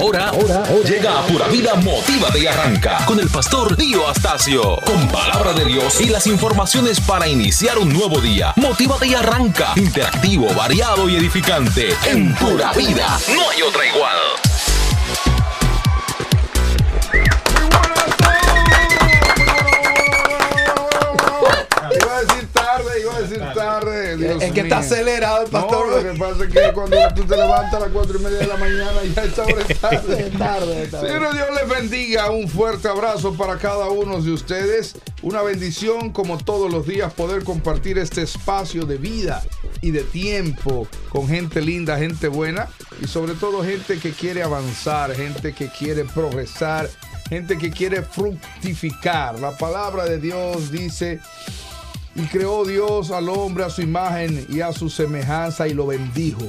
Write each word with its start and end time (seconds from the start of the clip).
Ahora, 0.00 0.28
ahora, 0.30 0.64
llega 0.82 1.18
a 1.18 1.26
Pura 1.26 1.46
Vida 1.48 1.74
Motívate 1.74 2.38
y 2.38 2.46
Arranca 2.46 3.04
con 3.04 3.20
el 3.20 3.28
pastor 3.28 3.76
Dio 3.76 4.08
Astacio. 4.08 4.80
Con 4.86 5.06
palabra 5.08 5.52
de 5.52 5.66
Dios 5.66 6.00
y 6.00 6.06
las 6.06 6.26
informaciones 6.26 6.98
para 7.02 7.28
iniciar 7.28 7.76
un 7.76 7.92
nuevo 7.92 8.18
día. 8.18 8.54
Motívate 8.56 9.08
y 9.08 9.14
Arranca. 9.14 9.74
Interactivo, 9.76 10.54
variado 10.54 11.06
y 11.10 11.16
edificante. 11.16 11.94
En 12.06 12.34
Pura 12.34 12.72
Vida. 12.72 13.18
No 13.34 13.50
hay 13.50 13.60
otra 13.60 13.86
igual. 13.86 14.39
Es 24.50 24.54
que 24.54 24.60
está 24.62 24.78
acelerado 24.78 25.44
el 25.44 25.50
pastor. 25.50 25.88
No, 25.88 25.96
lo 25.96 26.12
que 26.12 26.18
pasa 26.18 26.44
es 26.44 26.52
que 26.52 26.72
cuando 26.72 26.96
tú 27.14 27.24
te 27.24 27.36
levantas 27.36 27.74
a 27.74 27.80
las 27.80 27.90
cuatro 27.90 28.18
y 28.18 28.22
media 28.22 28.38
de 28.38 28.46
la 28.48 28.56
mañana, 28.56 29.04
ya 29.14 29.22
esta 29.22 29.44
hora 29.44 29.64
es 29.68 29.80
tarde. 29.80 30.30
Tarde, 30.38 30.86
tarde. 30.88 31.08
Señor, 31.08 31.34
Dios 31.34 31.48
les 31.54 31.68
bendiga. 31.68 32.30
Un 32.30 32.48
fuerte 32.48 32.88
abrazo 32.88 33.34
para 33.34 33.58
cada 33.58 33.88
uno 33.88 34.20
de 34.20 34.32
ustedes. 34.32 34.96
Una 35.22 35.42
bendición, 35.42 36.10
como 36.10 36.38
todos 36.38 36.70
los 36.72 36.86
días, 36.86 37.12
poder 37.12 37.44
compartir 37.44 37.98
este 37.98 38.22
espacio 38.22 38.86
de 38.86 38.96
vida 38.96 39.42
y 39.82 39.92
de 39.92 40.02
tiempo 40.02 40.88
con 41.10 41.28
gente 41.28 41.60
linda, 41.60 41.96
gente 41.98 42.28
buena 42.28 42.68
y 43.00 43.06
sobre 43.06 43.34
todo 43.34 43.62
gente 43.62 43.98
que 43.98 44.10
quiere 44.10 44.42
avanzar, 44.42 45.14
gente 45.14 45.52
que 45.52 45.68
quiere 45.68 46.04
progresar, 46.04 46.90
gente 47.28 47.56
que 47.56 47.70
quiere 47.70 48.02
fructificar. 48.02 49.38
La 49.38 49.56
palabra 49.56 50.06
de 50.06 50.18
Dios 50.18 50.72
dice. 50.72 51.20
Y 52.20 52.26
creó 52.26 52.66
Dios 52.66 53.10
al 53.12 53.30
hombre 53.30 53.64
a 53.64 53.70
su 53.70 53.80
imagen 53.80 54.44
y 54.50 54.60
a 54.60 54.74
su 54.74 54.90
semejanza 54.90 55.66
y 55.66 55.72
lo 55.72 55.86
bendijo. 55.86 56.42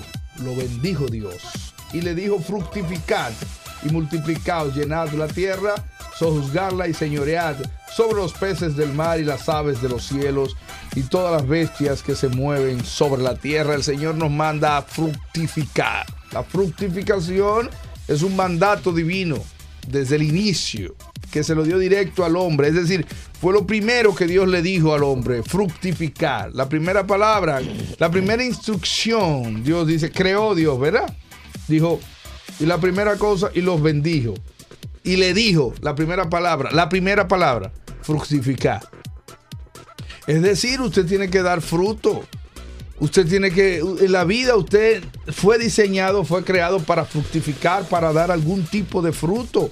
Lo 0.44 0.54
bendijo 0.54 1.06
Dios. 1.06 1.38
Y 1.94 2.02
le 2.02 2.14
dijo 2.14 2.40
fructificad 2.40 3.32
y 3.82 3.90
multiplicaos, 3.90 4.76
llenad 4.76 5.10
la 5.14 5.30
tierra, 5.30 5.76
sojuzgarla 6.20 6.90
y 6.90 6.94
señoread 6.94 7.56
sobre 7.96 8.16
los 8.16 8.34
peces 8.34 8.76
del 8.76 8.92
mar 8.94 9.22
y 9.22 9.24
las 9.24 9.48
aves 9.48 9.82
de 9.82 9.88
los 9.88 10.04
cielos 10.04 10.58
y 10.94 11.04
todas 11.04 11.32
las 11.32 11.48
bestias 11.48 12.04
que 12.04 12.16
se 12.18 12.28
mueven 12.28 12.84
sobre 12.84 13.22
la 13.22 13.36
tierra. 13.36 13.74
El 13.74 13.84
Señor 13.84 14.16
nos 14.16 14.30
manda 14.30 14.76
a 14.76 14.82
fructificar. 14.82 16.06
La 16.34 16.44
fructificación 16.44 17.70
es 18.10 18.24
un 18.24 18.36
mandato 18.36 18.92
divino 18.92 19.38
desde 19.88 20.18
el 20.18 20.24
inicio 20.24 20.96
que 21.32 21.46
se 21.46 21.56
lo 21.56 21.64
dio 21.64 21.80
directo 21.80 22.26
al 22.26 22.36
hombre. 22.36 22.68
Es 22.68 22.76
decir, 22.76 23.06
fue 23.42 23.54
lo 23.54 23.66
primero 23.66 24.14
que 24.14 24.28
Dios 24.28 24.48
le 24.48 24.62
dijo 24.62 24.94
al 24.94 25.02
hombre, 25.02 25.42
fructificar. 25.42 26.54
La 26.54 26.70
primera 26.70 27.08
palabra, 27.08 27.60
la 27.98 28.12
primera 28.12 28.44
instrucción, 28.44 29.64
Dios 29.64 29.88
dice, 29.88 30.12
creó 30.12 30.54
Dios, 30.54 30.80
¿verdad? 30.80 31.12
Dijo, 31.68 32.00
y 32.60 32.68
la 32.68 32.78
primera 32.78 33.18
cosa, 33.18 33.50
y 33.56 33.62
los 33.62 33.82
bendijo. 33.82 34.36
Y 35.04 35.16
le 35.16 35.34
dijo, 35.34 35.74
la 35.82 35.96
primera 35.96 36.30
palabra, 36.30 36.70
la 36.72 36.88
primera 36.88 37.28
palabra, 37.28 37.72
fructificar. 38.04 38.88
Es 40.28 40.44
decir, 40.44 40.80
usted 40.80 41.08
tiene 41.08 41.32
que 41.32 41.42
dar 41.42 41.62
fruto. 41.62 42.24
Usted 43.00 43.26
tiene 43.28 43.50
que, 43.50 43.80
en 43.80 44.12
la 44.12 44.24
vida 44.24 44.56
usted 44.56 45.04
fue 45.34 45.58
diseñado, 45.58 46.26
fue 46.26 46.44
creado 46.44 46.80
para 46.80 47.06
fructificar, 47.06 47.86
para 47.86 48.14
dar 48.14 48.30
algún 48.30 48.66
tipo 48.66 49.02
de 49.02 49.12
fruto. 49.12 49.72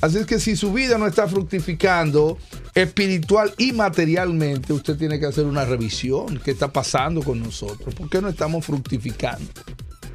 Así 0.00 0.18
es 0.18 0.26
que 0.26 0.40
si 0.40 0.56
su 0.56 0.72
vida 0.72 0.98
no 0.98 1.06
está 1.06 1.28
fructificando 1.28 2.36
espiritual 2.76 3.54
y 3.56 3.72
materialmente, 3.72 4.74
usted 4.74 4.98
tiene 4.98 5.18
que 5.18 5.24
hacer 5.24 5.46
una 5.46 5.64
revisión. 5.64 6.38
¿Qué 6.44 6.50
está 6.50 6.68
pasando 6.68 7.22
con 7.22 7.40
nosotros? 7.40 7.94
¿Por 7.94 8.10
qué 8.10 8.20
no 8.20 8.28
estamos 8.28 8.66
fructificando? 8.66 9.50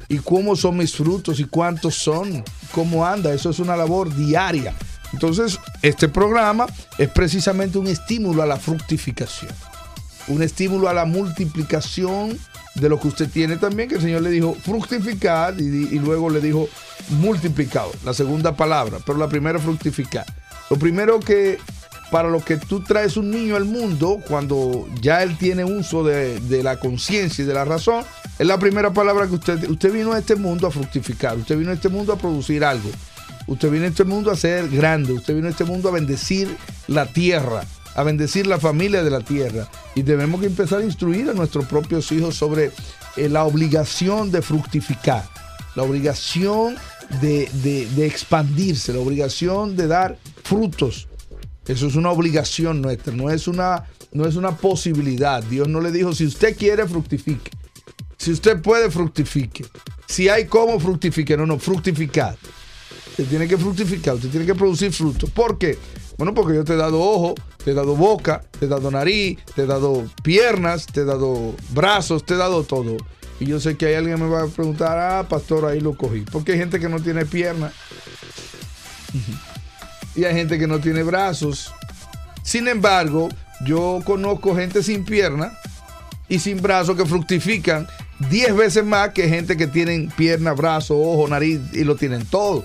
¿Y 0.08 0.18
cómo 0.18 0.54
son 0.54 0.76
mis 0.76 0.94
frutos? 0.94 1.40
¿Y 1.40 1.44
cuántos 1.44 1.96
son? 1.96 2.44
¿Cómo 2.70 3.04
anda? 3.04 3.34
Eso 3.34 3.50
es 3.50 3.58
una 3.58 3.76
labor 3.76 4.14
diaria. 4.14 4.74
Entonces, 5.12 5.58
este 5.82 6.08
programa 6.08 6.66
es 6.98 7.08
precisamente 7.08 7.78
un 7.78 7.88
estímulo 7.88 8.44
a 8.44 8.46
la 8.46 8.56
fructificación. 8.58 9.50
Un 10.28 10.40
estímulo 10.40 10.88
a 10.88 10.94
la 10.94 11.04
multiplicación 11.04 12.38
de 12.76 12.88
lo 12.88 13.00
que 13.00 13.08
usted 13.08 13.28
tiene 13.28 13.56
también, 13.56 13.88
que 13.88 13.96
el 13.96 14.02
Señor 14.02 14.22
le 14.22 14.30
dijo 14.30 14.54
fructificar 14.54 15.60
y, 15.60 15.98
luego 15.98 16.30
le 16.30 16.40
dijo 16.40 16.68
multiplicado, 17.08 17.90
la 18.04 18.14
segunda 18.14 18.56
palabra, 18.56 18.98
pero 19.04 19.18
la 19.18 19.28
primera 19.28 19.58
fructificar. 19.58 20.24
Lo 20.70 20.78
primero 20.78 21.18
que 21.18 21.58
para 22.12 22.28
lo 22.28 22.44
que 22.44 22.58
tú 22.58 22.80
traes 22.80 23.16
un 23.16 23.30
niño 23.30 23.56
al 23.56 23.64
mundo, 23.64 24.20
cuando 24.28 24.86
ya 25.00 25.22
él 25.22 25.38
tiene 25.38 25.64
uso 25.64 26.04
de, 26.04 26.62
la 26.62 26.78
conciencia 26.78 27.42
y 27.42 27.46
de 27.46 27.54
la 27.54 27.64
razón, 27.64 28.04
es 28.38 28.46
la 28.46 28.58
primera 28.58 28.92
palabra 28.92 29.26
que 29.26 29.36
usted, 29.36 29.68
usted 29.70 29.90
vino 29.90 30.12
a 30.12 30.18
este 30.18 30.36
mundo 30.36 30.66
a 30.66 30.70
fructificar, 30.70 31.38
usted 31.38 31.56
vino 31.56 31.70
a 31.70 31.74
este 31.74 31.88
mundo 31.88 32.12
a 32.12 32.18
producir 32.18 32.66
algo, 32.66 32.90
usted 33.46 33.70
vino 33.70 33.86
a 33.86 33.88
este 33.88 34.04
mundo 34.04 34.30
a 34.30 34.36
ser 34.36 34.68
grande, 34.68 35.14
usted 35.14 35.34
vino 35.34 35.46
a 35.46 35.50
este 35.50 35.64
mundo 35.64 35.88
a 35.88 35.92
bendecir 35.92 36.54
la 36.86 37.06
tierra, 37.06 37.64
a 37.94 38.02
bendecir 38.02 38.46
la 38.46 38.60
familia 38.60 39.02
de 39.02 39.10
la 39.10 39.20
tierra. 39.20 39.70
Y 39.94 40.02
debemos 40.02 40.38
que 40.42 40.48
empezar 40.48 40.80
a 40.80 40.84
instruir 40.84 41.30
a 41.30 41.32
nuestros 41.32 41.64
propios 41.64 42.12
hijos 42.12 42.36
sobre 42.36 42.72
eh, 43.16 43.30
la 43.30 43.44
obligación 43.44 44.30
de 44.30 44.42
fructificar, 44.42 45.24
la 45.74 45.82
obligación 45.82 46.76
de 47.22 48.06
expandirse, 48.06 48.92
la 48.92 49.00
obligación 49.00 49.76
de 49.76 49.86
dar 49.86 50.18
frutos. 50.44 51.08
Eso 51.66 51.86
es 51.86 51.94
una 51.94 52.10
obligación 52.10 52.82
nuestra, 52.82 53.14
no 53.14 53.30
es 53.30 53.46
una, 53.46 53.84
no 54.12 54.26
es 54.26 54.36
una 54.36 54.56
posibilidad. 54.56 55.42
Dios 55.44 55.68
no 55.68 55.80
le 55.80 55.92
dijo, 55.92 56.12
si 56.12 56.26
usted 56.26 56.56
quiere, 56.56 56.86
fructifique. 56.86 57.50
Si 58.18 58.32
usted 58.32 58.60
puede, 58.60 58.90
fructifique. 58.90 59.64
Si 60.06 60.28
hay 60.28 60.46
cómo, 60.46 60.78
fructifique. 60.78 61.36
No, 61.36 61.46
no, 61.46 61.58
fructificar. 61.58 62.36
Usted 63.10 63.26
tiene 63.26 63.46
que 63.46 63.58
fructificar, 63.58 64.14
usted 64.14 64.30
tiene 64.30 64.46
que 64.46 64.54
producir 64.54 64.92
frutos. 64.92 65.30
¿Por 65.30 65.58
qué? 65.58 65.78
Bueno, 66.16 66.34
porque 66.34 66.54
yo 66.54 66.64
te 66.64 66.72
he 66.72 66.76
dado 66.76 67.00
ojo, 67.00 67.34
te 67.62 67.72
he 67.72 67.74
dado 67.74 67.94
boca, 67.94 68.42
te 68.58 68.66
he 68.66 68.68
dado 68.68 68.90
nariz, 68.90 69.38
te 69.54 69.62
he 69.62 69.66
dado 69.66 70.06
piernas, 70.22 70.86
te 70.86 71.02
he 71.02 71.04
dado 71.04 71.54
brazos, 71.70 72.24
te 72.24 72.34
he 72.34 72.36
dado 72.36 72.64
todo. 72.64 72.96
Y 73.38 73.46
yo 73.46 73.60
sé 73.60 73.76
que 73.76 73.86
hay 73.86 73.94
alguien 73.94 74.20
me 74.20 74.28
va 74.28 74.44
a 74.44 74.46
preguntar, 74.46 74.98
ah, 74.98 75.28
pastor, 75.28 75.66
ahí 75.66 75.80
lo 75.80 75.96
cogí. 75.96 76.20
Porque 76.20 76.52
hay 76.52 76.58
gente 76.58 76.78
que 76.78 76.88
no 76.88 77.00
tiene 77.00 77.26
piernas. 77.26 77.72
Y 80.14 80.24
hay 80.24 80.34
gente 80.34 80.58
que 80.58 80.66
no 80.66 80.80
tiene 80.80 81.02
brazos. 81.02 81.72
Sin 82.42 82.68
embargo, 82.68 83.28
yo 83.64 84.00
conozco 84.04 84.54
gente 84.54 84.82
sin 84.82 85.04
piernas 85.04 85.52
y 86.28 86.38
sin 86.38 86.60
brazos 86.60 86.96
que 86.96 87.06
fructifican 87.06 87.86
10 88.30 88.56
veces 88.56 88.84
más 88.84 89.10
que 89.10 89.28
gente 89.28 89.56
que 89.56 89.66
tienen 89.66 90.10
pierna, 90.16 90.52
brazo, 90.52 90.98
ojo, 90.98 91.28
nariz 91.28 91.60
y 91.72 91.84
lo 91.84 91.96
tienen 91.96 92.24
todo. 92.26 92.64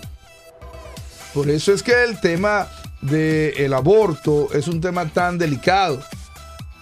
Por 1.33 1.49
eso 1.49 1.73
es 1.73 1.83
que 1.83 2.03
el 2.03 2.19
tema 2.19 2.67
del 3.01 3.73
aborto 3.73 4.49
es 4.53 4.67
un 4.67 4.81
tema 4.81 5.05
tan 5.05 5.37
delicado. 5.37 6.01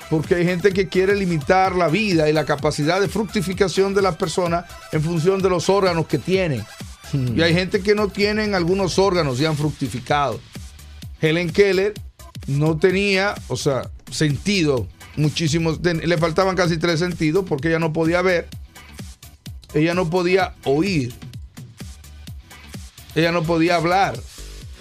Porque 0.10 0.36
hay 0.36 0.46
gente 0.46 0.72
que 0.72 0.88
quiere 0.88 1.16
limitar 1.16 1.76
la 1.76 1.88
vida 1.88 2.30
y 2.30 2.34
la 2.34 2.46
capacidad 2.46 3.02
de 3.02 3.10
fructificación 3.10 3.94
de 3.96 4.04
las 4.04 4.16
personas 4.16 4.66
en 4.92 5.02
función 5.02 5.42
de 5.42 5.50
los 5.50 5.68
órganos 5.68 6.06
que 6.06 6.20
tienen. 6.20 6.64
Y 7.36 7.42
hay 7.42 7.54
gente 7.54 7.82
que 7.82 7.96
no 7.96 8.10
tienen 8.10 8.56
algunos 8.56 9.00
órganos 9.00 9.40
y 9.40 9.46
han 9.46 9.58
fructificado. 9.58 10.40
Helen 11.22 11.52
Keller 11.52 11.94
no 12.48 12.78
tenía, 12.78 13.36
o 13.48 13.58
sea, 13.58 13.90
sentido, 14.12 14.88
muchísimos, 15.18 15.80
le 15.82 16.18
faltaban 16.18 16.56
casi 16.56 16.78
tres 16.78 17.00
sentidos 17.00 17.46
porque 17.48 17.70
ella 17.70 17.80
no 17.80 17.94
podía 17.94 18.22
ver, 18.22 18.48
ella 19.74 19.94
no 19.94 20.10
podía 20.10 20.56
oír, 20.64 21.14
ella 23.16 23.32
no 23.32 23.44
podía 23.44 23.76
hablar. 23.76 24.18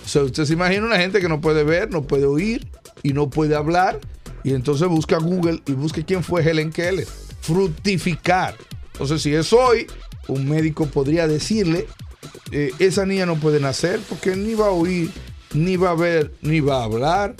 O 0.04 0.08
sea, 0.08 0.22
usted 0.22 0.44
se 0.44 0.52
imagina 0.52 0.84
una 0.84 0.98
gente 0.98 1.20
que 1.20 1.28
no 1.28 1.40
puede 1.40 1.64
ver, 1.64 1.90
no 1.90 2.02
puede 2.02 2.26
oír 2.26 2.68
y 3.02 3.12
no 3.12 3.30
puede 3.30 3.54
hablar. 3.54 4.00
Y 4.42 4.52
entonces 4.52 4.86
busca 4.88 5.16
Google 5.16 5.62
y 5.66 5.72
busque 5.72 6.04
quién 6.04 6.22
fue 6.22 6.42
Helen 6.42 6.70
Keller. 6.70 7.06
Fructificar. 7.40 8.54
Entonces, 8.92 9.22
si 9.22 9.34
es 9.34 9.52
hoy, 9.52 9.86
un 10.28 10.48
médico 10.48 10.86
podría 10.86 11.26
decirle, 11.26 11.86
eh, 12.52 12.70
esa 12.78 13.06
niña 13.06 13.24
no 13.24 13.36
puede 13.36 13.60
nacer 13.60 14.00
porque 14.08 14.36
ni 14.36 14.54
va 14.54 14.66
a 14.66 14.70
oír, 14.70 15.10
ni 15.54 15.76
va 15.76 15.90
a 15.90 15.94
ver, 15.94 16.34
ni 16.42 16.60
va 16.60 16.80
a 16.80 16.84
hablar. 16.84 17.34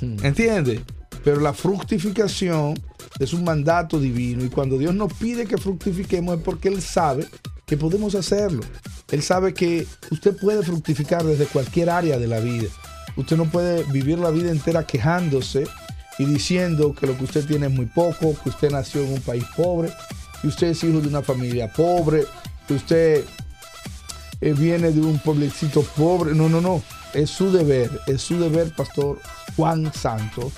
¿Entiende? 0.00 0.82
Pero 1.24 1.40
la 1.40 1.52
fructificación 1.52 2.74
es 3.18 3.32
un 3.32 3.44
mandato 3.44 3.98
divino 4.00 4.44
y 4.44 4.48
cuando 4.48 4.78
Dios 4.78 4.94
nos 4.94 5.12
pide 5.12 5.46
que 5.46 5.58
fructifiquemos 5.58 6.38
es 6.38 6.42
porque 6.42 6.68
Él 6.68 6.80
sabe 6.80 7.26
que 7.66 7.76
podemos 7.76 8.14
hacerlo. 8.14 8.62
Él 9.10 9.22
sabe 9.22 9.52
que 9.52 9.86
usted 10.10 10.36
puede 10.36 10.62
fructificar 10.62 11.24
desde 11.24 11.46
cualquier 11.46 11.90
área 11.90 12.18
de 12.18 12.26
la 12.26 12.40
vida. 12.40 12.68
Usted 13.16 13.36
no 13.36 13.44
puede 13.46 13.82
vivir 13.92 14.18
la 14.18 14.30
vida 14.30 14.50
entera 14.50 14.86
quejándose 14.86 15.66
y 16.18 16.24
diciendo 16.24 16.94
que 16.94 17.06
lo 17.06 17.16
que 17.16 17.24
usted 17.24 17.44
tiene 17.44 17.66
es 17.66 17.72
muy 17.72 17.86
poco, 17.86 18.36
que 18.42 18.50
usted 18.50 18.70
nació 18.70 19.02
en 19.02 19.12
un 19.14 19.20
país 19.20 19.44
pobre, 19.56 19.90
que 20.40 20.48
usted 20.48 20.68
es 20.68 20.84
hijo 20.84 21.00
de 21.00 21.08
una 21.08 21.22
familia 21.22 21.72
pobre, 21.72 22.24
que 22.66 22.74
usted 22.74 23.24
eh, 24.40 24.54
viene 24.56 24.92
de 24.92 25.00
un 25.00 25.18
pueblecito 25.18 25.82
pobre. 25.82 26.34
No, 26.34 26.48
no, 26.48 26.60
no. 26.60 26.82
Es 27.14 27.30
su 27.30 27.50
deber, 27.50 27.90
es 28.06 28.22
su 28.22 28.38
deber, 28.38 28.72
Pastor 28.74 29.20
Juan 29.56 29.92
Santos, 29.92 30.52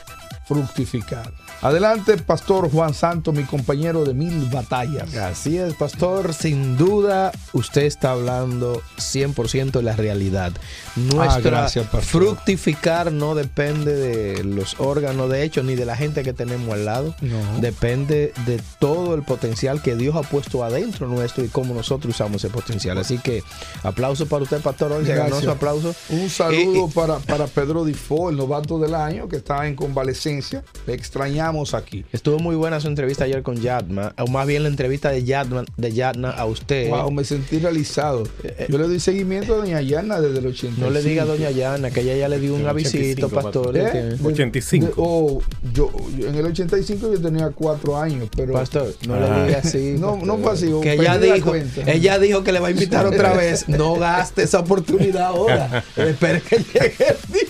fructificar. 0.46 1.32
Adelante, 1.62 2.16
Pastor 2.18 2.68
Juan 2.70 2.92
Santo, 2.92 3.30
mi 3.32 3.44
compañero 3.44 4.04
de 4.04 4.14
mil 4.14 4.46
batallas. 4.50 5.14
Así 5.14 5.58
es, 5.58 5.74
Pastor. 5.74 6.34
Sin 6.34 6.76
duda, 6.76 7.30
usted 7.52 7.82
está 7.82 8.10
hablando 8.12 8.82
100% 8.98 9.70
de 9.70 9.82
la 9.84 9.94
realidad. 9.94 10.52
Nuestra 10.96 11.34
Ah, 11.36 11.40
gracias, 11.40 11.84
pastor. 11.86 12.02
fructificar 12.02 13.12
no 13.12 13.36
depende 13.36 13.94
de 13.94 14.42
los 14.42 14.80
órganos, 14.80 15.30
de 15.30 15.44
hecho, 15.44 15.62
ni 15.62 15.76
de 15.76 15.84
la 15.86 15.94
gente 15.96 16.24
que 16.24 16.32
tenemos 16.32 16.68
al 16.74 16.84
lado. 16.84 17.14
No. 17.20 17.60
Depende 17.60 18.32
de 18.44 18.60
todo 18.80 19.14
el 19.14 19.22
potencial 19.22 19.80
que 19.82 19.94
Dios 19.94 20.16
ha 20.16 20.22
puesto 20.22 20.64
adentro 20.64 21.06
nuestro 21.06 21.44
y 21.44 21.48
cómo 21.48 21.74
nosotros 21.74 22.12
usamos 22.14 22.42
ese 22.42 22.52
potencial. 22.52 22.98
Así 22.98 23.18
que 23.18 23.44
aplauso 23.84 24.26
para 24.26 24.42
usted, 24.42 24.60
Pastor. 24.60 24.90
Hoy 24.90 25.06
se 25.06 25.14
ganó 25.14 25.40
su 25.40 25.48
aplauso. 25.50 25.94
Un 26.08 26.28
saludo 26.28 26.86
Y- 26.86 26.90
y- 26.90 26.92
para, 26.92 27.18
para 27.20 27.46
Pedro 27.46 27.84
Difo, 27.84 28.30
el 28.30 28.36
novato 28.36 28.80
del 28.80 28.96
año, 28.96 29.28
que 29.28 29.36
está 29.36 29.68
en 29.68 29.76
convalecencia. 29.76 30.64
Le 30.88 30.94
extrañamos 30.94 31.51
aquí. 31.74 32.04
Estuvo 32.12 32.38
muy 32.38 32.56
buena 32.56 32.80
su 32.80 32.88
entrevista 32.88 33.24
ayer 33.24 33.42
con 33.42 33.56
Yadma, 33.56 34.14
o 34.18 34.26
más 34.26 34.46
bien 34.46 34.62
la 34.62 34.68
entrevista 34.68 35.10
de 35.10 35.24
Yadma, 35.24 35.64
de 35.76 35.92
Yadna 35.92 36.30
a 36.30 36.44
usted. 36.46 36.88
Wow, 36.90 37.10
me 37.10 37.24
sentí 37.24 37.58
realizado. 37.58 38.24
Yo 38.68 38.78
le 38.78 38.84
doy 38.88 39.00
seguimiento 39.00 39.54
a 39.54 39.58
Doña 39.58 39.80
Yana 39.82 40.20
desde 40.20 40.38
el 40.38 40.46
85. 40.46 40.80
No 40.80 40.90
le 40.90 41.02
diga 41.02 41.22
a 41.22 41.26
Doña 41.26 41.50
Yana 41.50 41.90
que 41.90 42.00
ella 42.00 42.16
ya 42.16 42.28
le 42.28 42.38
dio 42.40 42.54
un 42.54 42.66
avisito, 42.66 43.26
85, 43.26 43.28
pastor. 43.30 43.76
¿Eh? 43.76 43.88
que- 43.92 43.98
De- 44.02 44.26
85. 44.28 44.86
de- 44.86 44.92
oh, 44.96 45.40
yo, 45.72 45.90
yo- 46.18 46.28
en 46.28 46.34
el 46.34 46.46
85 46.46 47.12
yo 47.12 47.20
tenía 47.20 47.50
cuatro 47.50 47.96
años, 47.98 48.28
pero 48.34 48.52
Pastor, 48.54 48.94
no 49.06 49.14
Ah. 49.14 49.18
le 49.38 49.46
diga 49.46 49.58
así. 49.58 49.96
no, 49.98 50.16
no 50.16 50.38
fue 50.38 50.52
así. 50.52 50.70
Que 50.82 50.94
ella 50.94 51.14
la 51.16 51.34
dijo, 51.34 51.50
cuenta. 51.50 51.90
ella 51.90 52.18
dijo 52.18 52.42
que 52.44 52.52
le 52.52 52.60
va 52.60 52.68
a 52.68 52.70
invitar 52.70 53.06
otra 53.06 53.34
vez. 53.34 53.68
No 53.68 53.94
gaste 53.96 54.42
esa 54.42 54.60
oportunidad 54.60 55.26
ahora. 55.26 55.84
Espere 55.96 56.40
que 56.40 56.56
llegue 56.58 56.94
el 56.98 57.32
día. 57.32 57.42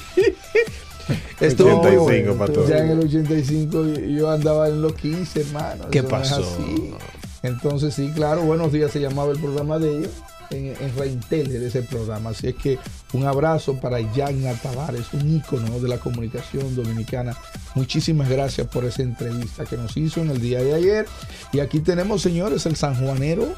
Estuvo 1.46 1.76
muy 1.82 1.96
85, 1.96 2.02
bueno. 2.04 2.34
pastor. 2.38 2.68
Ya 2.68 2.78
en 2.78 2.90
el 2.90 3.00
85 3.00 3.84
yo 4.16 4.30
andaba 4.30 4.68
en 4.68 4.82
los 4.82 4.94
15, 4.94 5.40
hermano. 5.40 5.88
¿Qué 5.90 6.02
no 6.02 6.08
pasó? 6.08 6.36
así. 6.36 6.94
Entonces, 7.42 7.94
sí, 7.94 8.10
claro, 8.14 8.42
buenos 8.42 8.72
días 8.72 8.90
se 8.92 9.00
llamaba 9.00 9.32
el 9.32 9.38
programa 9.38 9.78
de 9.78 9.98
ellos. 9.98 10.10
En, 10.50 10.66
en 10.66 10.94
Reintel 10.98 11.48
de 11.48 11.66
ese 11.66 11.80
programa. 11.82 12.28
Así 12.30 12.48
es 12.48 12.54
que 12.54 12.78
un 13.14 13.24
abrazo 13.24 13.80
para 13.80 14.00
Yagna 14.00 14.52
Tavares, 14.52 15.06
un 15.14 15.36
ícono 15.36 15.80
de 15.80 15.88
la 15.88 15.96
comunicación 15.96 16.76
dominicana. 16.76 17.34
Muchísimas 17.74 18.28
gracias 18.28 18.66
por 18.66 18.84
esa 18.84 19.00
entrevista 19.02 19.64
que 19.64 19.78
nos 19.78 19.96
hizo 19.96 20.20
en 20.20 20.28
el 20.28 20.42
día 20.42 20.62
de 20.62 20.74
ayer. 20.74 21.06
Y 21.54 21.60
aquí 21.60 21.80
tenemos, 21.80 22.20
señores, 22.20 22.66
el 22.66 22.76
sanjuanero 22.76 23.48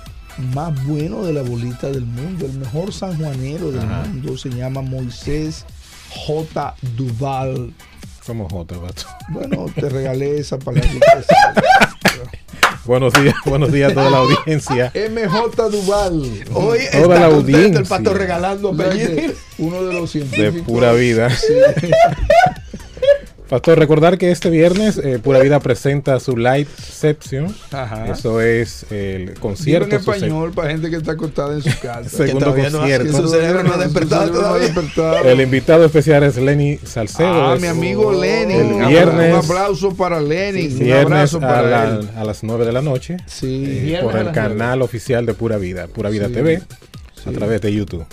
más 0.54 0.86
bueno 0.86 1.24
de 1.24 1.32
la 1.32 1.42
bolita 1.42 1.88
del 1.90 2.06
mundo, 2.06 2.46
el 2.46 2.52
mejor 2.60 2.92
sanjuanero 2.92 3.72
del 3.72 3.80
Ajá. 3.80 4.04
mundo. 4.04 4.38
Se 4.38 4.50
llama 4.50 4.80
Moisés 4.80 5.64
J. 6.14 6.74
Duval. 6.96 7.72
Somos 8.24 8.50
J, 8.52 8.74
pastor. 8.78 9.06
Bueno, 9.30 9.66
te 9.74 9.88
regalé 9.88 10.38
esa 10.38 10.58
palabra. 10.58 10.90
Buenos 12.84 13.14
días, 13.14 13.34
buenos 13.46 13.72
días 13.72 13.92
a 13.92 13.94
toda 13.94 14.10
la 14.10 14.18
audiencia. 14.18 14.92
MJ 14.94 15.70
Duval. 15.70 16.44
Hoy 16.52 16.78
Toda 16.92 17.02
está 17.02 17.20
la 17.20 17.26
audiencia. 17.26 17.80
el 17.80 17.86
pastor 17.86 18.18
regalando 18.18 18.68
apellidos. 18.70 19.36
Uno 19.56 19.84
de 19.84 19.92
los 19.94 20.12
De 20.12 20.20
científicos. 20.20 20.66
pura 20.66 20.92
vida. 20.92 21.30
Sí. 21.30 21.46
Pastor, 23.54 23.78
recordar 23.78 24.18
que 24.18 24.32
este 24.32 24.50
viernes 24.50 24.98
eh, 24.98 25.20
Pura 25.22 25.38
Vida 25.38 25.60
presenta 25.60 26.18
su 26.18 26.36
live 26.36 26.66
Seption. 26.76 27.54
Ajá. 27.70 28.08
Eso 28.08 28.40
es 28.40 28.84
el 28.90 29.34
concierto. 29.34 29.94
en 29.94 30.02
su 30.02 30.10
español 30.12 30.50
para 30.52 30.70
gente 30.70 30.90
que 30.90 30.96
está 30.96 31.12
acostada 31.12 31.54
en 31.54 31.62
su 31.62 31.70
casa. 31.80 32.08
Segundo 32.08 32.46
no 32.46 32.54
concierto. 32.56 33.16
Su 33.16 33.28
cerebro 33.28 33.62
no 33.62 33.70
ha 33.70 33.74
Su 33.74 33.80
despertado 33.82 34.22
cerebro 34.22 34.40
no 34.40 34.46
ha 34.46 34.48
todavía. 34.50 34.66
despertado. 34.66 35.22
se- 35.22 35.30
El 35.32 35.40
invitado 35.40 35.84
especial 35.84 36.24
es 36.24 36.36
Lenny 36.36 36.78
Salcedo. 36.84 37.46
Ah, 37.50 37.54
Es 37.54 37.60
mi 37.62 37.68
amigo 37.68 38.12
Lenny. 38.12 38.54
El 38.54 38.72
Un- 38.72 38.88
viernes- 38.88 39.32
Un 39.32 39.38
aplauso 39.38 39.94
para 39.94 40.20
Lenny. 40.20 40.66
Un 40.66 40.78
Viernes 40.80 41.04
abrazo 41.06 41.36
a, 41.36 41.40
para 41.40 41.62
la- 41.62 41.84
él. 42.00 42.08
a 42.16 42.24
las 42.24 42.42
9 42.42 42.64
de 42.66 42.72
la 42.72 42.82
noche. 42.82 43.18
Sí. 43.26 43.94
eh, 43.94 44.00
por 44.02 44.16
a 44.16 44.20
el 44.22 44.32
canal 44.32 44.82
oficial 44.82 45.24
de 45.26 45.34
Pura 45.34 45.58
Vida, 45.58 45.86
Pura 45.86 46.10
Vida 46.10 46.26
Sí, 46.26 46.32
TV, 46.32 46.60
sí. 47.24 47.30
a 47.30 47.32
través 47.32 47.60
de 47.60 47.72
YouTube. 47.72 48.04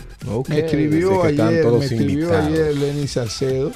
Me 0.48 0.60
escribió 0.60 1.24
ayer, 1.24 1.62
todos 1.64 1.80
me 1.80 1.86
escribió 1.86 2.26
invitados. 2.28 2.46
ayer 2.48 2.76
Lenny 2.78 3.08
Salcedo. 3.08 3.72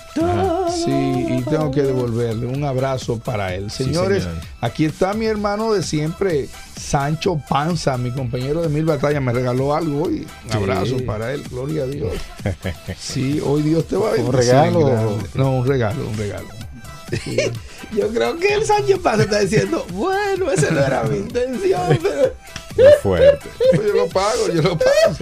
Sí, 0.73 0.91
y 1.29 1.41
tengo 1.43 1.71
que 1.71 1.81
devolverle 1.83 2.45
un 2.47 2.63
abrazo 2.63 3.19
para 3.19 3.53
él. 3.53 3.69
Señores, 3.71 4.23
señor. 4.23 4.39
aquí 4.61 4.85
está 4.85 5.13
mi 5.13 5.25
hermano 5.25 5.73
de 5.73 5.83
siempre, 5.83 6.47
Sancho 6.79 7.41
Panza, 7.49 7.97
mi 7.97 8.11
compañero 8.11 8.61
de 8.61 8.69
Mil 8.69 8.85
Batallas, 8.85 9.21
me 9.21 9.31
regaló 9.33 9.73
algo 9.75 10.03
hoy. 10.03 10.27
Un 10.45 10.51
Sí. 10.51 10.57
abrazo 10.57 10.97
para 11.05 11.33
él, 11.33 11.43
gloria 11.49 11.83
a 11.83 11.87
Dios. 11.87 12.13
Sí, 12.99 13.41
hoy 13.43 13.61
Dios 13.63 13.87
te 13.87 13.95
va 13.95 14.09
a 14.09 14.11
¿Un 14.11 14.17
bendecir 14.31 14.51
regalo? 14.53 15.17
No, 15.33 15.57
un 15.57 15.65
regalo, 15.67 16.07
un 16.07 16.17
regalo. 16.17 16.47
Yo 17.95 18.09
creo 18.09 18.37
que 18.37 18.53
el 18.53 18.65
Sánchez 18.65 18.99
Paz 18.99 19.19
está 19.19 19.39
diciendo, 19.39 19.85
bueno, 19.93 20.51
esa 20.51 20.71
no 20.71 20.79
era 20.79 21.03
mi 21.03 21.17
intención, 21.17 21.81
pero... 22.01 22.33
Muy 22.75 22.85
fuerte. 23.01 23.49
Pues 23.75 23.87
yo 23.87 23.93
lo 23.93 24.07
pago, 24.07 24.47
yo 24.53 24.61
lo 24.61 24.77
pago. 24.77 25.15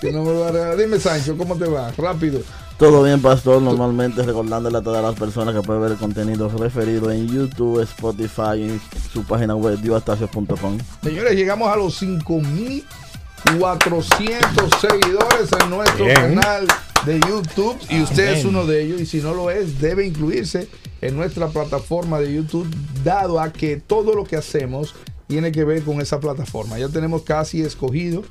Si 0.00 0.12
no 0.12 0.22
me 0.22 0.32
lo. 0.32 0.76
Dime, 0.76 1.00
Sancho, 1.00 1.36
¿cómo 1.36 1.56
te 1.56 1.66
va? 1.66 1.90
Rápido. 1.96 2.40
Todo 2.78 3.02
bien, 3.02 3.20
pastor. 3.20 3.60
Normalmente 3.60 4.22
recordándole 4.22 4.78
a 4.78 4.82
todas 4.82 5.02
las 5.02 5.16
personas 5.16 5.52
que 5.54 5.60
pueden 5.62 5.82
ver 5.82 5.90
el 5.92 5.98
contenido 5.98 6.48
referido 6.48 7.10
en 7.10 7.26
YouTube, 7.26 7.80
Spotify 7.80 8.56
y 8.56 8.80
su 9.12 9.24
página 9.24 9.56
web 9.56 9.80
dioastacio.com. 9.80 10.78
Señores, 11.02 11.34
llegamos 11.34 11.68
a 11.68 11.76
los 11.76 11.96
5400 11.96 14.70
seguidores 14.80 15.50
en 15.60 15.70
nuestro 15.70 16.04
Bien. 16.04 16.14
canal 16.14 16.68
de 17.04 17.18
YouTube 17.20 17.76
y 17.90 18.00
usted 18.02 18.34
es 18.34 18.44
uno 18.44 18.64
de 18.64 18.82
ellos 18.82 19.00
y 19.00 19.06
si 19.06 19.18
no 19.18 19.34
lo 19.34 19.50
es, 19.50 19.80
debe 19.80 20.06
incluirse 20.06 20.68
en 21.00 21.16
nuestra 21.16 21.48
plataforma 21.48 22.20
de 22.20 22.34
YouTube, 22.34 22.68
dado 23.02 23.40
a 23.40 23.52
que 23.52 23.76
todo 23.76 24.14
lo 24.14 24.22
que 24.24 24.36
hacemos 24.36 24.94
tiene 25.28 25.52
que 25.52 25.64
ver 25.64 25.84
con 25.84 26.00
esa 26.00 26.18
plataforma. 26.18 26.78
Ya 26.78 26.88
tenemos 26.88 27.22
casi 27.22 27.62
escogido 27.62 28.24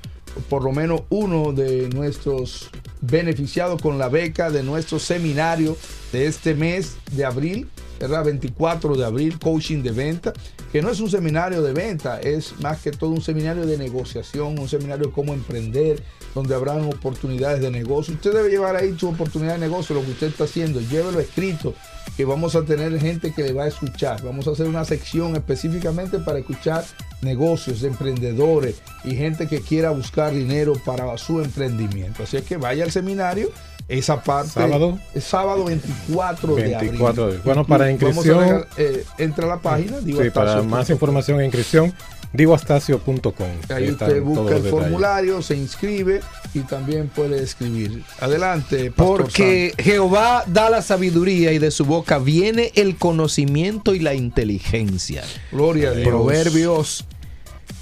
por 0.50 0.64
lo 0.64 0.72
menos 0.72 1.02
uno 1.10 1.54
de 1.54 1.90
nuestros 1.90 2.70
beneficiados 3.02 3.82
con 3.82 3.98
la 3.98 4.10
beca 4.10 4.50
de 4.50 4.64
nuestro 4.64 5.00
seminario 5.00 5.78
de 6.12 6.28
este 6.28 6.54
mes 6.56 6.98
de 7.12 7.26
abril, 7.26 7.70
¿verdad? 8.00 8.26
24 8.26 8.96
de 8.96 9.06
abril, 9.06 9.40
coaching 9.40 9.82
de 9.84 9.92
venta, 9.92 10.34
que 10.72 10.82
no 10.82 10.90
es 10.90 11.00
un 11.00 11.10
seminario 11.10 11.62
de 11.62 11.74
venta, 11.74 12.20
es 12.20 12.60
más 12.60 12.82
que 12.82 12.92
todo 12.92 13.12
un 13.12 13.22
seminario 13.22 13.66
de 13.66 13.78
negociación, 13.78 14.60
un 14.60 14.70
seminario 14.70 15.08
de 15.08 15.14
cómo 15.14 15.34
emprender, 15.34 16.04
donde 16.36 16.54
habrán 16.56 16.86
oportunidades 16.86 17.62
de 17.62 17.72
negocio. 17.72 18.14
Usted 18.14 18.34
debe 18.34 18.50
llevar 18.50 18.76
ahí 18.76 18.96
su 18.98 19.10
oportunidad 19.10 19.54
de 19.54 19.60
negocio, 19.60 19.96
lo 19.96 20.04
que 20.04 20.12
usted 20.12 20.28
está 20.28 20.44
haciendo, 20.44 20.80
llévelo 20.82 21.20
escrito, 21.20 21.74
que 22.16 22.26
vamos 22.26 22.56
a 22.56 22.64
tener 22.64 23.00
gente 23.00 23.32
que 23.32 23.44
le 23.44 23.54
va 23.54 23.64
a 23.64 23.68
escuchar. 23.68 24.24
Vamos 24.24 24.48
a 24.48 24.52
hacer 24.52 24.68
una 24.68 24.86
sección 24.86 25.36
específicamente 25.36 26.20
para 26.20 26.40
escuchar 26.40 26.84
negocios, 27.22 27.84
emprendedores 27.84 28.82
y 29.04 29.16
gente 29.16 29.48
que 29.48 29.62
quiera 29.62 29.92
buscar 29.92 30.34
dinero 30.34 30.74
para 30.86 31.18
su 31.18 31.42
emprendimiento. 31.42 32.24
Así 32.24 32.38
es 32.38 32.44
que 32.44 32.58
vaya 32.58 32.84
al 32.84 32.92
seminario. 32.92 33.52
Esa 33.90 34.22
parte 34.22 34.52
¿Sábado? 34.52 35.00
es 35.14 35.24
sábado 35.24 35.64
24 35.66 36.56
de 36.56 36.76
abril. 36.76 36.90
24 36.92 37.22
de 37.24 37.28
abril. 37.30 37.42
Bueno, 37.46 37.66
para 37.66 37.86
Vamos 37.86 38.02
a 38.02 38.06
inscripción- 38.06 38.40
regal- 38.40 38.68
eh, 38.78 39.06
entra 39.18 39.46
a 39.46 39.48
la 39.48 39.62
página. 39.62 40.00
digo, 40.02 40.22
Sí, 40.22 40.30
para 40.30 40.52
Astacio 40.52 40.70
más 40.70 40.90
información 40.90 41.40
e 41.40 41.46
inscripción, 41.46 41.94
digoastacio.com. 42.34 43.48
Ahí 43.70 43.90
usted 43.92 44.22
busca 44.22 44.58
el 44.58 44.64
formulario, 44.64 45.42
se 45.42 45.56
inscribe 45.56 46.20
y 46.54 46.60
también 46.62 47.08
puede 47.08 47.42
escribir. 47.42 48.04
Adelante, 48.20 48.92
Pastor 48.92 49.22
Porque 49.24 49.74
Jehová 49.78 50.44
da 50.48 50.70
la 50.70 50.82
sabiduría 50.82 51.54
y 51.54 51.60
de 51.60 51.72
su 51.72 51.86
boca 51.86 52.18
viene 52.20 52.72
el 52.76 52.98
conocimiento 52.98 53.96
y 53.96 54.00
la 54.00 54.14
inteligencia. 54.14 55.24
Gloria 55.52 55.90
a 55.90 55.94
Dios. 55.94 56.08
Proverbios 56.10 57.06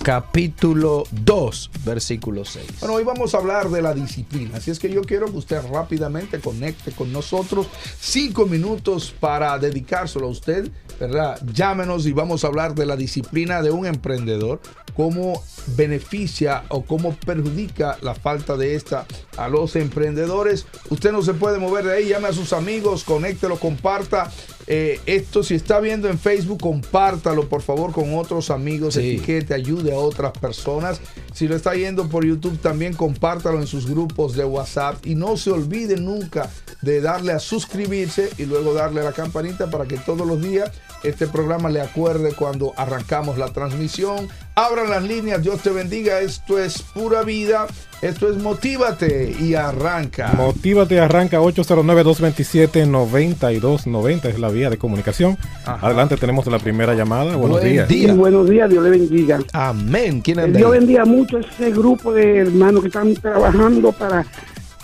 capítulo 0.05 1.03
2, 1.09 1.71
versículo 1.83 2.45
6. 2.45 2.79
Bueno, 2.79 2.93
hoy 2.93 3.03
vamos 3.03 3.33
a 3.33 3.39
hablar 3.39 3.69
de 3.69 3.81
la 3.81 3.95
disciplina. 3.95 4.57
Así 4.57 4.69
es 4.69 4.77
que 4.77 4.93
yo 4.93 5.01
quiero 5.01 5.31
que 5.31 5.37
usted 5.37 5.59
rápidamente 5.67 6.39
conecte 6.39 6.91
con 6.91 7.11
nosotros. 7.11 7.65
Cinco 7.99 8.45
minutos 8.45 9.15
para 9.19 9.57
dedicárselo 9.57 10.27
a 10.27 10.29
usted, 10.29 10.69
¿verdad? 10.99 11.41
Llámenos 11.51 12.05
y 12.05 12.11
vamos 12.11 12.43
a 12.43 12.47
hablar 12.49 12.75
de 12.75 12.85
la 12.85 12.95
disciplina 12.95 13.63
de 13.63 13.71
un 13.71 13.87
emprendedor. 13.87 14.61
Cómo 14.95 15.43
beneficia 15.75 16.63
o 16.69 16.83
cómo 16.83 17.15
perjudica 17.15 17.97
la 18.01 18.15
falta 18.15 18.57
de 18.57 18.75
esta 18.75 19.05
a 19.37 19.47
los 19.47 19.75
emprendedores. 19.75 20.65
Usted 20.89 21.11
no 21.11 21.21
se 21.21 21.33
puede 21.33 21.57
mover 21.57 21.85
de 21.85 21.93
ahí. 21.93 22.07
Llame 22.09 22.27
a 22.27 22.33
sus 22.33 22.53
amigos, 22.53 23.03
conéctelo, 23.03 23.57
comparta. 23.57 24.31
Eh, 24.67 24.99
esto, 25.05 25.43
si 25.43 25.53
está 25.55 25.79
viendo 25.79 26.09
en 26.09 26.17
Facebook, 26.17 26.59
compártalo 26.59 27.47
por 27.47 27.61
favor 27.61 27.91
con 27.91 28.17
otros 28.17 28.49
amigos. 28.49 28.95
Sí. 28.95 29.15
Etiquete, 29.15 29.53
ayude 29.53 29.93
a 29.93 29.97
otras 29.97 30.31
personas. 30.37 30.99
Si 31.33 31.47
lo 31.47 31.55
está 31.55 31.71
viendo 31.71 32.07
por 32.09 32.25
YouTube, 32.25 32.57
también 32.59 32.93
compártalo 32.93 33.59
en 33.59 33.67
sus 33.67 33.87
grupos 33.87 34.35
de 34.35 34.45
WhatsApp. 34.45 35.05
Y 35.05 35.15
no 35.15 35.37
se 35.37 35.51
olvide 35.51 35.97
nunca 35.97 36.49
de 36.81 37.01
darle 37.01 37.33
a 37.33 37.39
suscribirse 37.39 38.29
y 38.37 38.45
luego 38.45 38.73
darle 38.73 39.01
a 39.01 39.05
la 39.05 39.11
campanita 39.11 39.69
para 39.69 39.85
que 39.85 39.97
todos 39.97 40.25
los 40.25 40.41
días 40.41 40.71
este 41.07 41.27
programa 41.27 41.69
le 41.69 41.79
acuerde 41.81 42.33
cuando 42.33 42.73
arrancamos 42.77 43.37
la 43.37 43.47
transmisión. 43.53 44.27
Abran 44.55 44.89
las 44.89 45.03
líneas, 45.03 45.41
Dios 45.41 45.61
te 45.61 45.69
bendiga. 45.69 46.19
Esto 46.21 46.59
es 46.59 46.81
pura 46.81 47.21
vida. 47.23 47.67
Esto 48.01 48.29
es 48.29 48.37
Motívate 48.41 49.35
y 49.39 49.55
arranca. 49.55 50.33
Motívate, 50.37 50.99
arranca 50.99 51.39
809-227-9290 51.41 54.25
es 54.25 54.39
la 54.39 54.49
vía 54.49 54.69
de 54.69 54.77
comunicación. 54.77 55.37
Ajá. 55.65 55.85
Adelante 55.87 56.17
tenemos 56.17 56.45
la 56.47 56.59
primera 56.59 56.93
llamada. 56.93 57.35
Buenos 57.35 57.59
Buen 57.61 57.71
días. 57.73 57.87
día. 57.87 58.11
Sí, 58.11 58.15
buenos 58.17 58.49
días, 58.49 58.69
Dios 58.69 58.83
le 58.83 58.89
bendiga. 58.91 59.39
Amén. 59.53 60.21
¿Quién 60.21 60.39
anda 60.39 60.57
Dios 60.57 60.71
ahí? 60.71 60.79
bendiga 60.79 61.05
mucho 61.05 61.37
a 61.37 61.41
ese 61.41 61.71
grupo 61.71 62.13
de 62.13 62.39
hermanos 62.39 62.81
que 62.81 62.87
están 62.87 63.13
trabajando 63.15 63.91
para 63.91 64.25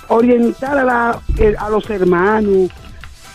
orientar 0.08 0.78
a, 0.78 0.84
la- 0.84 1.20
eh, 1.38 1.56
a 1.58 1.70
los 1.70 1.90
hermanos 1.90 2.70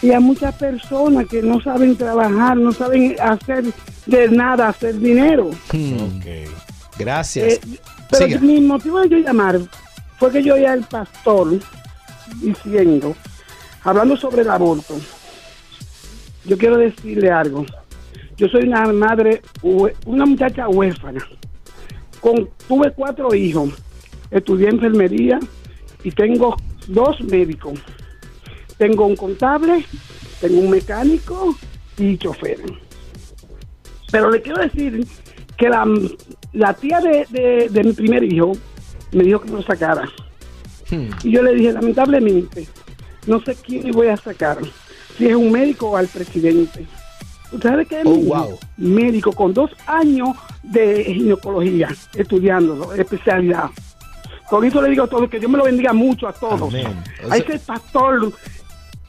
y 0.07 0.13
a 0.13 0.21
muchas 0.21 0.55
personas 0.55 1.27
que 1.27 1.43
no 1.43 1.61
saben 1.61 1.97
trabajar, 1.97 2.57
no 2.57 2.71
saben 2.71 3.17
hacer 3.21 3.65
de 4.07 4.29
nada, 4.29 4.69
hacer 4.69 4.97
dinero. 5.01 5.51
Hmm. 5.73 6.21
Gracias. 6.97 7.55
Eh, 7.55 7.61
pero 8.09 8.27
Siga. 8.27 8.39
mi 8.39 8.61
motivo 8.61 9.01
de 9.01 9.09
yo 9.09 9.19
llamar 9.19 9.59
fue 10.17 10.31
que 10.31 10.45
yo 10.45 10.55
oía 10.55 10.75
al 10.75 10.85
pastor 10.85 11.59
diciendo, 12.41 13.17
hablando 13.83 14.17
sobre 14.17 14.43
el 14.43 14.51
aborto, 14.51 14.95
yo 16.45 16.57
quiero 16.57 16.77
decirle 16.77 17.33
algo. 17.33 17.67
Yo 18.37 18.47
soy 18.47 18.69
una 18.69 18.87
madre, 18.93 19.43
una 20.05 20.25
muchacha 20.25 20.69
huérfana. 20.69 21.27
Con, 22.21 22.49
tuve 22.69 22.93
cuatro 22.93 23.35
hijos, 23.35 23.71
estudié 24.31 24.69
enfermería 24.69 25.41
y 26.05 26.13
tengo 26.13 26.57
dos 26.87 27.21
médicos. 27.23 27.81
Tengo 28.79 29.07
un 29.07 29.17
contable, 29.17 29.85
tengo 30.41 30.61
un 30.61 30.71
mecánico 30.71 31.57
y 31.99 32.17
chofer. 32.19 32.59
Pero 34.11 34.31
le 34.31 34.43
quiero 34.43 34.61
decir 34.61 35.07
que 35.57 35.69
la, 35.69 35.87
la 36.53 36.75
tía 36.75 37.01
de, 37.01 37.27
de- 37.31 37.69
de 37.71 37.85
mi 37.85 37.93
primer 37.93 38.23
hijo 38.25 38.53
me 39.13 39.25
dijo 39.25 39.41
que 39.41 39.51
me 39.51 39.57
lo 39.57 39.63
sacara. 39.63 40.09
Hmm. 40.91 41.09
Y 41.25 41.33
yo 41.33 41.43
le 41.43 41.55
dije, 41.55 41.73
lamentablemente, 41.73 42.67
no 43.27 43.41
sé 43.41 43.57
quién 43.57 43.91
voy 43.93 44.09
a 44.09 44.17
sacar, 44.17 44.59
si 45.17 45.27
es 45.27 45.35
un 45.35 45.51
médico 45.51 45.91
o 45.91 45.97
al 45.97 46.07
presidente. 46.09 46.87
¿Usted 47.53 47.69
sabe 47.71 47.87
qué 47.87 48.01
es 48.01 48.07
Oh, 48.07 48.11
wow. 48.17 48.59
Médico 48.77 49.33
con 49.33 49.55
dos 49.55 49.71
años 49.87 50.31
de 50.63 51.05
ginecología, 51.05 51.89
estudiando, 52.15 52.93
especialidad. 52.93 53.71
Con 54.51 54.65
eso 54.65 54.81
le 54.83 54.91
digo 54.91 55.05
a 55.05 55.09
todos 55.09 55.29
que 55.31 55.39
Dios 55.41 55.51
me 55.51 55.59
lo 55.59 55.65
bendiga 55.65 55.93
mucho 55.93 56.29
a 56.29 56.33
todos. 56.33 56.63
Amén. 56.73 56.87
O 57.25 57.33
A 57.33 57.37
sea- 57.37 57.39
ese 57.39 57.59
pastor, 57.61 58.33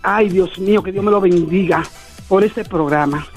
ay 0.07 0.29
Dios 0.29 0.57
mío, 0.57 0.81
que 0.81 0.93
Dios 0.93 1.03
me 1.03 1.11
lo 1.11 1.19
bendiga 1.19 1.83
por 2.29 2.41
ese 2.43 2.63
programa. 2.63 3.27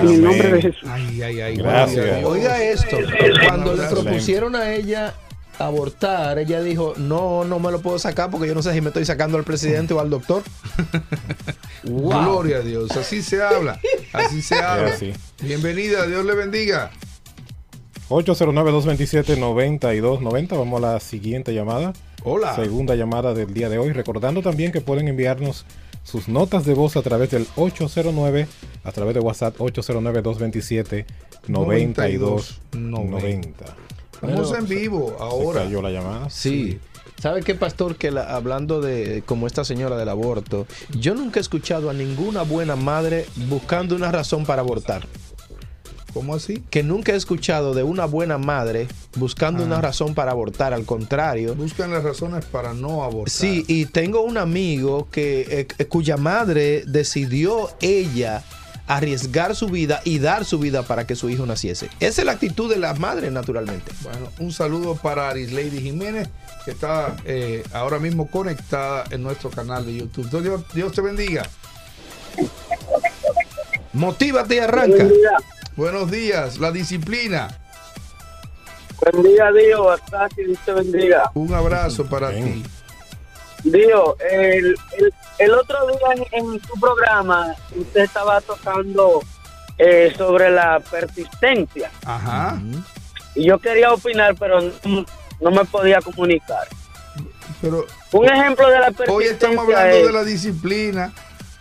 En 0.00 0.08
el 0.08 0.22
nombre 0.22 0.52
de 0.52 0.62
Jesús. 0.62 0.88
Ay, 0.88 1.20
ay, 1.22 1.40
ay. 1.40 1.56
Gracias. 1.56 2.24
Oiga 2.24 2.62
esto, 2.62 2.96
cuando 3.46 3.74
le 3.74 3.86
propusieron 3.86 4.56
a 4.56 4.72
ella 4.72 5.12
abortar, 5.58 6.38
ella 6.38 6.62
dijo, 6.62 6.94
no, 6.96 7.44
no 7.44 7.58
me 7.58 7.70
lo 7.70 7.80
puedo 7.80 7.98
sacar 7.98 8.30
porque 8.30 8.46
yo 8.46 8.54
no 8.54 8.62
sé 8.62 8.72
si 8.72 8.80
me 8.80 8.88
estoy 8.88 9.04
sacando 9.04 9.36
al 9.36 9.44
presidente 9.44 9.92
o 9.94 10.00
al 10.00 10.10
doctor. 10.10 10.42
Wow. 11.84 12.24
Gloria 12.24 12.56
a 12.56 12.60
Dios. 12.62 12.90
Así 12.96 13.22
se 13.22 13.40
habla. 13.40 13.78
Así 14.12 14.42
se 14.42 14.56
habla. 14.56 14.96
Bienvenida. 15.40 16.04
Dios 16.04 16.24
le 16.24 16.34
bendiga. 16.34 16.90
809-227-9290. 18.08 20.58
Vamos 20.58 20.82
a 20.82 20.94
la 20.94 20.98
siguiente 20.98 21.54
llamada. 21.54 21.92
Hola. 22.24 22.56
Segunda 22.56 22.96
llamada 22.96 23.34
del 23.34 23.54
día 23.54 23.68
de 23.68 23.78
hoy. 23.78 23.92
Recordando 23.92 24.42
también 24.42 24.72
que 24.72 24.80
pueden 24.80 25.06
enviarnos 25.06 25.64
sus 26.06 26.28
notas 26.28 26.64
de 26.64 26.74
voz 26.74 26.96
a 26.96 27.02
través 27.02 27.30
del 27.32 27.46
809, 27.56 28.46
a 28.84 28.92
través 28.92 29.14
de 29.14 29.20
WhatsApp 29.20 29.56
809-227-9290. 29.58 31.06
Estamos 34.22 34.54
en 34.58 34.66
vivo 34.68 35.14
Se 35.16 35.22
ahora. 35.22 35.62
cayó 35.64 35.82
la 35.82 35.90
llamada. 35.90 36.30
Sí. 36.30 36.78
¿Sabe 37.20 37.42
qué, 37.42 37.54
pastor? 37.54 37.96
Que 37.96 38.10
la- 38.10 38.34
hablando 38.34 38.80
de 38.80 39.22
como 39.26 39.46
esta 39.46 39.64
señora 39.64 39.96
del 39.96 40.08
aborto, 40.08 40.66
yo 40.98 41.14
nunca 41.14 41.40
he 41.40 41.42
escuchado 41.42 41.90
a 41.90 41.94
ninguna 41.94 42.42
buena 42.42 42.76
madre 42.76 43.26
buscando 43.48 43.96
una 43.96 44.12
razón 44.12 44.44
para 44.44 44.62
abortar. 44.62 45.06
¿Cómo 46.16 46.34
así? 46.34 46.62
Que 46.70 46.82
nunca 46.82 47.12
he 47.12 47.14
escuchado 47.16 47.74
de 47.74 47.82
una 47.82 48.06
buena 48.06 48.38
madre 48.38 48.88
buscando 49.16 49.62
Ah. 49.62 49.66
una 49.66 49.80
razón 49.82 50.14
para 50.14 50.30
abortar. 50.30 50.72
Al 50.72 50.86
contrario, 50.86 51.54
Buscan 51.54 51.92
las 51.92 52.02
razones 52.02 52.46
para 52.46 52.72
no 52.72 53.04
abortar. 53.04 53.28
Sí, 53.30 53.66
y 53.68 53.84
tengo 53.84 54.22
un 54.22 54.38
amigo 54.38 55.08
que 55.10 55.66
eh, 55.78 55.84
cuya 55.84 56.16
madre 56.16 56.84
decidió 56.86 57.68
ella 57.82 58.42
arriesgar 58.86 59.54
su 59.54 59.66
vida 59.68 60.00
y 60.04 60.18
dar 60.18 60.46
su 60.46 60.58
vida 60.58 60.84
para 60.84 61.06
que 61.06 61.16
su 61.16 61.28
hijo 61.28 61.44
naciese. 61.44 61.90
Esa 62.00 62.22
es 62.22 62.24
la 62.24 62.32
actitud 62.32 62.70
de 62.72 62.78
las 62.78 62.98
madres, 62.98 63.30
naturalmente. 63.30 63.92
Bueno, 64.02 64.30
un 64.38 64.52
saludo 64.52 64.94
para 64.96 65.28
Aris 65.28 65.52
Lady 65.52 65.82
Jiménez, 65.82 66.30
que 66.64 66.70
está 66.70 67.14
eh, 67.26 67.62
ahora 67.74 67.98
mismo 67.98 68.30
conectada 68.30 69.04
en 69.10 69.22
nuestro 69.22 69.50
canal 69.50 69.84
de 69.84 69.96
YouTube. 69.98 70.30
Dios, 70.40 70.62
Dios 70.72 70.92
te 70.92 71.02
bendiga. 71.02 71.46
Motívate 73.92 74.54
y 74.54 74.58
arranca. 74.60 75.06
Buenos 75.76 76.10
días. 76.10 76.58
La 76.58 76.72
disciplina. 76.72 77.48
buen 79.12 79.22
día, 79.22 79.50
Dios. 79.52 80.00
Hasta 80.00 80.28
que 80.34 80.44
Dios 80.44 80.58
te 80.64 80.72
bendiga. 80.72 81.30
Un 81.34 81.52
abrazo 81.52 82.06
para 82.06 82.30
Bien. 82.30 82.62
ti. 82.62 83.70
Dios, 83.70 84.14
el, 84.30 84.76
el, 84.98 85.14
el 85.38 85.50
otro 85.52 85.76
día 85.88 86.24
en, 86.32 86.44
en 86.54 86.60
tu 86.60 86.78
programa, 86.80 87.54
usted 87.74 88.02
estaba 88.02 88.40
tocando 88.40 89.20
eh, 89.78 90.14
sobre 90.16 90.50
la 90.50 90.80
persistencia. 90.80 91.90
Ajá. 92.04 92.58
Y 93.34 93.46
yo 93.48 93.58
quería 93.58 93.92
opinar, 93.92 94.36
pero 94.38 94.60
no, 94.60 95.04
no 95.40 95.50
me 95.50 95.64
podía 95.64 96.00
comunicar. 96.00 96.66
Pero 97.60 97.84
Un 98.12 98.26
ejemplo 98.28 98.68
de 98.68 98.78
la 98.78 98.90
persistencia 98.92 99.14
hoy 99.14 99.24
estamos 99.24 99.64
hablando 99.64 99.96
es- 99.96 100.06
de 100.06 100.12
la 100.12 100.24
disciplina. 100.24 101.12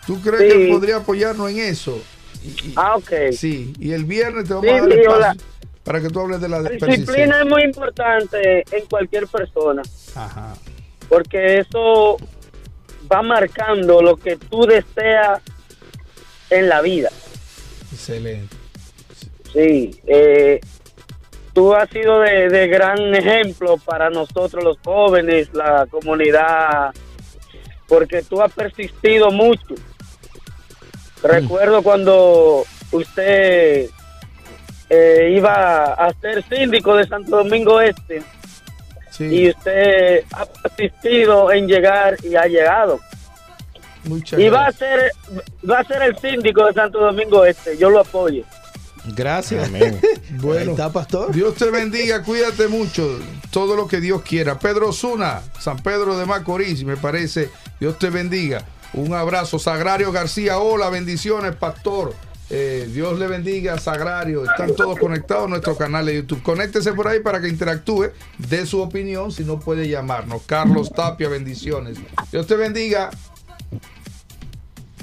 ¿Tú 0.06 0.22
crees 0.22 0.54
Sí. 0.54 0.60
que 0.60 0.72
podría 0.74 0.98
apoyarnos 0.98 1.50
en 1.50 1.60
eso? 1.60 2.00
Y- 2.46 2.70
y- 2.70 2.74
Ah, 2.76 2.96
ok. 2.96 3.12
Sí, 3.32 3.74
y 3.80 3.92
el 3.94 4.06
viernes 4.06 4.48
te 4.48 4.54
vamos 4.54 4.66
Sí, 4.70 4.70
a 4.70 4.82
dar 4.82 4.92
sí, 4.92 5.00
espacio 5.00 5.16
hola. 5.18 5.36
para 5.84 6.02
que 6.02 6.10
tú 6.10 6.20
hables 6.20 6.42
de 6.42 6.50
la 6.50 6.62
disciplina 6.64 7.40
es 7.42 7.46
muy 7.48 7.64
importante 7.64 8.64
en 8.72 8.86
cualquier 8.90 9.28
persona, 9.28 9.82
Ajá. 10.16 10.54
porque 11.10 11.58
eso 11.60 12.18
va 13.12 13.22
marcando 13.22 14.02
lo 14.02 14.16
que 14.18 14.36
tú 14.38 14.66
deseas 14.66 15.42
en 16.50 16.70
la 16.70 16.82
vida. 16.82 17.10
Excelente. 17.92 18.56
Sí, 19.54 20.00
eh, 20.06 20.60
tú 21.54 21.74
has 21.74 21.90
sido 21.90 22.20
de, 22.20 22.50
de 22.50 22.68
gran 22.68 23.16
ejemplo 23.16 23.78
para 23.78 24.10
nosotros 24.10 24.64
los 24.64 24.78
jóvenes, 24.84 25.50
la 25.54 25.88
comunidad, 25.90 26.92
porque 27.88 28.22
tú 28.24 28.42
has 28.42 28.52
persistido 28.52 29.32
mucho. 29.32 29.76
Recuerdo 31.28 31.82
cuando 31.82 32.66
usted 32.92 33.90
eh, 34.90 35.34
iba 35.36 35.94
a 35.94 36.14
ser 36.22 36.44
síndico 36.48 36.96
de 36.96 37.08
Santo 37.08 37.38
Domingo 37.38 37.82
Este 37.82 38.22
Sí, 39.10 39.24
y 39.24 39.50
usted 39.50 40.24
ha 40.34 40.46
persistido 40.46 41.52
en 41.52 41.68
llegar 41.68 42.18
y 42.22 42.36
ha 42.36 42.46
llegado. 42.48 43.00
muchas 44.04 44.40
Y 44.40 44.50
va 44.50 44.68
a 44.68 44.72
ser 44.74 45.12
va 45.70 45.80
a 45.80 45.84
ser 45.86 46.02
el 46.02 46.18
síndico 46.18 46.66
de 46.66 46.74
Santo 46.74 47.00
Domingo 47.00 47.46
Este, 47.46 47.78
yo 47.78 47.90
lo 47.90 48.02
apoyo. 48.02 48.44
Gracias. 49.16 49.68
Amén. 49.68 50.00
Bueno. 50.42 50.72
Está, 50.72 50.92
pastor. 50.92 51.32
Dios 51.32 51.56
te 51.56 51.70
bendiga, 51.70 52.22
cuídate 52.24 52.68
mucho, 52.68 53.20
todo 53.52 53.76
lo 53.76 53.88
que 53.88 54.02
Dios 54.02 54.22
quiera. 54.24 54.60
Pedro 54.60 54.92
Zuna, 54.92 55.42
San 55.60 55.78
Pedro 55.78 56.18
de 56.18 56.26
Macorís, 56.26 56.84
me 56.84 56.98
parece, 56.98 57.50
Dios 57.80 57.98
te 57.98 58.10
bendiga. 58.10 58.66
Un 58.94 59.14
abrazo, 59.14 59.60
Sagrario 59.60 60.12
García, 60.12 60.58
hola, 60.60 60.90
bendiciones, 60.90 61.56
pastor. 61.56 62.14
Eh, 62.50 62.88
Dios 62.94 63.18
le 63.18 63.28
bendiga, 63.28 63.78
Sagrario. 63.80 64.44
Están 64.46 64.76
todos 64.76 65.00
conectados 65.00 65.46
a 65.46 65.50
nuestro 65.50 65.76
canal 65.76 66.06
de 66.06 66.16
YouTube. 66.16 66.42
Conéctese 66.44 66.94
por 66.94 67.08
ahí 67.08 67.20
para 67.20 67.42
que 67.42 67.48
interactúe, 67.50 68.12
dé 68.38 68.66
su 68.66 68.82
opinión, 68.82 69.32
si 69.32 69.44
no 69.44 69.60
puede 69.60 69.88
llamarnos. 69.90 70.44
Carlos 70.46 70.92
Tapia, 70.94 71.28
bendiciones. 71.28 71.98
Dios 72.32 72.46
te 72.48 72.56
bendiga. 72.56 73.10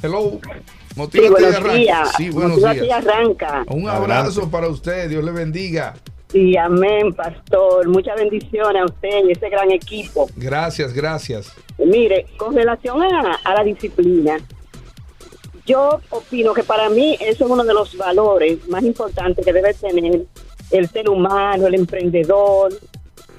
Hello. 0.03 0.41
Sí, 0.43 0.49
Motívate 0.97 1.27
y 1.27 1.31
buenos 1.31 1.55
arranca. 1.57 1.75
días. 1.75 2.09
Sí, 2.17 2.31
buenos 2.31 2.57
días. 2.59 2.93
arranca. 2.93 3.65
Un 3.69 3.89
Adelante. 3.89 4.13
abrazo 4.15 4.51
para 4.51 4.69
usted, 4.69 5.09
Dios 5.09 5.25
le 5.25 5.33
bendiga. 5.33 5.95
Sí, 6.33 6.57
amén, 6.57 7.13
pastor. 7.13 7.87
Muchas 7.89 8.17
bendiciones 8.17 8.83
a 8.83 8.87
usted 8.87 9.27
y 9.29 9.33
ese 9.33 9.51
gran 9.51 9.71
equipo. 9.71 10.29
Gracias, 10.37 10.93
gracias. 10.95 11.53
Mire, 11.79 12.27
con 12.39 12.55
relación 12.57 13.03
a, 13.03 13.39
a 13.45 13.55
la 13.55 13.63
disciplina, 13.65 14.39
yo 15.67 16.01
opino 16.11 16.55
que 16.55 16.63
para 16.65 16.89
mí 16.89 17.17
eso 17.21 17.45
es 17.45 17.51
uno 17.51 17.65
de 17.65 17.75
los 17.75 17.97
valores 17.97 18.67
más 18.69 18.83
importantes 18.83 19.45
que 19.45 19.53
debe 19.53 19.75
tener 19.75 20.23
el 20.71 20.89
ser 20.89 21.09
humano, 21.09 21.67
el 21.67 21.75
emprendedor, 21.75 22.73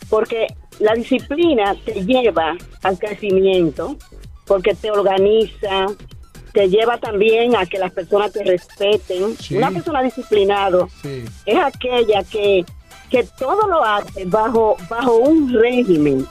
porque 0.09 0.47
la 0.79 0.93
disciplina 0.93 1.75
te 1.83 2.05
lleva 2.05 2.55
al 2.83 2.99
crecimiento, 2.99 3.97
porque 4.45 4.75
te 4.75 4.91
organiza, 4.91 5.87
te 6.53 6.69
lleva 6.69 6.97
también 6.99 7.55
a 7.55 7.65
que 7.65 7.79
las 7.79 7.91
personas 7.91 8.31
te 8.31 8.43
respeten. 8.43 9.35
Sí. 9.37 9.55
Una 9.57 9.71
persona 9.71 10.03
disciplinada 10.03 10.87
Sí. 11.01 11.23
es 11.45 11.57
aquella 11.57 12.21
que, 12.23 12.63
que 13.13 13.23
todo 13.37 13.67
lo 13.67 13.83
hace 13.83 14.25
bajo, 14.25 14.75
bajo 14.89 15.17
un 15.17 15.53
régimen, 15.53 16.25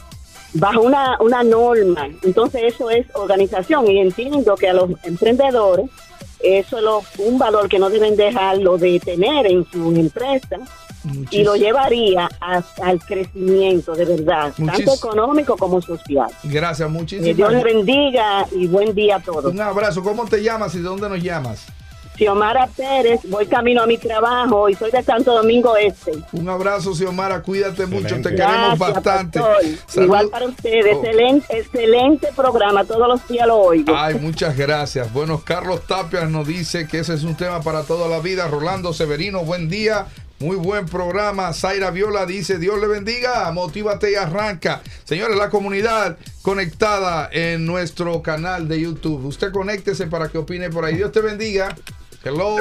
bajo 0.54 0.80
una, 0.82 1.16
una 1.20 1.44
norma. 1.44 2.08
Entonces 2.24 2.74
eso 2.74 2.90
es 2.90 3.06
organización 3.14 3.88
y 3.88 4.00
entiendo 4.00 4.56
que 4.56 4.68
a 4.68 4.72
los 4.72 4.90
emprendedores 5.04 5.86
eso 6.40 6.78
es 6.78 6.82
lo- 6.82 7.02
un 7.18 7.38
valor 7.38 7.68
que 7.68 7.78
no 7.78 7.88
deben 7.88 8.16
dejarlo 8.16 8.76
de 8.78 8.98
tener 8.98 9.46
en 9.46 9.64
su 9.70 9.92
empresa 9.94 10.56
y 11.30 11.44
lo 11.44 11.54
llevaría 11.54 12.28
a- 12.40 12.62
al 12.82 12.98
crecimiento 12.98 13.92
de 13.94 14.04
verdad, 14.04 14.52
Muchis- 14.58 14.72
tanto 14.84 14.94
económico 14.94 15.56
como 15.56 15.80
social. 15.80 16.28
Gracias, 16.42 16.88
Que 16.88 16.92
muchísimas 16.98 17.36
Dios 17.36 17.52
le 17.52 17.60
gracias. 17.60 17.74
bendiga 17.86 18.46
y 18.50 18.66
buen 18.66 18.92
día 18.92 19.16
a 19.16 19.20
todos. 19.20 19.52
Un 19.52 19.60
abrazo. 19.60 20.02
¿Cómo 20.02 20.24
te 20.26 20.42
llamas 20.42 20.74
y 20.74 20.78
de 20.78 20.84
dónde 20.84 21.08
nos 21.08 21.22
llamas? 21.22 21.64
Xiomara 22.26 22.68
Pérez, 22.68 23.20
voy 23.24 23.46
camino 23.46 23.82
a 23.82 23.86
mi 23.88 23.98
trabajo 23.98 24.68
y 24.68 24.74
soy 24.74 24.92
de 24.92 25.02
Santo 25.02 25.34
Domingo 25.34 25.76
Este. 25.76 26.12
Un 26.30 26.48
abrazo, 26.48 26.94
Xiomara. 26.94 27.42
Cuídate 27.42 27.84
mucho. 27.86 28.14
Te 28.20 28.30
queremos 28.30 28.78
Gracias, 28.78 28.78
bastante. 28.78 29.40
Igual 29.96 30.28
para 30.28 30.46
ustedes, 30.46 30.94
Oh. 30.94 31.02
excelente, 31.02 31.58
excelente 31.58 32.28
programa, 32.36 32.84
todos 32.84 33.08
los 33.08 33.26
días 33.26 33.48
lo 33.48 33.56
oigo. 33.56 33.92
Ay, 33.96 34.14
muchas 34.20 34.56
gracias. 34.56 35.12
Bueno, 35.12 35.42
Carlos 35.44 35.84
Tapia 35.88 36.24
nos 36.26 36.46
dice 36.46 36.86
que 36.86 37.00
ese 37.00 37.14
es 37.14 37.24
un 37.24 37.34
tema 37.36 37.60
para 37.60 37.82
toda 37.82 38.06
la 38.08 38.20
vida. 38.20 38.46
Rolando 38.46 38.92
Severino, 38.92 39.44
buen 39.44 39.68
día. 39.68 40.06
Muy 40.38 40.56
buen 40.56 40.86
programa. 40.86 41.52
Zaira 41.52 41.90
Viola 41.90 42.24
dice, 42.26 42.58
Dios 42.58 42.80
le 42.80 42.86
bendiga, 42.86 43.50
motívate 43.52 44.12
y 44.12 44.14
arranca. 44.14 44.80
Señores, 45.04 45.36
la 45.36 45.50
comunidad 45.50 46.16
conectada 46.42 47.28
en 47.32 47.66
nuestro 47.66 48.22
canal 48.22 48.68
de 48.68 48.80
YouTube. 48.80 49.24
Usted 49.26 49.50
conéctese 49.52 50.06
para 50.06 50.28
que 50.28 50.38
opine 50.38 50.68
por 50.70 50.84
ahí. 50.84 50.96
Dios 50.96 51.10
te 51.12 51.20
bendiga. 51.20 51.76
Hello. 52.24 52.54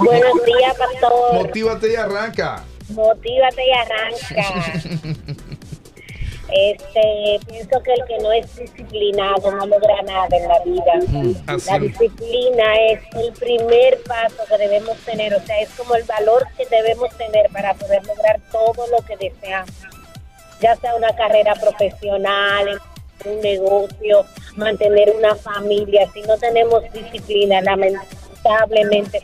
Buenos 0.00 0.44
días, 0.44 0.76
pastor. 0.76 1.32
Motívate 1.32 1.92
y 1.92 1.96
arranca. 1.96 2.62
Motívate 2.90 3.62
y 3.66 3.72
arranca. 3.72 5.12
Este, 6.54 7.40
pienso 7.48 7.82
que 7.82 7.94
el 7.94 8.04
que 8.06 8.18
no 8.18 8.30
es 8.30 8.54
disciplinado 8.54 9.52
no 9.52 9.66
logra 9.68 10.02
nada 10.02 10.28
en 10.36 10.48
la 10.48 10.58
vida. 10.58 11.32
así. 11.46 11.70
La 11.70 11.78
disciplina 11.78 12.74
es 12.90 13.00
el 13.14 13.32
primer 13.32 14.02
paso 14.02 14.36
que 14.46 14.58
debemos 14.58 14.98
tener, 14.98 15.34
o 15.34 15.40
sea, 15.40 15.58
es 15.62 15.70
como 15.70 15.94
el 15.94 16.04
valor 16.04 16.46
que 16.58 16.66
debemos 16.66 17.08
tener 17.16 17.48
para 17.52 17.72
poder 17.72 18.04
lograr 18.04 18.38
todo 18.50 18.86
lo 18.88 18.98
que 19.06 19.16
deseamos, 19.16 19.70
ya 20.60 20.76
sea 20.76 20.94
una 20.94 21.16
carrera 21.16 21.54
profesional, 21.54 22.78
un 23.24 23.40
negocio, 23.40 24.26
mantener 24.56 25.14
una 25.16 25.34
familia. 25.34 26.06
Si 26.12 26.20
no 26.20 26.36
tenemos 26.36 26.82
disciplina, 26.92 27.62
lamentablemente 27.62 28.21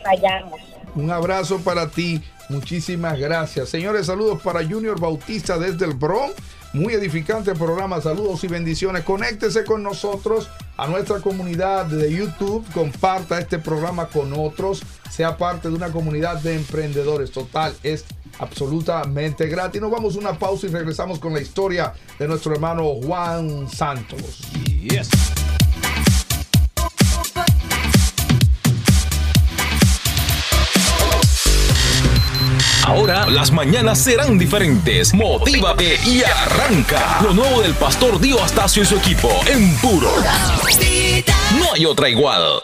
fallamos. 0.02 0.60
Un 0.94 1.10
abrazo 1.10 1.58
para 1.58 1.88
ti. 1.88 2.22
Muchísimas 2.48 3.18
gracias. 3.18 3.68
Señores, 3.68 4.06
saludos 4.06 4.40
para 4.42 4.66
Junior 4.66 4.98
Bautista 4.98 5.58
desde 5.58 5.84
el 5.84 5.94
Bronx. 5.94 6.34
Muy 6.72 6.94
edificante 6.94 7.54
programa. 7.54 8.00
Saludos 8.00 8.44
y 8.44 8.48
bendiciones. 8.48 9.04
Conéctese 9.04 9.64
con 9.64 9.82
nosotros 9.82 10.48
a 10.76 10.86
nuestra 10.86 11.20
comunidad 11.20 11.86
de 11.86 12.12
YouTube. 12.12 12.64
Comparta 12.72 13.38
este 13.38 13.58
programa 13.58 14.08
con 14.08 14.32
otros. 14.34 14.82
Sea 15.10 15.36
parte 15.36 15.68
de 15.68 15.74
una 15.74 15.90
comunidad 15.90 16.40
de 16.40 16.56
emprendedores. 16.56 17.30
Total, 17.30 17.74
es 17.82 18.04
absolutamente 18.38 19.46
gratis. 19.46 19.80
Nos 19.80 19.90
vamos 19.90 20.16
a 20.16 20.18
una 20.18 20.38
pausa 20.38 20.66
y 20.66 20.70
regresamos 20.70 21.18
con 21.18 21.32
la 21.32 21.40
historia 21.40 21.92
de 22.18 22.28
nuestro 22.28 22.52
hermano 22.52 22.94
Juan 23.02 23.68
Santos. 23.68 24.42
Ahora 32.88 33.26
las 33.28 33.52
mañanas 33.52 33.98
serán 33.98 34.38
diferentes. 34.38 35.12
Motívate 35.12 35.98
y 36.06 36.22
arranca. 36.22 37.18
Lo 37.22 37.34
nuevo 37.34 37.60
del 37.60 37.74
pastor 37.74 38.18
Dio 38.18 38.42
Astacio 38.42 38.82
y 38.82 38.86
su 38.86 38.96
equipo 38.96 39.28
en 39.46 39.76
puro. 39.76 40.10
No 41.58 41.74
hay 41.74 41.84
otra 41.84 42.08
igual. 42.08 42.62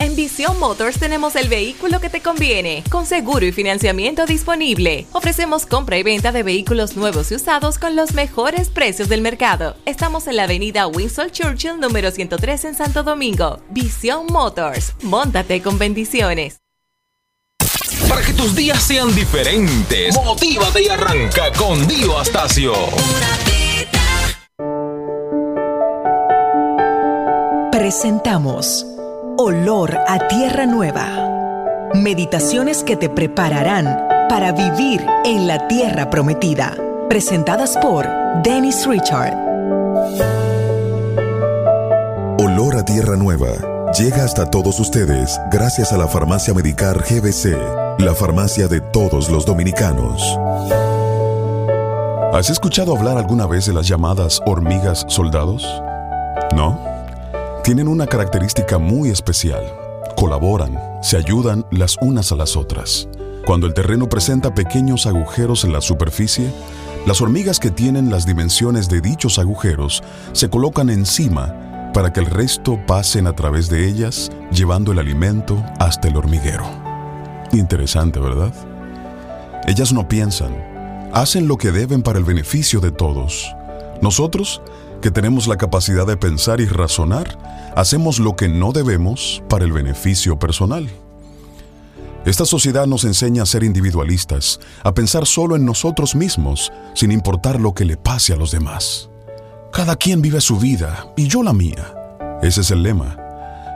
En 0.02 0.16
Visión 0.16 0.58
Motors 0.60 0.98
tenemos 0.98 1.36
el 1.36 1.50
vehículo 1.50 2.00
que 2.00 2.10
te 2.10 2.22
conviene, 2.22 2.86
con 2.90 3.06
seguro 3.06 3.46
y 3.46 3.52
financiamiento 3.52 4.26
disponible. 4.26 5.06
Ofrecemos 5.12 5.66
compra 5.66 5.98
y 5.98 6.04
venta 6.04 6.32
de 6.32 6.42
vehículos 6.42 6.96
nuevos 6.96 7.34
y 7.34 7.36
usados 7.36 7.78
con 7.78 7.98
los 7.98 8.14
mejores 8.14 8.70
precios 8.70 9.10
del 9.10 9.20
mercado. 9.20 9.76
Estamos 9.86 10.28
en 10.28 10.38
la 10.38 10.44
avenida 10.44 10.88
Winston 10.88 11.32
Churchill 11.32 11.82
número 11.82 12.12
103 12.12 12.64
en 12.64 12.76
Santo 12.76 13.04
Domingo. 13.04 13.60
Visión 13.72 14.28
Motors, 14.28 14.94
móntate 15.04 15.62
con 15.62 15.78
bendiciones. 15.78 16.62
Para 18.08 18.22
que 18.22 18.32
tus 18.32 18.56
días 18.56 18.82
sean 18.82 19.14
diferentes, 19.14 20.16
motívate 20.16 20.82
y 20.82 20.88
arranca 20.88 21.52
con 21.58 21.86
Dio 21.90 22.18
Astacio. 22.18 22.74
Presentamos 27.74 28.86
Olor 29.42 29.98
a 30.06 30.28
Tierra 30.28 30.66
Nueva. 30.66 31.90
Meditaciones 31.94 32.84
que 32.84 32.98
te 32.98 33.08
prepararán 33.08 33.86
para 34.28 34.52
vivir 34.52 35.02
en 35.24 35.48
la 35.48 35.66
tierra 35.70 36.10
prometida. 36.10 36.76
Presentadas 37.08 37.78
por 37.78 38.06
Dennis 38.44 38.86
Richard. 38.86 39.34
Olor 42.38 42.76
a 42.76 42.84
Tierra 42.84 43.16
Nueva 43.16 43.92
llega 43.98 44.26
hasta 44.26 44.46
todos 44.52 44.78
ustedes 44.82 45.40
gracias 45.50 45.94
a 45.94 45.98
la 45.98 46.10
farmacia 46.10 46.54
Medicar 46.54 46.98
GBC, 46.98 47.56
la 48.00 48.14
farmacia 48.14 48.68
de 48.68 48.82
todos 48.82 49.30
los 49.30 49.46
dominicanos. 49.46 50.22
¿Has 52.34 52.50
escuchado 52.50 52.94
hablar 52.94 53.18
alguna 53.18 53.48
vez 53.48 53.68
de 53.68 53.72
las 53.72 53.88
llamadas 53.88 54.42
hormigas 54.46 55.06
soldados? 55.08 55.66
¿No? 56.54 56.89
Tienen 57.70 57.88
una 57.88 58.08
característica 58.08 58.80
muy 58.80 59.10
especial. 59.10 59.62
Colaboran, 60.16 60.76
se 61.04 61.18
ayudan 61.18 61.68
las 61.70 61.98
unas 62.02 62.32
a 62.32 62.36
las 62.36 62.58
otras. 62.58 63.08
Cuando 63.46 63.68
el 63.68 63.76
terreno 63.76 64.10
presenta 64.10 64.56
pequeños 64.56 65.06
agujeros 65.06 65.64
en 65.66 65.72
la 65.72 65.80
superficie, 65.80 66.52
las 67.06 67.22
hormigas 67.22 67.60
que 67.60 67.70
tienen 67.70 68.10
las 68.10 68.26
dimensiones 68.26 68.90
de 68.90 69.02
dichos 69.02 69.38
agujeros 69.38 70.02
se 70.32 70.50
colocan 70.50 70.90
encima 70.90 71.92
para 71.94 72.12
que 72.12 72.22
el 72.22 72.26
resto 72.26 72.80
pasen 72.88 73.28
a 73.28 73.36
través 73.36 73.70
de 73.70 73.88
ellas, 73.88 74.32
llevando 74.52 74.92
el 74.92 74.98
alimento 74.98 75.64
hasta 75.78 76.08
el 76.08 76.18
hormiguero. 76.18 76.66
Interesante, 77.52 78.20
¿verdad? 78.20 78.52
Ellas 79.68 79.94
no 79.94 80.08
piensan, 80.08 81.12
hacen 81.14 81.48
lo 81.48 81.58
que 81.58 81.72
deben 81.72 82.02
para 82.02 82.18
el 82.18 82.26
beneficio 82.26 82.80
de 82.80 82.92
todos. 82.92 83.56
Nosotros, 84.02 84.60
que 85.02 85.12
tenemos 85.12 85.48
la 85.48 85.58
capacidad 85.58 86.06
de 86.06 86.18
pensar 86.18 86.60
y 86.60 86.66
razonar, 86.66 87.38
hacemos 87.76 88.20
lo 88.20 88.36
que 88.36 88.50
no 88.50 88.72
debemos 88.72 89.42
para 89.48 89.66
el 89.66 89.72
beneficio 89.72 90.38
personal. 90.38 90.90
Esta 92.26 92.46
sociedad 92.46 92.86
nos 92.86 93.06
enseña 93.06 93.44
a 93.44 93.46
ser 93.46 93.64
individualistas, 93.64 94.60
a 94.84 94.94
pensar 94.94 95.26
solo 95.26 95.56
en 95.56 95.66
nosotros 95.66 96.16
mismos, 96.16 96.72
sin 96.94 97.12
importar 97.12 97.62
lo 97.62 97.74
que 97.74 97.86
le 97.86 97.96
pase 97.96 98.34
a 98.34 98.36
los 98.36 98.52
demás. 98.52 99.10
Cada 99.72 99.96
quien 99.96 100.22
vive 100.22 100.42
su 100.42 100.58
vida 100.58 101.08
y 101.16 101.28
yo 101.28 101.44
la 101.44 101.54
mía. 101.54 101.94
Ese 102.42 102.62
es 102.62 102.72
el 102.72 102.84
lema. 102.84 103.18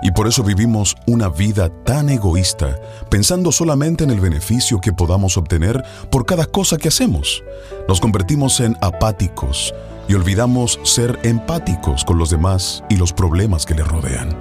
Y 0.02 0.12
por 0.12 0.28
eso 0.28 0.44
vivimos 0.44 0.98
una 1.08 1.30
vida 1.30 1.70
tan 1.86 2.10
egoísta, 2.10 2.78
pensando 3.10 3.54
solamente 3.54 4.04
en 4.04 4.12
el 4.12 4.20
beneficio 4.20 4.82
que 4.82 4.92
podamos 4.92 5.38
obtener 5.38 5.82
por 6.12 6.26
cada 6.26 6.46
cosa 6.46 6.76
que 6.78 6.90
hacemos. 6.90 7.42
Nos 7.88 8.02
convertimos 8.02 8.60
en 8.60 8.76
apáticos 8.82 9.74
y 10.08 10.14
olvidamos 10.16 10.80
ser 10.84 11.20
empáticos 11.24 12.04
con 12.04 12.18
los 12.18 12.30
demás 12.30 12.84
y 12.90 12.98
los 12.98 13.14
problemas 13.14 13.66
que 13.66 13.76
les 13.76 13.88
rodean. 13.88 14.36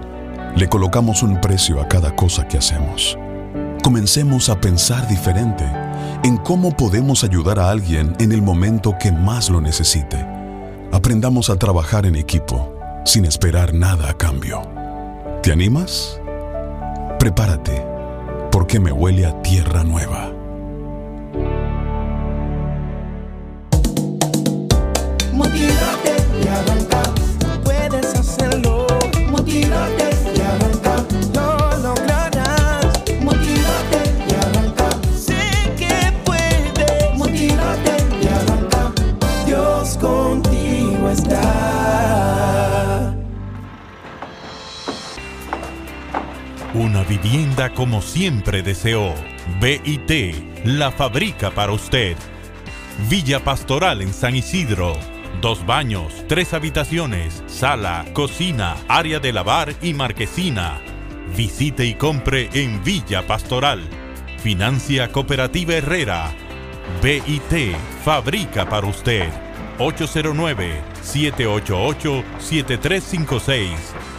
Le 0.57 0.68
colocamos 0.68 1.22
un 1.22 1.40
precio 1.40 1.81
a 1.81 1.88
cada 1.88 2.14
cosa 2.14 2.46
que 2.46 2.59
hacemos. 2.59 3.16
Comencemos 3.83 4.48
a 4.48 4.61
pensar 4.61 5.09
diferente 5.09 5.64
en 6.25 6.37
cómo 6.37 6.77
podemos 6.77 7.25
ayudar 7.25 7.59
a 7.59 7.70
alguien 7.70 8.14
en 8.20 8.33
el 8.33 8.42
momento 8.42 8.96
que 8.98 9.11
más 9.11 9.51
lo 9.51 9.61
necesite. 9.61 10.25
Aprendamos 10.92 11.51
a 11.51 11.57
trabajar 11.57 12.07
en 12.07 12.16
equipo, 12.16 12.75
sin 13.05 13.25
esperar 13.25 13.72
nada 13.75 14.11
a 14.11 14.14
cambio. 14.14 14.62
¿Te 15.42 15.53
animas? 15.53 16.20
Prepárate, 17.18 17.85
porque 18.51 18.79
me 18.79 18.92
huele 18.92 19.27
a 19.27 19.42
tierra 19.42 19.85
nueva. 19.85 20.32
vivienda 47.03 47.73
como 47.73 48.03
siempre 48.03 48.62
deseó. 48.62 49.15
BIT 49.61 50.65
la 50.65 50.91
fabrica 50.91 51.51
para 51.51 51.73
usted. 51.73 52.17
Villa 53.09 53.41
Pastoral 53.43 54.03
en 54.03 54.12
San 54.12 54.37
Isidro. 54.37 54.97
Dos 55.41 55.65
baños, 55.67 56.12
tres 56.29 56.55
habitaciones, 56.55 57.43
sala, 57.47 58.05
cocina, 58.12 58.77
área 58.88 59.19
de 59.19 59.33
lavar 59.33 59.75
y 59.83 59.95
marquesina. 59.95 60.81
Visite 61.37 61.87
y 61.87 61.95
compre 61.95 62.51
en 62.53 62.85
Villa 62.85 63.27
Pastoral. 63.27 63.81
Financia 64.38 65.09
Cooperativa 65.11 65.75
Herrera. 65.75 66.33
BIT 67.03 67.75
fabrica 68.05 68.69
para 68.69 68.87
usted. 68.87 69.29
809 69.79 70.81
788 71.03 72.25
7356 72.38 74.12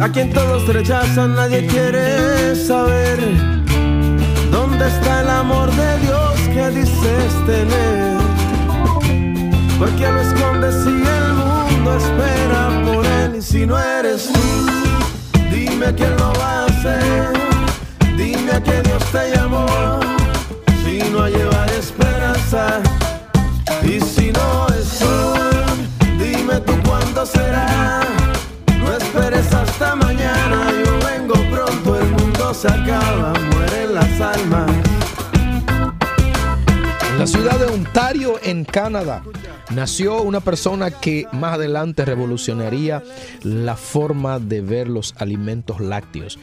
a 0.00 0.08
quien 0.10 0.32
todos 0.32 0.66
rechazan, 0.66 1.34
nadie 1.34 1.66
quiere 1.66 2.56
saber 2.56 3.18
dónde 4.50 4.88
está 4.88 5.20
el 5.20 5.28
amor 5.28 5.70
de 5.72 5.98
Dios 5.98 6.34
que 6.54 6.70
dices 6.70 7.46
tener. 7.46 8.18
¿Por 9.78 9.90
qué 9.96 10.08
lo 10.08 10.20
escondes 10.20 10.74
si 10.84 10.88
el 10.88 11.34
mundo 11.34 11.96
espera 11.96 12.82
por 12.84 13.06
él? 13.06 13.36
Y 13.36 13.42
si 13.42 13.66
no 13.66 13.78
eres 13.78 14.30
tú, 14.32 14.40
dime 15.50 15.94
quién 15.94 16.16
lo 16.16 16.32
va 16.34 16.62
a 16.62 16.66
hacer. 16.66 17.32
Dime 18.16 18.52
a 18.52 18.62
qué 18.62 18.82
Dios 18.82 19.04
te 19.12 19.36
llamó. 19.36 19.66
Si 20.82 21.10
no 21.10 21.22
a 21.24 21.28
llevar 21.28 21.68
esperanza. 21.70 22.80
Se 32.60 32.68
acaba, 32.68 33.32
mueren 33.52 33.94
las 33.94 34.20
almas. 34.20 34.70
En 37.10 37.18
la 37.18 37.26
ciudad 37.26 37.58
de 37.58 37.66
Ontario, 37.66 38.34
en 38.42 38.64
Canadá, 38.64 39.22
nació 39.70 40.20
una 40.20 40.40
persona 40.40 40.90
que 40.90 41.26
más 41.32 41.54
adelante 41.54 42.04
revolucionaría 42.04 43.02
la 43.42 43.76
forma 43.76 44.38
de 44.38 44.60
ver 44.60 44.88
los 44.88 45.14
alimentos 45.18 45.80
lácteos. 45.80 46.38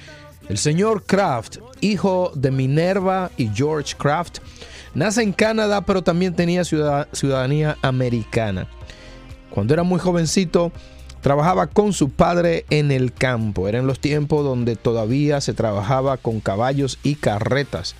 El 0.50 0.58
señor 0.58 1.04
Kraft, 1.04 1.58
hijo 1.82 2.32
de 2.34 2.50
Minerva 2.50 3.30
y 3.38 3.50
George 3.54 3.96
Kraft, 3.96 4.40
nace 4.96 5.22
en 5.22 5.34
Canadá, 5.34 5.82
pero 5.82 6.02
también 6.04 6.34
tenía 6.34 6.64
ciudad- 6.64 7.08
ciudadanía 7.12 7.78
americana. 7.84 8.68
Cuando 9.52 9.74
era 9.74 9.84
muy 9.84 10.00
jovencito, 10.00 10.72
trabajaba 11.28 11.68
con 11.68 11.92
su 11.92 12.10
padre 12.10 12.64
en 12.70 12.90
el 12.90 13.12
campo. 13.12 13.68
Eran 13.68 13.86
los 13.86 14.00
tiempos 14.00 14.46
donde 14.46 14.78
todavía 14.78 15.42
se 15.42 15.52
trabajaba 15.52 16.16
con 16.16 16.40
caballos 16.40 17.00
y 17.04 17.16
carretas. 17.16 17.96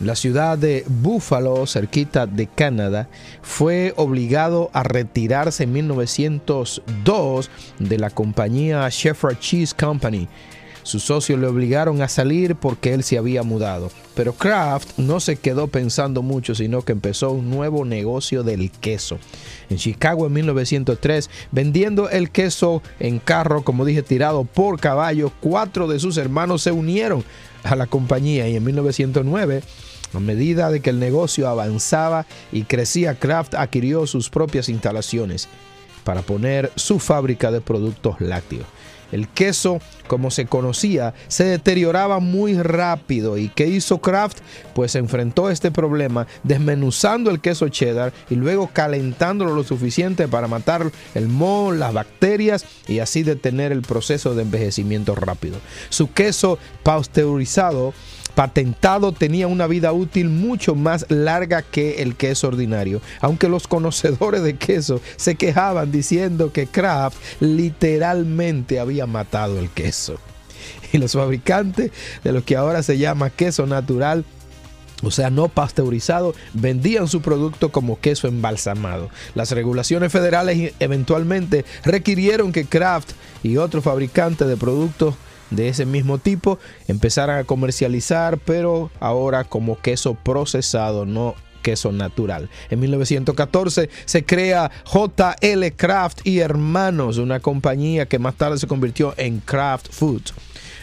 La 0.00 0.14
ciudad 0.16 0.56
de 0.56 0.86
Buffalo, 0.88 1.66
cerquita 1.66 2.26
de 2.26 2.46
Canadá, 2.46 3.10
fue 3.42 3.92
obligado 3.96 4.70
a 4.72 4.84
retirarse 4.84 5.64
en 5.64 5.72
1902 5.74 7.50
de 7.78 7.98
la 7.98 8.08
compañía 8.08 8.88
Shepherd 8.88 9.38
Cheese 9.38 9.74
Company. 9.74 10.26
Sus 10.90 11.04
socios 11.04 11.38
le 11.38 11.46
obligaron 11.46 12.02
a 12.02 12.08
salir 12.08 12.56
porque 12.56 12.92
él 12.92 13.04
se 13.04 13.16
había 13.16 13.44
mudado. 13.44 13.92
Pero 14.16 14.32
Kraft 14.32 14.98
no 14.98 15.20
se 15.20 15.36
quedó 15.36 15.68
pensando 15.68 16.20
mucho, 16.20 16.56
sino 16.56 16.82
que 16.82 16.90
empezó 16.90 17.30
un 17.30 17.48
nuevo 17.48 17.84
negocio 17.84 18.42
del 18.42 18.72
queso. 18.72 19.16
En 19.68 19.76
Chicago 19.76 20.26
en 20.26 20.32
1903, 20.32 21.30
vendiendo 21.52 22.10
el 22.10 22.32
queso 22.32 22.82
en 22.98 23.20
carro, 23.20 23.62
como 23.62 23.84
dije, 23.84 24.02
tirado 24.02 24.42
por 24.42 24.80
caballo, 24.80 25.30
cuatro 25.38 25.86
de 25.86 26.00
sus 26.00 26.16
hermanos 26.16 26.62
se 26.62 26.72
unieron 26.72 27.22
a 27.62 27.76
la 27.76 27.86
compañía 27.86 28.48
y 28.48 28.56
en 28.56 28.64
1909 28.64 29.62
a 30.12 30.18
medida 30.18 30.72
de 30.72 30.80
que 30.80 30.90
el 30.90 30.98
negocio 30.98 31.48
avanzaba 31.48 32.26
y 32.50 32.64
crecía, 32.64 33.14
Kraft 33.14 33.54
adquirió 33.54 34.08
sus 34.08 34.28
propias 34.28 34.68
instalaciones 34.68 35.48
para 36.02 36.22
poner 36.22 36.72
su 36.74 36.98
fábrica 36.98 37.52
de 37.52 37.60
productos 37.60 38.20
lácteos. 38.20 38.66
El 39.12 39.28
queso, 39.28 39.80
como 40.06 40.30
se 40.30 40.46
conocía, 40.46 41.14
se 41.28 41.44
deterioraba 41.44 42.20
muy 42.20 42.54
rápido. 42.54 43.38
¿Y 43.38 43.48
qué 43.48 43.66
hizo 43.66 43.98
Kraft? 43.98 44.38
Pues 44.74 44.94
enfrentó 44.94 45.50
este 45.50 45.70
problema 45.70 46.26
desmenuzando 46.42 47.30
el 47.30 47.40
queso 47.40 47.68
cheddar 47.68 48.12
y 48.28 48.34
luego 48.36 48.70
calentándolo 48.72 49.54
lo 49.54 49.64
suficiente 49.64 50.28
para 50.28 50.48
matar 50.48 50.90
el 51.14 51.28
moho, 51.28 51.72
las 51.72 51.92
bacterias 51.92 52.64
y 52.86 53.00
así 53.00 53.22
detener 53.22 53.72
el 53.72 53.82
proceso 53.82 54.34
de 54.34 54.42
envejecimiento 54.42 55.14
rápido. 55.14 55.58
Su 55.88 56.12
queso 56.12 56.58
pasteurizado 56.82 57.92
patentado 58.34 59.12
tenía 59.12 59.46
una 59.46 59.66
vida 59.66 59.92
útil 59.92 60.28
mucho 60.28 60.74
más 60.74 61.06
larga 61.08 61.62
que 61.62 62.02
el 62.02 62.16
queso 62.16 62.48
ordinario, 62.48 63.00
aunque 63.20 63.48
los 63.48 63.66
conocedores 63.66 64.42
de 64.42 64.56
queso 64.56 65.00
se 65.16 65.34
quejaban 65.34 65.92
diciendo 65.92 66.52
que 66.52 66.66
Kraft 66.66 67.18
literalmente 67.40 68.80
había 68.80 69.06
matado 69.06 69.58
el 69.58 69.70
queso. 69.70 70.18
Y 70.92 70.98
los 70.98 71.12
fabricantes 71.12 71.92
de 72.24 72.32
lo 72.32 72.44
que 72.44 72.56
ahora 72.56 72.82
se 72.82 72.98
llama 72.98 73.30
queso 73.30 73.66
natural 73.66 74.24
o 75.02 75.10
sea, 75.10 75.30
no 75.30 75.48
pasteurizado, 75.48 76.34
vendían 76.52 77.08
su 77.08 77.22
producto 77.22 77.72
como 77.72 77.98
queso 78.00 78.28
embalsamado. 78.28 79.08
Las 79.34 79.50
regulaciones 79.52 80.12
federales 80.12 80.74
eventualmente 80.78 81.64
requirieron 81.84 82.52
que 82.52 82.66
Kraft 82.66 83.12
y 83.42 83.56
otros 83.56 83.84
fabricantes 83.84 84.46
de 84.46 84.56
productos 84.56 85.14
de 85.50 85.68
ese 85.68 85.86
mismo 85.86 86.18
tipo 86.18 86.58
empezaran 86.88 87.38
a 87.38 87.44
comercializar, 87.44 88.38
pero 88.38 88.90
ahora 89.00 89.44
como 89.44 89.78
queso 89.78 90.14
procesado, 90.14 91.06
no 91.06 91.34
queso 91.62 91.92
natural. 91.92 92.48
En 92.70 92.80
1914 92.80 93.90
se 94.04 94.24
crea 94.24 94.70
JL 94.84 95.66
Kraft 95.76 96.26
y 96.26 96.38
Hermanos, 96.38 97.18
una 97.18 97.40
compañía 97.40 98.06
que 98.06 98.18
más 98.18 98.34
tarde 98.34 98.58
se 98.58 98.66
convirtió 98.66 99.14
en 99.16 99.40
Kraft 99.40 99.88
Foods 99.90 100.34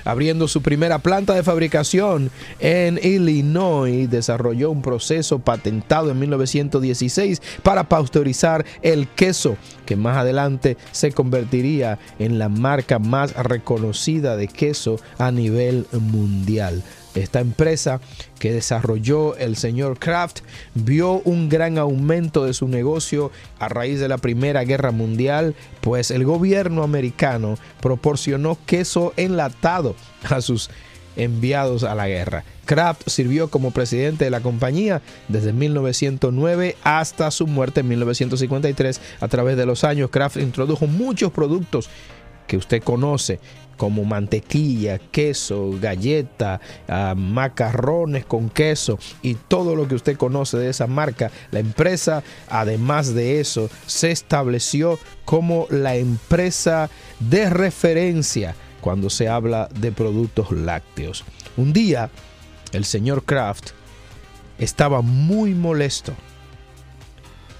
abriendo 0.07 0.47
su 0.47 0.61
primera 0.61 0.99
planta 0.99 1.33
de 1.33 1.43
fabricación 1.43 2.31
en 2.59 2.97
Illinois, 3.03 4.09
desarrolló 4.09 4.71
un 4.71 4.81
proceso 4.81 5.39
patentado 5.39 6.11
en 6.11 6.19
1916 6.19 7.41
para 7.61 7.89
pasteurizar 7.89 8.65
el 8.81 9.07
queso, 9.09 9.57
que 9.85 9.95
más 9.95 10.17
adelante 10.17 10.77
se 10.91 11.11
convertiría 11.11 11.99
en 12.19 12.39
la 12.39 12.47
marca 12.47 12.99
más 12.99 13.33
reconocida 13.35 14.37
de 14.37 14.47
queso 14.47 14.99
a 15.17 15.31
nivel 15.31 15.85
mundial. 15.91 16.83
Esta 17.17 17.39
empresa 17.39 17.99
que 18.37 18.51
desarrolló 18.51 19.35
el 19.37 19.55
señor 19.55 19.97
Kraft 19.97 20.41
vio 20.75 21.13
un 21.25 21.49
gran 21.49 21.79
aumento 21.79 22.45
de 22.45 22.53
su 22.53 22.67
negocio 22.67 23.31
a 23.57 23.67
raíz 23.69 23.99
de 23.99 24.07
la 24.07 24.19
Primera 24.19 24.63
Guerra 24.63 24.91
Mundial, 24.91 25.55
pues 25.81 26.11
el 26.11 26.25
gobierno 26.25 26.83
americano 26.83 27.57
proporcionó 27.81 28.59
queso 28.67 29.13
enlatado 29.17 29.95
a 30.29 30.41
sus 30.41 30.69
enviados 31.15 31.83
a 31.83 31.95
la 31.95 32.07
guerra. 32.07 32.43
Kraft 32.65 33.09
sirvió 33.09 33.49
como 33.49 33.71
presidente 33.71 34.25
de 34.25 34.29
la 34.29 34.41
compañía 34.41 35.01
desde 35.27 35.53
1909 35.53 36.75
hasta 36.83 37.31
su 37.31 37.47
muerte 37.47 37.79
en 37.79 37.87
1953. 37.87 39.01
A 39.21 39.27
través 39.27 39.57
de 39.57 39.65
los 39.65 39.83
años, 39.83 40.11
Kraft 40.11 40.37
introdujo 40.37 40.85
muchos 40.85 41.31
productos 41.31 41.89
que 42.47 42.57
usted 42.57 42.81
conoce 42.81 43.39
como 43.77 44.03
mantequilla, 44.03 44.97
queso, 44.97 45.71
galleta, 45.79 46.59
uh, 46.89 47.15
macarrones 47.15 48.25
con 48.25 48.49
queso 48.49 48.99
y 49.21 49.35
todo 49.35 49.75
lo 49.75 49.87
que 49.87 49.95
usted 49.95 50.17
conoce 50.17 50.57
de 50.57 50.69
esa 50.69 50.87
marca. 50.87 51.31
La 51.51 51.59
empresa, 51.59 52.23
además 52.49 53.13
de 53.13 53.39
eso, 53.39 53.69
se 53.85 54.11
estableció 54.11 54.99
como 55.25 55.67
la 55.69 55.95
empresa 55.95 56.89
de 57.19 57.49
referencia 57.49 58.55
cuando 58.81 59.09
se 59.09 59.29
habla 59.29 59.69
de 59.79 59.91
productos 59.91 60.51
lácteos. 60.51 61.23
Un 61.55 61.71
día, 61.71 62.09
el 62.73 62.83
señor 62.83 63.23
Kraft 63.23 63.71
estaba 64.57 65.01
muy 65.01 65.53
molesto 65.53 66.13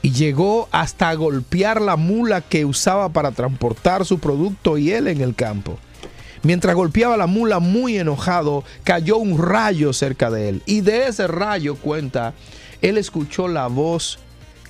y 0.08 0.12
llegó 0.12 0.70
hasta 0.72 1.13
golpear 1.15 1.82
la 1.82 1.98
mula 1.98 2.39
que 2.39 2.63
usaba 2.63 3.10
para 3.10 3.32
transportar 3.32 4.06
su 4.06 4.20
producto 4.20 4.78
y 4.78 4.93
él 4.93 5.10
en 5.10 5.20
el 5.20 5.36
campo. 5.36 5.78
Mientras 6.43 6.76
golpeaba 6.76 7.17
la 7.17 7.28
mula 7.28 7.60
muy 7.60 7.98
enojado, 7.98 8.63
cayó 8.86 9.17
un 9.17 9.38
rayo 9.38 9.91
cerca 9.91 10.32
de 10.32 10.48
él. 10.48 10.62
Y 10.65 10.80
de 10.80 11.10
ese 11.10 11.28
rayo, 11.28 11.76
cuenta, 11.76 12.34
él 12.82 12.98
escuchó 12.98 13.50
la 13.50 13.67
voz 13.67 14.20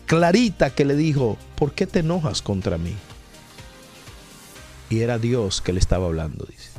clarita 0.08 0.71
que 0.71 0.86
le 0.86 0.95
dijo, 0.95 1.38
¿por 1.54 1.73
qué 1.73 1.86
te 1.86 2.00
enojas 2.00 2.41
contra 2.41 2.80
mí? 2.80 2.95
Y 4.89 5.02
era 5.02 5.19
Dios 5.19 5.62
que 5.62 5.71
le 5.71 5.80
estaba 5.80 6.08
hablando, 6.08 6.47
dice. 6.50 6.71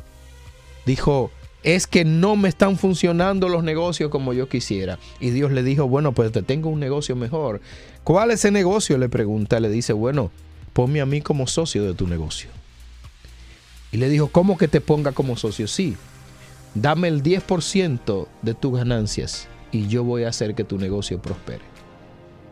Dijo, 0.85 1.31
es 1.63 1.87
que 1.87 2.05
no 2.05 2.35
me 2.35 2.49
están 2.49 2.77
funcionando 2.77 3.49
los 3.49 3.63
negocios 3.63 4.09
como 4.09 4.33
yo 4.33 4.47
quisiera. 4.47 4.99
Y 5.19 5.31
Dios 5.31 5.51
le 5.51 5.63
dijo, 5.63 5.87
bueno, 5.87 6.13
pues 6.13 6.31
te 6.31 6.41
tengo 6.41 6.69
un 6.69 6.79
negocio 6.79 7.15
mejor. 7.15 7.61
¿Cuál 8.03 8.31
es 8.31 8.39
ese 8.39 8.51
negocio? 8.51 8.97
Le 8.97 9.09
pregunta, 9.09 9.59
le 9.59 9.69
dice, 9.69 9.93
bueno, 9.93 10.31
ponme 10.73 11.01
a 11.01 11.05
mí 11.05 11.21
como 11.21 11.47
socio 11.47 11.83
de 11.83 11.93
tu 11.93 12.07
negocio. 12.07 12.49
Y 13.91 13.97
le 13.97 14.07
dijo, 14.09 14.29
¿cómo 14.29 14.57
que 14.57 14.67
te 14.67 14.81
ponga 14.81 15.11
como 15.11 15.35
socio? 15.35 15.67
Sí, 15.67 15.97
dame 16.75 17.07
el 17.07 17.23
10% 17.23 18.27
de 18.41 18.53
tus 18.53 18.77
ganancias 18.77 19.47
y 19.71 19.87
yo 19.87 20.03
voy 20.03 20.23
a 20.23 20.29
hacer 20.29 20.55
que 20.55 20.63
tu 20.63 20.77
negocio 20.77 21.21
prospere. 21.21 21.63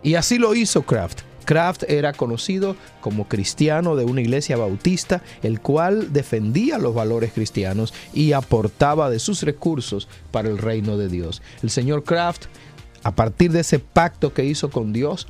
Y 0.03 0.15
así 0.15 0.37
lo 0.37 0.55
hizo 0.55 0.81
Kraft. 0.81 1.21
Kraft 1.47 1.83
era 1.87 2.11
conocido 2.11 2.75
como 2.99 3.29
cristiano 3.29 3.95
de 3.95 4.03
una 4.03 4.19
iglesia 4.19 4.57
bautista, 4.57 5.23
el 5.41 5.61
cual 5.61 6.11
defendía 6.11 6.77
los 6.77 6.93
valores 6.93 7.31
cristianos 7.31 7.93
y 8.13 8.33
aportaba 8.33 9.09
de 9.09 9.19
sus 9.19 9.43
recursos 9.43 10.09
para 10.31 10.49
el 10.49 10.57
reino 10.57 10.97
de 10.97 11.07
Dios. 11.07 11.41
El 11.63 11.69
señor 11.69 12.03
Kraft, 12.03 12.47
a 13.01 13.15
partir 13.15 13.53
de 13.53 13.61
ese 13.61 13.79
pacto 13.79 14.33
que 14.33 14.43
hizo 14.43 14.69
con 14.69 14.91
Dios, 14.91 15.27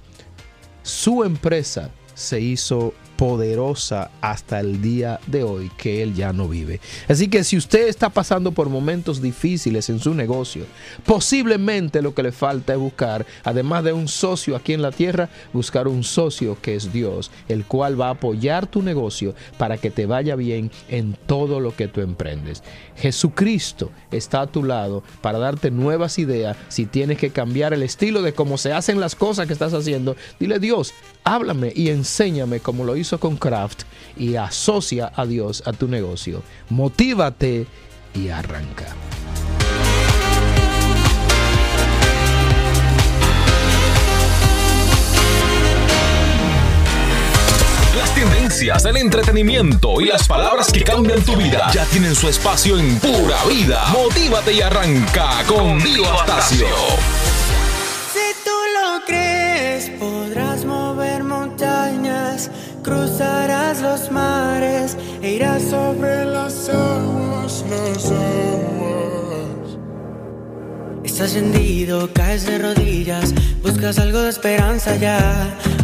su 0.81 1.23
empresa 1.23 1.91
se 2.15 2.41
hizo 2.41 2.95
poderosa 3.17 4.11
hasta 4.21 4.59
el 4.59 4.81
día 4.81 5.19
de 5.27 5.43
hoy 5.43 5.71
que 5.77 6.03
él 6.03 6.13
ya 6.13 6.31
no 6.31 6.47
vive. 6.47 6.79
Así 7.07 7.27
que 7.27 7.43
si 7.43 7.57
usted 7.57 7.87
está 7.87 8.09
pasando 8.09 8.51
por 8.51 8.69
momentos 8.69 9.21
difíciles 9.21 9.89
en 9.89 9.99
su 9.99 10.13
negocio, 10.13 10.65
posiblemente 11.05 12.01
lo 12.01 12.13
que 12.13 12.23
le 12.23 12.31
falta 12.31 12.73
es 12.73 12.79
buscar, 12.79 13.25
además 13.43 13.83
de 13.83 13.93
un 13.93 14.07
socio 14.07 14.55
aquí 14.55 14.73
en 14.73 14.83
la 14.83 14.91
tierra, 14.91 15.29
buscar 15.51 15.87
un 15.87 16.03
socio 16.03 16.57
que 16.61 16.75
es 16.75 16.93
Dios, 16.93 17.31
el 17.49 17.65
cual 17.65 17.99
va 17.99 18.07
a 18.07 18.11
apoyar 18.11 18.67
tu 18.67 18.81
negocio 18.81 19.33
para 19.57 19.77
que 19.77 19.89
te 19.89 20.05
vaya 20.05 20.35
bien 20.35 20.71
en 20.87 21.17
todo 21.25 21.59
lo 21.59 21.75
que 21.75 21.87
tú 21.87 22.01
emprendes. 22.01 22.61
Jesucristo 22.95 23.91
está 24.11 24.41
a 24.41 24.47
tu 24.47 24.63
lado 24.63 25.03
para 25.21 25.39
darte 25.39 25.71
nuevas 25.71 26.19
ideas 26.19 26.55
si 26.67 26.85
tienes 26.85 27.17
que 27.17 27.31
cambiar 27.31 27.73
el 27.73 27.83
estilo 27.83 28.21
de 28.21 28.33
cómo 28.33 28.57
se 28.57 28.73
hacen 28.73 28.99
las 28.99 29.15
cosas 29.15 29.47
que 29.47 29.53
estás 29.53 29.73
haciendo. 29.73 30.15
Dile 30.39 30.59
Dios, 30.59 30.93
háblame 31.23 31.71
y 31.75 31.89
enséñame 31.89 32.59
como 32.59 32.83
lo 32.83 32.95
hizo 32.95 33.06
con 33.15 33.37
Kraft 33.37 33.83
y 34.17 34.35
asocia 34.35 35.13
a 35.15 35.25
Dios 35.25 35.63
a 35.65 35.71
tu 35.71 35.87
negocio. 35.87 36.43
Motívate 36.69 37.65
y 38.13 38.27
arranca. 38.27 38.87
Las 47.95 48.13
tendencias, 48.13 48.83
el 48.85 48.97
entretenimiento 48.97 50.01
y 50.01 50.05
las 50.05 50.27
palabras 50.27 50.71
que 50.71 50.83
cambian 50.83 51.23
tu 51.23 51.37
vida 51.37 51.71
ya 51.73 51.85
tienen 51.85 52.13
su 52.13 52.27
espacio 52.27 52.77
en 52.77 52.99
Pura 52.99 53.37
Vida. 53.45 53.85
Motívate 53.93 54.53
y 54.53 54.61
arranca 54.61 55.43
con 55.47 55.79
Dio 55.79 56.11
Astacio. 56.11 56.67
Cruzarás 62.87 63.81
los 63.81 64.09
mares 64.11 64.95
e 65.21 65.31
irás 65.31 65.61
sobre 65.63 66.23
las 66.23 66.69
aguas, 66.69 67.65
las 67.69 68.05
aguas. 68.05 69.77
Estás 71.03 71.35
hendido, 71.35 72.09
caes 72.13 72.45
de 72.45 72.57
rodillas, 72.59 73.33
buscas 73.61 73.99
algo 73.99 74.21
de 74.21 74.29
esperanza 74.29 74.95
ya. 74.95 75.19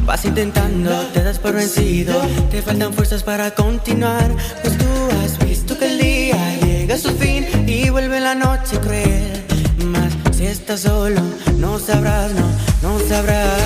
Vas 0.05 0.23
intentando, 0.23 0.91
te 1.13 1.23
das 1.23 1.39
por 1.39 1.53
vencido, 1.53 2.21
te 2.49 2.61
faltan 2.61 2.93
fuerzas 2.93 3.23
para 3.23 3.51
continuar. 3.51 4.29
Pues 4.61 4.77
tú 4.77 4.85
has 5.23 5.37
visto 5.45 5.77
que 5.77 5.87
el 5.91 5.97
día 5.99 6.59
llega 6.61 6.95
a 6.95 6.97
su 6.97 7.09
fin 7.17 7.45
y 7.67 7.89
vuelve 7.89 8.21
la 8.21 8.35
noche 8.35 8.79
cruel. 8.79 9.43
Mas 9.87 10.13
si 10.35 10.45
estás 10.45 10.81
solo, 10.81 11.21
no 11.57 11.79
sabrás, 11.79 12.31
no, 12.31 12.47
no 12.81 12.99
sabrás. 13.09 13.61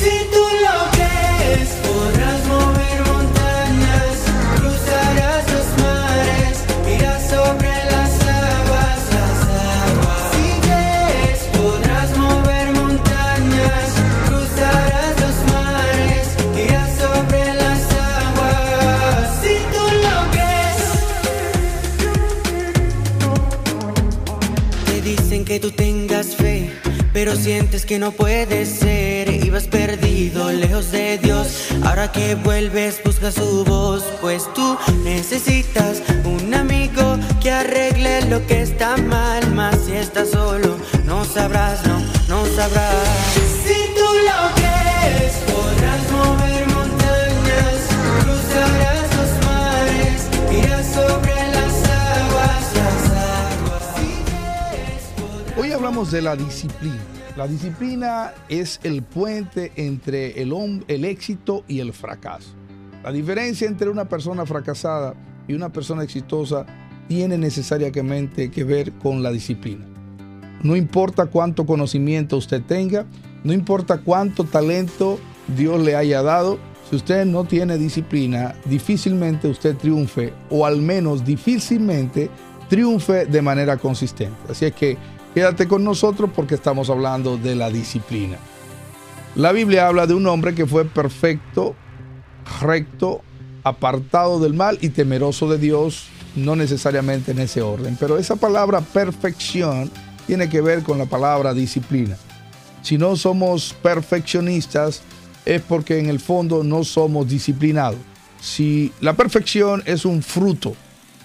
Si 0.00 0.10
tú 0.30 0.42
lo 0.64 0.90
crees, 0.92 1.85
que 25.56 25.60
tú 25.60 25.70
tengas 25.70 26.36
fe, 26.36 26.70
pero 27.14 27.34
sientes 27.34 27.86
que 27.86 27.98
no 27.98 28.12
puede 28.12 28.66
ser. 28.66 29.42
Ibas 29.42 29.66
perdido, 29.68 30.52
lejos 30.52 30.92
de 30.92 31.16
Dios. 31.16 31.68
Ahora 31.82 32.12
que 32.12 32.34
vuelves, 32.34 33.00
busca 33.02 33.32
su 33.32 33.64
voz, 33.64 34.04
pues 34.20 34.52
tú 34.52 34.76
necesitas 35.02 36.02
un 36.24 36.52
amigo 36.52 37.16
que 37.40 37.50
arregle 37.50 38.26
lo 38.26 38.46
que 38.46 38.60
está 38.60 38.98
mal. 38.98 39.50
Más 39.54 39.78
si 39.86 39.92
estás 39.92 40.28
solo, 40.32 40.76
no 41.06 41.24
sabrás, 41.24 41.86
no, 41.86 42.00
no 42.28 42.44
sabrás. 42.54 43.45
Hablamos 55.76 56.10
de 56.10 56.22
la 56.22 56.36
disciplina. 56.36 57.04
La 57.36 57.46
disciplina 57.46 58.32
es 58.48 58.80
el 58.82 59.02
puente 59.02 59.72
entre 59.76 60.40
el, 60.40 60.82
el 60.88 61.04
éxito 61.04 61.64
y 61.68 61.80
el 61.80 61.92
fracaso. 61.92 62.54
La 63.04 63.12
diferencia 63.12 63.68
entre 63.68 63.90
una 63.90 64.06
persona 64.06 64.46
fracasada 64.46 65.12
y 65.46 65.52
una 65.52 65.70
persona 65.70 66.02
exitosa 66.02 66.64
tiene 67.08 67.36
necesariamente 67.36 68.50
que 68.50 68.64
ver 68.64 68.92
con 68.94 69.22
la 69.22 69.30
disciplina. 69.30 69.84
No 70.62 70.76
importa 70.76 71.26
cuánto 71.26 71.66
conocimiento 71.66 72.38
usted 72.38 72.62
tenga, 72.62 73.04
no 73.44 73.52
importa 73.52 73.98
cuánto 73.98 74.44
talento 74.44 75.20
Dios 75.58 75.78
le 75.84 75.94
haya 75.94 76.22
dado, 76.22 76.58
si 76.88 76.96
usted 76.96 77.26
no 77.26 77.44
tiene 77.44 77.76
disciplina, 77.76 78.54
difícilmente 78.64 79.46
usted 79.46 79.76
triunfe 79.76 80.32
o 80.48 80.64
al 80.64 80.80
menos 80.80 81.22
difícilmente 81.22 82.30
triunfe 82.70 83.26
de 83.26 83.42
manera 83.42 83.76
consistente. 83.76 84.36
Así 84.50 84.64
es 84.64 84.72
que 84.72 84.96
quédate 85.36 85.68
con 85.68 85.84
nosotros 85.84 86.30
porque 86.34 86.54
estamos 86.54 86.88
hablando 86.88 87.36
de 87.36 87.54
la 87.54 87.68
disciplina. 87.68 88.38
La 89.34 89.52
Biblia 89.52 89.86
habla 89.86 90.06
de 90.06 90.14
un 90.14 90.26
hombre 90.28 90.54
que 90.54 90.64
fue 90.64 90.86
perfecto, 90.86 91.76
recto, 92.62 93.20
apartado 93.62 94.40
del 94.40 94.54
mal 94.54 94.78
y 94.80 94.88
temeroso 94.88 95.46
de 95.50 95.58
Dios, 95.58 96.06
no 96.36 96.56
necesariamente 96.56 97.32
en 97.32 97.40
ese 97.40 97.60
orden, 97.60 97.98
pero 98.00 98.16
esa 98.16 98.36
palabra 98.36 98.80
perfección 98.80 99.90
tiene 100.26 100.48
que 100.48 100.62
ver 100.62 100.82
con 100.82 100.96
la 100.96 101.04
palabra 101.04 101.52
disciplina. 101.52 102.16
Si 102.80 102.96
no 102.96 103.14
somos 103.14 103.74
perfeccionistas 103.82 105.02
es 105.44 105.60
porque 105.60 105.98
en 105.98 106.08
el 106.08 106.18
fondo 106.18 106.64
no 106.64 106.82
somos 106.82 107.28
disciplinados. 107.28 108.00
Si 108.40 108.90
la 109.02 109.12
perfección 109.12 109.82
es 109.84 110.06
un 110.06 110.22
fruto, 110.22 110.74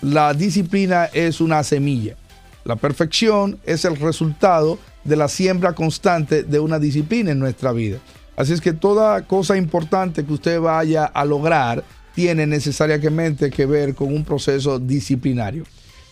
la 0.02 0.34
disciplina 0.34 1.06
es 1.06 1.40
una 1.40 1.64
semilla. 1.64 2.18
La 2.64 2.76
perfección 2.76 3.60
es 3.66 3.86
el 3.86 3.98
resultado 3.98 4.78
de 5.04 5.16
la 5.16 5.28
siembra 5.28 5.74
constante 5.74 6.44
de 6.44 6.60
una 6.60 6.80
disciplina 6.80 7.32
en 7.32 7.40
nuestra 7.40 7.72
vida. 7.72 8.00
Así 8.36 8.54
es 8.54 8.62
que 8.62 8.74
toda 8.74 9.24
cosa 9.24 9.58
importante 9.58 10.26
que 10.26 10.34
usted 10.34 10.60
vaya 10.60 11.06
a 11.06 11.26
lograr 11.26 11.84
tiene 12.14 12.46
necesariamente 12.46 13.50
que 13.50 13.66
ver 13.66 13.96
con 13.96 14.14
un 14.14 14.24
proceso 14.24 14.80
disciplinario. 14.80 15.64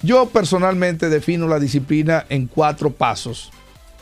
Yo 0.02 0.28
personalmente 0.28 1.10
defino 1.10 1.48
la 1.48 1.60
disciplina 1.60 2.26
en 2.30 2.48
cuatro 2.48 2.92
pasos. 2.92 3.52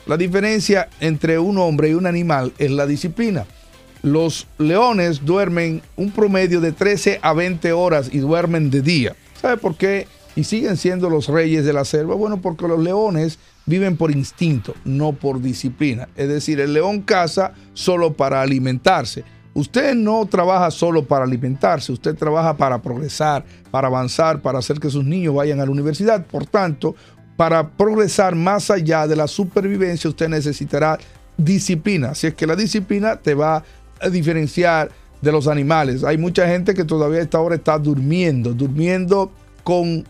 La 0.06 0.16
diferencia 0.16 0.88
entre 1.00 1.38
un 1.38 1.58
hombre 1.58 1.90
y 1.90 1.94
un 1.94 2.06
animal 2.06 2.52
es 2.58 2.70
la 2.70 2.86
disciplina. 2.86 3.46
Los 4.02 4.46
leones 4.58 5.24
duermen 5.24 5.82
un 5.96 6.12
promedio 6.12 6.60
de 6.60 6.72
13 6.72 7.18
a 7.20 7.32
20 7.32 7.72
horas 7.72 8.08
y 8.12 8.18
duermen 8.18 8.70
de 8.70 8.80
día. 8.80 9.16
¿Sabe 9.40 9.56
por 9.56 9.76
qué? 9.76 10.06
Y 10.38 10.44
siguen 10.44 10.76
siendo 10.76 11.10
los 11.10 11.26
reyes 11.26 11.64
de 11.64 11.72
la 11.72 11.84
selva. 11.84 12.14
Bueno, 12.14 12.40
porque 12.40 12.68
los 12.68 12.78
leones 12.78 13.40
viven 13.66 13.96
por 13.96 14.12
instinto, 14.12 14.72
no 14.84 15.12
por 15.12 15.42
disciplina. 15.42 16.08
Es 16.14 16.28
decir, 16.28 16.60
el 16.60 16.74
león 16.74 17.00
caza 17.00 17.54
solo 17.74 18.12
para 18.12 18.40
alimentarse. 18.40 19.24
Usted 19.52 19.96
no 19.96 20.24
trabaja 20.26 20.70
solo 20.70 21.04
para 21.04 21.24
alimentarse, 21.24 21.90
usted 21.90 22.14
trabaja 22.14 22.56
para 22.56 22.80
progresar, 22.80 23.44
para 23.72 23.88
avanzar, 23.88 24.40
para 24.40 24.60
hacer 24.60 24.78
que 24.78 24.90
sus 24.90 25.04
niños 25.04 25.34
vayan 25.34 25.58
a 25.58 25.64
la 25.64 25.72
universidad. 25.72 26.24
Por 26.24 26.46
tanto, 26.46 26.94
para 27.36 27.70
progresar 27.70 28.36
más 28.36 28.70
allá 28.70 29.08
de 29.08 29.16
la 29.16 29.26
supervivencia, 29.26 30.08
usted 30.08 30.28
necesitará 30.28 31.00
disciplina. 31.36 32.10
Así 32.10 32.28
es 32.28 32.34
que 32.34 32.46
la 32.46 32.54
disciplina 32.54 33.16
te 33.16 33.34
va 33.34 33.64
a 34.00 34.08
diferenciar 34.08 34.92
de 35.20 35.32
los 35.32 35.48
animales. 35.48 36.04
Hay 36.04 36.16
mucha 36.16 36.46
gente 36.46 36.74
que 36.74 36.84
todavía 36.84 37.18
a 37.18 37.22
esta 37.22 37.40
hora 37.40 37.56
está 37.56 37.76
durmiendo, 37.76 38.54
durmiendo 38.54 39.32
con 39.64 40.04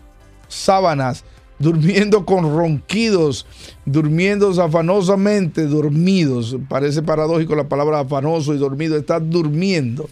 sábanas, 0.49 1.23
durmiendo 1.59 2.25
con 2.25 2.43
ronquidos, 2.53 3.45
durmiendo 3.85 4.49
afanosamente, 4.61 5.67
dormidos. 5.67 6.57
Parece 6.67 7.01
paradójico 7.01 7.55
la 7.55 7.69
palabra 7.69 8.01
afanoso 8.01 8.53
y 8.53 8.57
dormido, 8.57 8.97
está 8.97 9.19
durmiendo. 9.19 10.09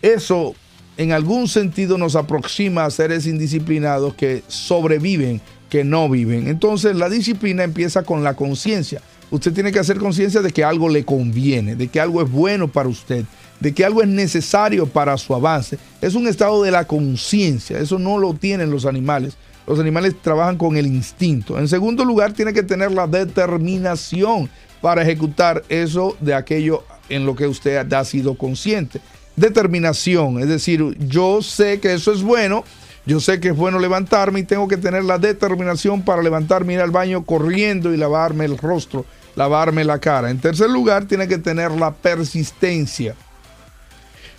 Eso 0.00 0.54
en 0.96 1.12
algún 1.12 1.48
sentido 1.48 1.98
nos 1.98 2.16
aproxima 2.16 2.84
a 2.84 2.90
seres 2.90 3.26
indisciplinados 3.26 4.14
que 4.14 4.42
sobreviven, 4.48 5.40
que 5.70 5.84
no 5.84 6.08
viven. 6.08 6.48
Entonces 6.48 6.96
la 6.96 7.08
disciplina 7.08 7.64
empieza 7.64 8.02
con 8.02 8.22
la 8.22 8.34
conciencia. 8.34 9.00
Usted 9.30 9.54
tiene 9.54 9.72
que 9.72 9.78
hacer 9.78 9.96
conciencia 9.96 10.42
de 10.42 10.50
que 10.50 10.62
algo 10.62 10.90
le 10.90 11.06
conviene, 11.06 11.74
de 11.74 11.88
que 11.88 12.00
algo 12.00 12.20
es 12.20 12.30
bueno 12.30 12.68
para 12.68 12.90
usted, 12.90 13.24
de 13.60 13.72
que 13.72 13.82
algo 13.82 14.02
es 14.02 14.08
necesario 14.08 14.86
para 14.86 15.16
su 15.16 15.34
avance. 15.34 15.78
Es 16.02 16.14
un 16.14 16.26
estado 16.26 16.62
de 16.62 16.70
la 16.70 16.86
conciencia. 16.86 17.78
Eso 17.78 17.98
no 17.98 18.18
lo 18.18 18.34
tienen 18.34 18.70
los 18.70 18.84
animales. 18.84 19.38
Los 19.66 19.78
animales 19.78 20.14
trabajan 20.20 20.58
con 20.58 20.76
el 20.76 20.86
instinto. 20.86 21.58
En 21.58 21.68
segundo 21.68 22.04
lugar, 22.04 22.32
tiene 22.32 22.52
que 22.52 22.62
tener 22.62 22.92
la 22.92 23.06
determinación 23.06 24.50
para 24.80 25.02
ejecutar 25.02 25.62
eso 25.68 26.16
de 26.20 26.34
aquello 26.34 26.84
en 27.08 27.24
lo 27.24 27.36
que 27.36 27.46
usted 27.46 27.92
ha 27.92 28.04
sido 28.04 28.36
consciente. 28.36 29.00
Determinación, 29.36 30.40
es 30.40 30.48
decir, 30.48 30.96
yo 30.98 31.40
sé 31.40 31.80
que 31.80 31.94
eso 31.94 32.12
es 32.12 32.22
bueno, 32.22 32.64
yo 33.06 33.18
sé 33.18 33.40
que 33.40 33.48
es 33.48 33.56
bueno 33.56 33.78
levantarme 33.78 34.40
y 34.40 34.44
tengo 34.44 34.68
que 34.68 34.76
tener 34.76 35.04
la 35.04 35.18
determinación 35.18 36.02
para 36.02 36.22
levantarme, 36.22 36.74
ir 36.74 36.80
al 36.80 36.90
baño 36.90 37.24
corriendo 37.24 37.94
y 37.94 37.96
lavarme 37.96 38.44
el 38.44 38.58
rostro, 38.58 39.06
lavarme 39.34 39.84
la 39.84 39.98
cara. 39.98 40.30
En 40.30 40.38
tercer 40.38 40.68
lugar, 40.68 41.06
tiene 41.06 41.28
que 41.28 41.38
tener 41.38 41.70
la 41.72 41.92
persistencia. 41.92 43.14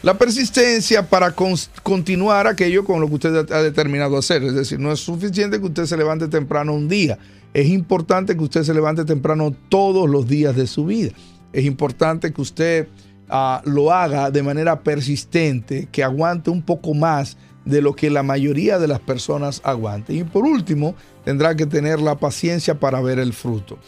La 0.03 0.17
persistencia 0.17 1.07
para 1.07 1.33
continuar 1.81 2.45
aquello 2.45 2.83
con 2.83 2.99
lo 2.99 3.07
que 3.07 3.13
usted 3.13 3.49
ha 3.53 3.63
determinado 3.63 4.17
hacer. 4.17 4.43
Es 4.43 4.53
decir, 4.53 4.77
no 4.77 4.91
es 4.91 4.99
suficiente 4.99 5.61
que 5.61 5.65
usted 5.65 5.85
se 5.85 5.95
levante 5.95 6.27
temprano 6.27 6.73
un 6.73 6.89
día. 6.89 7.17
Es 7.53 7.69
importante 7.69 8.35
que 8.35 8.43
usted 8.43 8.63
se 8.63 8.73
levante 8.73 9.05
temprano 9.05 9.55
todos 9.69 10.09
los 10.09 10.27
días 10.27 10.57
de 10.57 10.67
su 10.67 10.85
vida. 10.85 11.11
Es 11.53 11.63
importante 11.63 12.33
que 12.33 12.41
usted 12.41 12.89
ah, 13.29 13.61
lo 13.63 13.93
haga 13.93 14.29
de 14.29 14.43
manera 14.43 14.81
persistente, 14.81 15.87
que 15.89 16.03
aguante 16.03 16.49
un 16.49 16.63
poco 16.63 16.93
más 16.93 17.37
de 17.63 17.81
lo 17.81 17.95
que 17.95 18.09
la 18.09 18.23
mayoría 18.23 18.79
de 18.79 18.89
las 18.89 18.99
personas 18.99 19.61
aguanten. 19.63 20.17
Y 20.17 20.25
por 20.25 20.43
último, 20.43 20.95
tendrá 21.23 21.55
que 21.55 21.65
tener 21.65 22.01
la 22.01 22.15
paciencia 22.15 22.77
para 22.77 22.99
ver 22.99 23.19
el 23.19 23.31
fruto. 23.31 23.79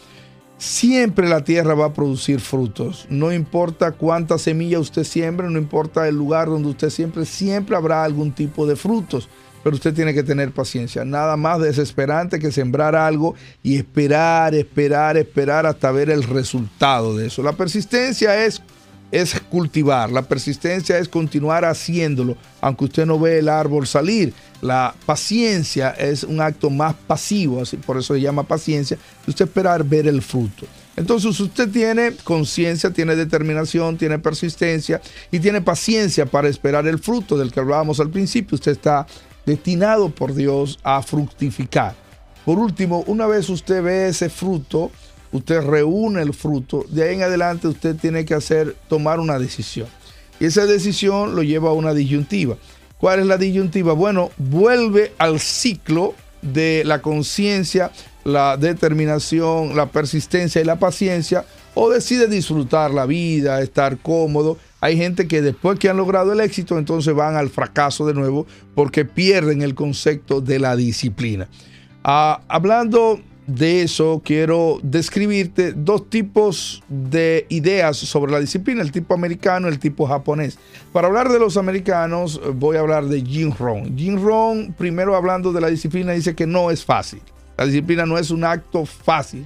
Siempre 0.57 1.27
la 1.27 1.43
tierra 1.43 1.73
va 1.73 1.87
a 1.87 1.93
producir 1.93 2.39
frutos. 2.39 3.05
No 3.09 3.33
importa 3.33 3.91
cuánta 3.91 4.37
semilla 4.37 4.79
usted 4.79 5.03
siembre, 5.03 5.49
no 5.49 5.59
importa 5.59 6.07
el 6.07 6.15
lugar 6.15 6.47
donde 6.47 6.69
usted 6.69 6.89
siempre, 6.89 7.25
siempre 7.25 7.75
habrá 7.75 8.03
algún 8.03 8.31
tipo 8.31 8.65
de 8.65 8.75
frutos. 8.75 9.27
Pero 9.63 9.75
usted 9.75 9.93
tiene 9.93 10.13
que 10.13 10.23
tener 10.23 10.51
paciencia. 10.51 11.03
Nada 11.03 11.35
más 11.37 11.59
desesperante 11.59 12.39
que 12.39 12.51
sembrar 12.51 12.95
algo 12.95 13.35
y 13.63 13.75
esperar, 13.75 14.53
esperar, 14.53 15.17
esperar 15.17 15.65
hasta 15.65 15.91
ver 15.91 16.09
el 16.09 16.23
resultado 16.23 17.17
de 17.17 17.27
eso. 17.27 17.41
La 17.41 17.53
persistencia 17.53 18.45
es 18.45 18.61
es 19.11 19.39
cultivar, 19.49 20.11
la 20.11 20.23
persistencia 20.23 20.97
es 20.97 21.07
continuar 21.07 21.63
haciéndolo, 21.65 22.35
aunque 22.61 22.85
usted 22.85 23.05
no 23.05 23.19
ve 23.19 23.39
el 23.39 23.49
árbol 23.49 23.87
salir. 23.87 24.33
La 24.61 24.95
paciencia 25.05 25.91
es 25.91 26.23
un 26.23 26.41
acto 26.41 26.69
más 26.69 26.95
pasivo, 26.95 27.61
así 27.61 27.77
por 27.77 27.97
eso 27.97 28.13
se 28.13 28.21
llama 28.21 28.43
paciencia, 28.43 28.97
usted 29.27 29.45
esperar 29.45 29.83
ver 29.83 30.07
el 30.07 30.21
fruto. 30.21 30.65
Entonces 30.95 31.39
usted 31.39 31.69
tiene 31.69 32.13
conciencia, 32.23 32.89
tiene 32.89 33.15
determinación, 33.15 33.97
tiene 33.97 34.17
persistencia 34.17 35.01
y 35.29 35.39
tiene 35.39 35.61
paciencia 35.61 36.25
para 36.25 36.47
esperar 36.47 36.87
el 36.87 36.99
fruto 36.99 37.37
del 37.37 37.51
que 37.51 37.59
hablábamos 37.59 37.99
al 37.99 38.09
principio. 38.09 38.55
Usted 38.55 38.71
está 38.71 39.05
destinado 39.45 40.09
por 40.09 40.33
Dios 40.33 40.79
a 40.83 41.01
fructificar. 41.01 41.95
Por 42.45 42.59
último, 42.59 43.03
una 43.07 43.27
vez 43.27 43.49
usted 43.49 43.83
ve 43.83 44.07
ese 44.07 44.29
fruto, 44.29 44.91
usted 45.31 45.61
reúne 45.61 46.21
el 46.21 46.33
fruto, 46.33 46.85
de 46.89 47.03
ahí 47.03 47.15
en 47.15 47.23
adelante 47.23 47.67
usted 47.67 47.95
tiene 47.95 48.25
que 48.25 48.33
hacer, 48.33 48.75
tomar 48.87 49.19
una 49.19 49.39
decisión. 49.39 49.87
Y 50.39 50.45
esa 50.45 50.65
decisión 50.65 51.35
lo 51.35 51.43
lleva 51.43 51.69
a 51.69 51.73
una 51.73 51.93
disyuntiva. 51.93 52.57
¿Cuál 52.97 53.19
es 53.19 53.25
la 53.25 53.37
disyuntiva? 53.37 53.93
Bueno, 53.93 54.31
vuelve 54.37 55.13
al 55.17 55.39
ciclo 55.39 56.13
de 56.41 56.83
la 56.85 57.01
conciencia, 57.01 57.91
la 58.23 58.57
determinación, 58.57 59.75
la 59.75 59.87
persistencia 59.87 60.61
y 60.61 60.65
la 60.65 60.79
paciencia, 60.79 61.45
o 61.73 61.89
decide 61.89 62.27
disfrutar 62.27 62.91
la 62.91 63.05
vida, 63.05 63.61
estar 63.61 63.97
cómodo. 63.97 64.57
Hay 64.79 64.97
gente 64.97 65.27
que 65.27 65.41
después 65.41 65.77
que 65.77 65.89
han 65.89 65.97
logrado 65.97 66.31
el 66.31 66.39
éxito, 66.39 66.77
entonces 66.77 67.13
van 67.13 67.35
al 67.35 67.49
fracaso 67.49 68.05
de 68.05 68.13
nuevo 68.13 68.47
porque 68.73 69.05
pierden 69.05 69.61
el 69.61 69.75
concepto 69.75 70.41
de 70.41 70.59
la 70.59 70.75
disciplina. 70.75 71.47
Ah, 72.03 72.41
hablando 72.47 73.19
de 73.47 73.83
eso 73.83 74.21
quiero 74.25 74.79
describirte 74.81 75.73
dos 75.73 76.09
tipos 76.09 76.83
de 76.87 77.45
ideas 77.49 77.97
sobre 77.97 78.31
la 78.31 78.39
disciplina, 78.39 78.81
el 78.81 78.91
tipo 78.91 79.13
americano 79.13 79.67
y 79.67 79.71
el 79.71 79.79
tipo 79.79 80.07
japonés. 80.07 80.57
Para 80.91 81.07
hablar 81.07 81.29
de 81.29 81.39
los 81.39 81.57
americanos 81.57 82.41
voy 82.55 82.77
a 82.77 82.79
hablar 82.79 83.05
de 83.05 83.21
Jim 83.21 83.51
Rohn. 83.57 83.95
Jim 83.97 84.21
Rohn, 84.21 84.73
primero 84.77 85.15
hablando 85.15 85.53
de 85.53 85.61
la 85.61 85.67
disciplina, 85.67 86.13
dice 86.13 86.35
que 86.35 86.47
no 86.47 86.71
es 86.71 86.83
fácil. 86.83 87.21
La 87.57 87.65
disciplina 87.65 88.05
no 88.05 88.17
es 88.17 88.31
un 88.31 88.43
acto 88.43 88.85
fácil. 88.85 89.45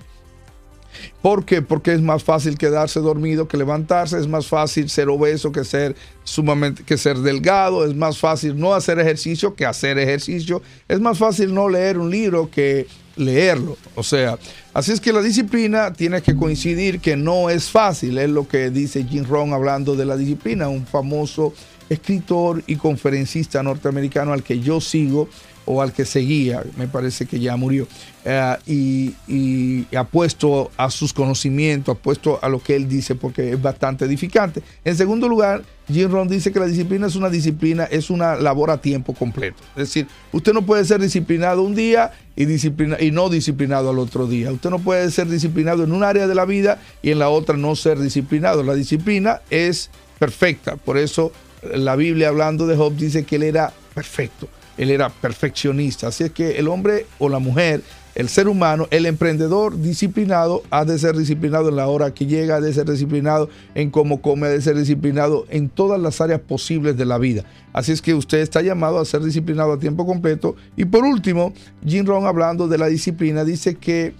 ¿Por 1.21 1.45
qué? 1.45 1.61
Porque 1.61 1.93
es 1.93 2.01
más 2.01 2.23
fácil 2.23 2.57
quedarse 2.57 2.99
dormido 2.99 3.47
que 3.47 3.57
levantarse, 3.57 4.17
es 4.17 4.27
más 4.27 4.47
fácil 4.47 4.89
ser 4.89 5.09
obeso 5.09 5.51
que 5.51 5.63
ser 5.63 5.95
sumamente 6.23 6.83
que 6.83 6.97
ser 6.97 7.17
delgado, 7.19 7.85
es 7.85 7.95
más 7.95 8.17
fácil 8.17 8.59
no 8.59 8.73
hacer 8.73 8.99
ejercicio 8.99 9.53
que 9.55 9.65
hacer 9.65 9.99
ejercicio, 9.99 10.61
es 10.87 10.99
más 10.99 11.17
fácil 11.17 11.53
no 11.53 11.69
leer 11.69 11.97
un 11.97 12.09
libro 12.09 12.49
que 12.49 12.87
leerlo. 13.19 13.77
O 13.95 14.03
sea, 14.03 14.39
así 14.73 14.91
es 14.91 14.99
que 14.99 15.13
la 15.13 15.21
disciplina 15.21 15.93
tiene 15.93 16.21
que 16.21 16.35
coincidir 16.35 16.99
que 16.99 17.15
no 17.15 17.49
es 17.49 17.69
fácil, 17.69 18.17
es 18.17 18.29
lo 18.29 18.47
que 18.47 18.69
dice 18.71 19.03
Jim 19.03 19.25
Rohn 19.25 19.53
hablando 19.53 19.95
de 19.95 20.05
la 20.05 20.17
disciplina, 20.17 20.69
un 20.69 20.85
famoso 20.85 21.53
escritor 21.89 22.63
y 22.67 22.75
conferencista 22.77 23.61
norteamericano 23.61 24.31
al 24.31 24.43
que 24.43 24.59
yo 24.59 24.79
sigo 24.79 25.27
o 25.65 25.81
al 25.83 25.93
que 25.93 26.05
seguía, 26.05 26.63
me 26.77 26.87
parece 26.87 27.27
que 27.27 27.39
ya 27.39 27.55
murió, 27.55 27.87
eh, 28.25 28.55
y, 28.65 29.13
y, 29.27 29.95
apuesto 29.95 30.71
a 30.77 30.89
sus 30.89 31.13
conocimientos, 31.13 31.95
apuesto 31.95 32.39
a 32.41 32.49
lo 32.49 32.59
que 32.59 32.75
él 32.75 32.87
dice 32.87 33.13
porque 33.13 33.51
es 33.51 33.61
bastante 33.61 34.05
edificante. 34.05 34.63
En 34.83 34.97
segundo 34.97 35.27
lugar, 35.27 35.61
Jim 35.91 36.11
Rohn 36.11 36.27
dice 36.27 36.51
que 36.51 36.59
la 36.59 36.67
disciplina 36.67 37.07
es 37.07 37.15
una 37.15 37.29
disciplina, 37.29 37.85
es 37.85 38.09
una 38.09 38.35
labor 38.35 38.71
a 38.71 38.79
tiempo 38.79 39.13
completo. 39.13 39.57
Es 39.75 39.87
decir, 39.87 40.07
usted 40.31 40.53
no 40.53 40.65
puede 40.65 40.85
ser 40.85 41.01
disciplinado 41.01 41.63
un 41.63 41.75
día 41.75 42.11
y, 42.35 42.45
disciplina, 42.45 42.97
y 42.99 43.11
no 43.11 43.29
disciplinado 43.29 43.89
al 43.89 43.99
otro 43.99 44.27
día. 44.27 44.51
Usted 44.51 44.69
no 44.69 44.79
puede 44.79 45.09
ser 45.11 45.27
disciplinado 45.27 45.83
en 45.83 45.91
un 45.91 46.03
área 46.03 46.27
de 46.27 46.35
la 46.35 46.45
vida 46.45 46.79
y 47.01 47.11
en 47.11 47.19
la 47.19 47.29
otra 47.29 47.57
no 47.57 47.75
ser 47.75 47.99
disciplinado. 47.99 48.63
La 48.63 48.75
disciplina 48.75 49.41
es 49.49 49.89
perfecta. 50.19 50.75
Por 50.75 50.97
eso 50.97 51.31
la 51.73 51.95
Biblia 51.95 52.29
hablando 52.29 52.67
de 52.67 52.75
Job 52.75 52.95
dice 52.95 53.25
que 53.25 53.37
él 53.37 53.43
era 53.43 53.73
perfecto 53.93 54.47
él 54.79 54.91
era 54.91 55.09
perfeccionista. 55.09 56.07
Así 56.07 56.23
es 56.23 56.31
que 56.31 56.57
el 56.57 56.69
hombre 56.69 57.05
o 57.19 57.27
la 57.27 57.39
mujer, 57.39 57.81
el 58.19 58.27
ser 58.27 58.49
humano, 58.49 58.85
el 58.91 59.05
emprendedor 59.05 59.79
disciplinado, 59.79 60.61
ha 60.71 60.83
de 60.83 60.99
ser 60.99 61.15
disciplinado 61.15 61.69
en 61.69 61.77
la 61.77 61.87
hora 61.87 62.13
que 62.13 62.25
llega, 62.25 62.57
ha 62.57 62.59
de 62.59 62.73
ser 62.73 62.91
disciplinado 62.91 63.49
en 63.75 63.91
cómo 63.91 64.21
come, 64.21 64.47
ha 64.47 64.49
de 64.49 64.61
ser 64.61 64.75
disciplinado 64.75 65.45
en 65.49 65.69
todas 65.69 66.01
las 66.01 66.19
áreas 66.19 66.41
posibles 66.41 66.97
de 66.97 67.05
la 67.05 67.17
vida. 67.17 67.45
Así 67.71 67.93
es 67.93 68.01
que 68.01 68.13
usted 68.13 68.39
está 68.39 68.61
llamado 68.61 68.99
a 68.99 69.05
ser 69.05 69.21
disciplinado 69.23 69.71
a 69.71 69.79
tiempo 69.79 70.05
completo. 70.05 70.57
Y 70.75 70.83
por 70.83 71.05
último, 71.05 71.53
Jim 71.87 72.05
Rohn 72.05 72.25
hablando 72.25 72.67
de 72.67 72.77
la 72.77 72.87
disciplina, 72.87 73.45
dice 73.45 73.75
que 73.75 74.13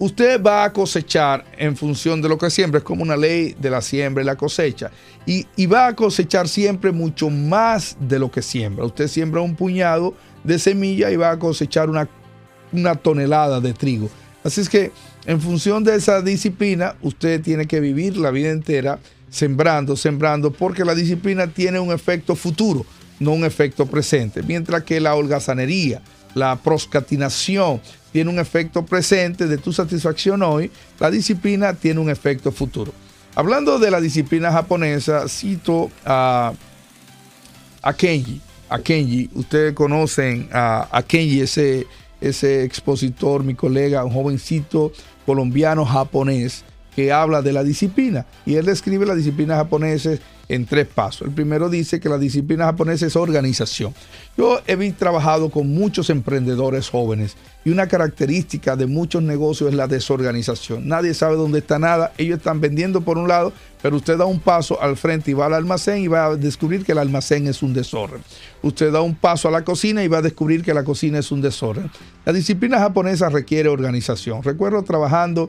usted 0.00 0.42
va 0.42 0.64
a 0.64 0.72
cosechar 0.72 1.44
en 1.56 1.76
función 1.76 2.20
de 2.20 2.28
lo 2.28 2.36
que 2.36 2.50
siembra, 2.50 2.78
es 2.78 2.84
como 2.84 3.04
una 3.04 3.16
ley 3.16 3.54
de 3.60 3.70
la 3.70 3.80
siembra 3.80 4.24
y 4.24 4.26
la 4.26 4.34
cosecha, 4.34 4.90
y, 5.24 5.46
va 5.66 5.86
a 5.86 5.94
cosechar 5.94 6.48
siempre 6.48 6.90
mucho 6.90 7.30
más 7.30 7.96
de 8.00 8.18
lo 8.18 8.28
que 8.28 8.42
siembra. 8.42 8.86
Usted 8.86 9.06
siembra 9.06 9.40
un 9.40 9.54
puñado 9.54 10.14
de 10.42 10.58
semilla 10.58 11.12
y 11.12 11.16
va 11.16 11.30
a 11.30 11.38
cosechar 11.38 11.88
una, 11.88 12.08
una 12.72 12.94
tonelada 12.94 13.60
de 13.60 13.72
trigo. 13.72 14.10
Así 14.44 14.60
es 14.60 14.68
que 14.68 14.92
en 15.26 15.40
función 15.40 15.84
de 15.84 15.96
esa 15.96 16.22
disciplina, 16.22 16.96
usted 17.02 17.42
tiene 17.42 17.66
que 17.66 17.80
vivir 17.80 18.16
la 18.16 18.30
vida 18.30 18.50
entera 18.50 18.98
sembrando, 19.30 19.96
sembrando, 19.96 20.50
porque 20.50 20.84
la 20.84 20.94
disciplina 20.94 21.46
tiene 21.46 21.78
un 21.78 21.92
efecto 21.92 22.34
futuro, 22.34 22.84
no 23.18 23.32
un 23.32 23.44
efecto 23.44 23.86
presente, 23.86 24.42
mientras 24.42 24.82
que 24.82 25.00
la 25.00 25.14
holgazanería, 25.14 26.02
la 26.34 26.56
proscatinación 26.56 27.80
tiene 28.12 28.30
un 28.30 28.38
efecto 28.38 28.84
presente 28.84 29.46
de 29.46 29.58
tu 29.58 29.72
satisfacción 29.72 30.42
hoy, 30.42 30.70
la 30.98 31.10
disciplina 31.10 31.74
tiene 31.74 32.00
un 32.00 32.10
efecto 32.10 32.50
futuro. 32.50 32.92
Hablando 33.34 33.78
de 33.78 33.90
la 33.90 34.00
disciplina 34.00 34.50
japonesa, 34.50 35.28
cito 35.28 35.90
a, 36.04 36.52
a 37.82 37.92
Kenji. 37.92 38.40
A 38.68 38.78
Kenji, 38.78 39.30
ustedes 39.34 39.74
conocen 39.74 40.48
a, 40.52 40.88
a 40.90 41.02
Kenji, 41.02 41.40
ese, 41.40 41.86
ese 42.20 42.64
expositor, 42.64 43.44
mi 43.44 43.54
colega, 43.54 44.04
un 44.04 44.12
jovencito 44.12 44.92
colombiano 45.26 45.84
japonés 45.84 46.64
que 46.94 47.12
habla 47.12 47.42
de 47.42 47.52
la 47.52 47.64
disciplina. 47.64 48.26
Y 48.46 48.56
él 48.56 48.66
describe 48.66 49.06
la 49.06 49.14
disciplina 49.14 49.56
japonesa 49.56 50.12
en 50.50 50.66
tres 50.66 50.88
pasos. 50.88 51.28
El 51.28 51.32
primero 51.32 51.70
dice 51.70 52.00
que 52.00 52.08
la 52.08 52.18
disciplina 52.18 52.64
japonesa 52.64 53.06
es 53.06 53.14
organización. 53.14 53.94
Yo 54.36 54.60
he 54.66 54.92
trabajado 54.92 55.48
con 55.48 55.72
muchos 55.72 56.10
emprendedores 56.10 56.88
jóvenes 56.88 57.36
y 57.64 57.70
una 57.70 57.86
característica 57.86 58.74
de 58.74 58.86
muchos 58.86 59.22
negocios 59.22 59.70
es 59.70 59.76
la 59.76 59.86
desorganización. 59.86 60.88
Nadie 60.88 61.14
sabe 61.14 61.36
dónde 61.36 61.60
está 61.60 61.78
nada. 61.78 62.12
Ellos 62.18 62.38
están 62.38 62.60
vendiendo 62.60 63.02
por 63.02 63.16
un 63.16 63.28
lado, 63.28 63.52
pero 63.80 63.96
usted 63.96 64.18
da 64.18 64.24
un 64.24 64.40
paso 64.40 64.82
al 64.82 64.96
frente 64.96 65.30
y 65.30 65.34
va 65.34 65.46
al 65.46 65.54
almacén 65.54 66.02
y 66.02 66.08
va 66.08 66.26
a 66.26 66.36
descubrir 66.36 66.84
que 66.84 66.92
el 66.92 66.98
almacén 66.98 67.46
es 67.46 67.62
un 67.62 67.72
desorden. 67.72 68.20
Usted 68.62 68.90
da 68.90 69.02
un 69.02 69.14
paso 69.14 69.46
a 69.46 69.52
la 69.52 69.62
cocina 69.62 70.02
y 70.02 70.08
va 70.08 70.18
a 70.18 70.22
descubrir 70.22 70.64
que 70.64 70.74
la 70.74 70.82
cocina 70.82 71.20
es 71.20 71.30
un 71.30 71.42
desorden. 71.42 71.88
La 72.24 72.32
disciplina 72.32 72.80
japonesa 72.80 73.28
requiere 73.28 73.68
organización. 73.68 74.42
Recuerdo 74.42 74.82
trabajando 74.82 75.48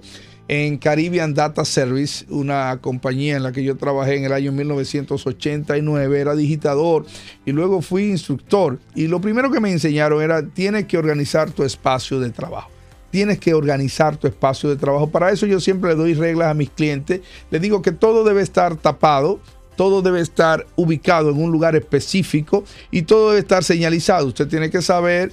en 0.51 0.77
Caribbean 0.77 1.33
Data 1.33 1.63
Service, 1.63 2.25
una 2.27 2.77
compañía 2.81 3.37
en 3.37 3.43
la 3.43 3.53
que 3.53 3.63
yo 3.63 3.77
trabajé 3.77 4.17
en 4.17 4.25
el 4.25 4.33
año 4.33 4.51
1989, 4.51 6.19
era 6.19 6.35
digitador 6.35 7.05
y 7.45 7.53
luego 7.53 7.81
fui 7.81 8.09
instructor. 8.09 8.77
Y 8.93 9.07
lo 9.07 9.21
primero 9.21 9.49
que 9.49 9.61
me 9.61 9.71
enseñaron 9.71 10.21
era, 10.21 10.45
tienes 10.45 10.87
que 10.87 10.97
organizar 10.97 11.51
tu 11.51 11.63
espacio 11.63 12.19
de 12.19 12.31
trabajo. 12.31 12.69
Tienes 13.11 13.39
que 13.39 13.53
organizar 13.53 14.17
tu 14.17 14.27
espacio 14.27 14.69
de 14.69 14.75
trabajo. 14.75 15.09
Para 15.09 15.31
eso 15.31 15.45
yo 15.45 15.61
siempre 15.61 15.91
le 15.91 15.95
doy 15.95 16.15
reglas 16.15 16.49
a 16.49 16.53
mis 16.53 16.69
clientes. 16.69 17.21
Les 17.49 17.61
digo 17.61 17.81
que 17.81 17.93
todo 17.93 18.25
debe 18.25 18.41
estar 18.41 18.75
tapado, 18.75 19.39
todo 19.81 20.03
debe 20.03 20.21
estar 20.21 20.67
ubicado 20.75 21.31
en 21.31 21.41
un 21.41 21.51
lugar 21.51 21.75
específico 21.75 22.63
y 22.91 23.01
todo 23.01 23.29
debe 23.29 23.39
estar 23.39 23.63
señalizado. 23.63 24.27
Usted 24.27 24.47
tiene 24.47 24.69
que 24.69 24.79
saber 24.79 25.31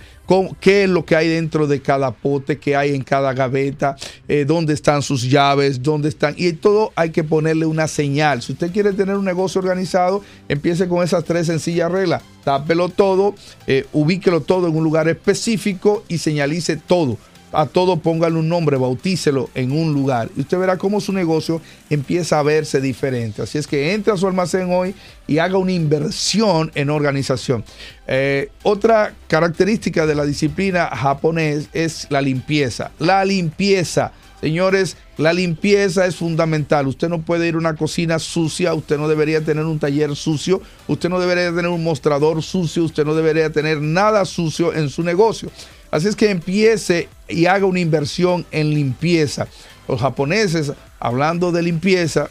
qué 0.58 0.84
es 0.84 0.88
lo 0.88 1.04
que 1.04 1.16
hay 1.16 1.28
dentro 1.28 1.66
de 1.66 1.82
cada 1.82 2.12
pote, 2.12 2.58
qué 2.58 2.74
hay 2.74 2.94
en 2.94 3.02
cada 3.02 3.34
gaveta, 3.34 3.94
eh, 4.26 4.46
dónde 4.46 4.72
están 4.72 5.02
sus 5.02 5.28
llaves, 5.28 5.82
dónde 5.82 6.08
están. 6.08 6.32
Y 6.38 6.50
todo 6.54 6.92
hay 6.96 7.10
que 7.10 7.24
ponerle 7.24 7.66
una 7.66 7.88
señal. 7.88 8.40
Si 8.40 8.52
usted 8.52 8.72
quiere 8.72 8.94
tener 8.94 9.16
un 9.16 9.26
negocio 9.26 9.60
organizado, 9.60 10.22
empiece 10.48 10.88
con 10.88 11.04
esas 11.04 11.24
tres 11.24 11.46
sencillas 11.48 11.92
reglas. 11.92 12.22
Tápelo 12.42 12.88
todo, 12.88 13.34
eh, 13.66 13.84
ubíquelo 13.92 14.40
todo 14.40 14.66
en 14.68 14.74
un 14.74 14.82
lugar 14.82 15.10
específico 15.10 16.04
y 16.08 16.16
señalice 16.16 16.78
todo 16.78 17.18
a 17.52 17.66
todo 17.66 17.98
póngale 17.98 18.36
un 18.36 18.48
nombre, 18.48 18.76
bautícelo 18.76 19.50
en 19.54 19.72
un 19.72 19.92
lugar. 19.92 20.30
Y 20.36 20.40
usted 20.40 20.58
verá 20.58 20.76
cómo 20.76 21.00
su 21.00 21.12
negocio 21.12 21.60
empieza 21.90 22.38
a 22.38 22.42
verse 22.42 22.80
diferente. 22.80 23.42
Así 23.42 23.58
es 23.58 23.66
que 23.66 23.92
entre 23.92 24.12
a 24.12 24.16
su 24.16 24.26
almacén 24.26 24.72
hoy 24.72 24.94
y 25.26 25.38
haga 25.38 25.58
una 25.58 25.72
inversión 25.72 26.70
en 26.74 26.90
organización. 26.90 27.64
Eh, 28.06 28.50
otra 28.62 29.14
característica 29.28 30.06
de 30.06 30.14
la 30.14 30.24
disciplina 30.24 30.86
japonés 30.86 31.68
es 31.72 32.06
la 32.10 32.20
limpieza. 32.20 32.90
La 32.98 33.24
limpieza. 33.24 34.12
Señores, 34.40 34.96
la 35.16 35.32
limpieza 35.32 36.06
es 36.06 36.14
fundamental. 36.14 36.86
Usted 36.86 37.08
no 37.08 37.22
puede 37.22 37.48
ir 37.48 37.56
a 37.56 37.58
una 37.58 37.74
cocina 37.74 38.20
sucia, 38.20 38.72
usted 38.72 38.96
no 38.96 39.08
debería 39.08 39.40
tener 39.40 39.64
un 39.64 39.80
taller 39.80 40.14
sucio, 40.14 40.62
usted 40.86 41.08
no 41.08 41.18
debería 41.18 41.48
tener 41.48 41.66
un 41.66 41.82
mostrador 41.82 42.40
sucio, 42.42 42.84
usted 42.84 43.04
no 43.04 43.16
debería 43.16 43.50
tener 43.50 43.80
nada 43.80 44.24
sucio 44.24 44.72
en 44.72 44.88
su 44.90 45.02
negocio. 45.02 45.50
Así 45.90 46.08
es 46.08 46.16
que 46.16 46.30
empiece 46.30 47.08
y 47.28 47.46
haga 47.46 47.66
una 47.66 47.80
inversión 47.80 48.46
en 48.50 48.70
limpieza. 48.70 49.46
Los 49.86 50.00
japoneses, 50.00 50.72
hablando 51.00 51.52
de 51.52 51.62
limpieza, 51.62 52.28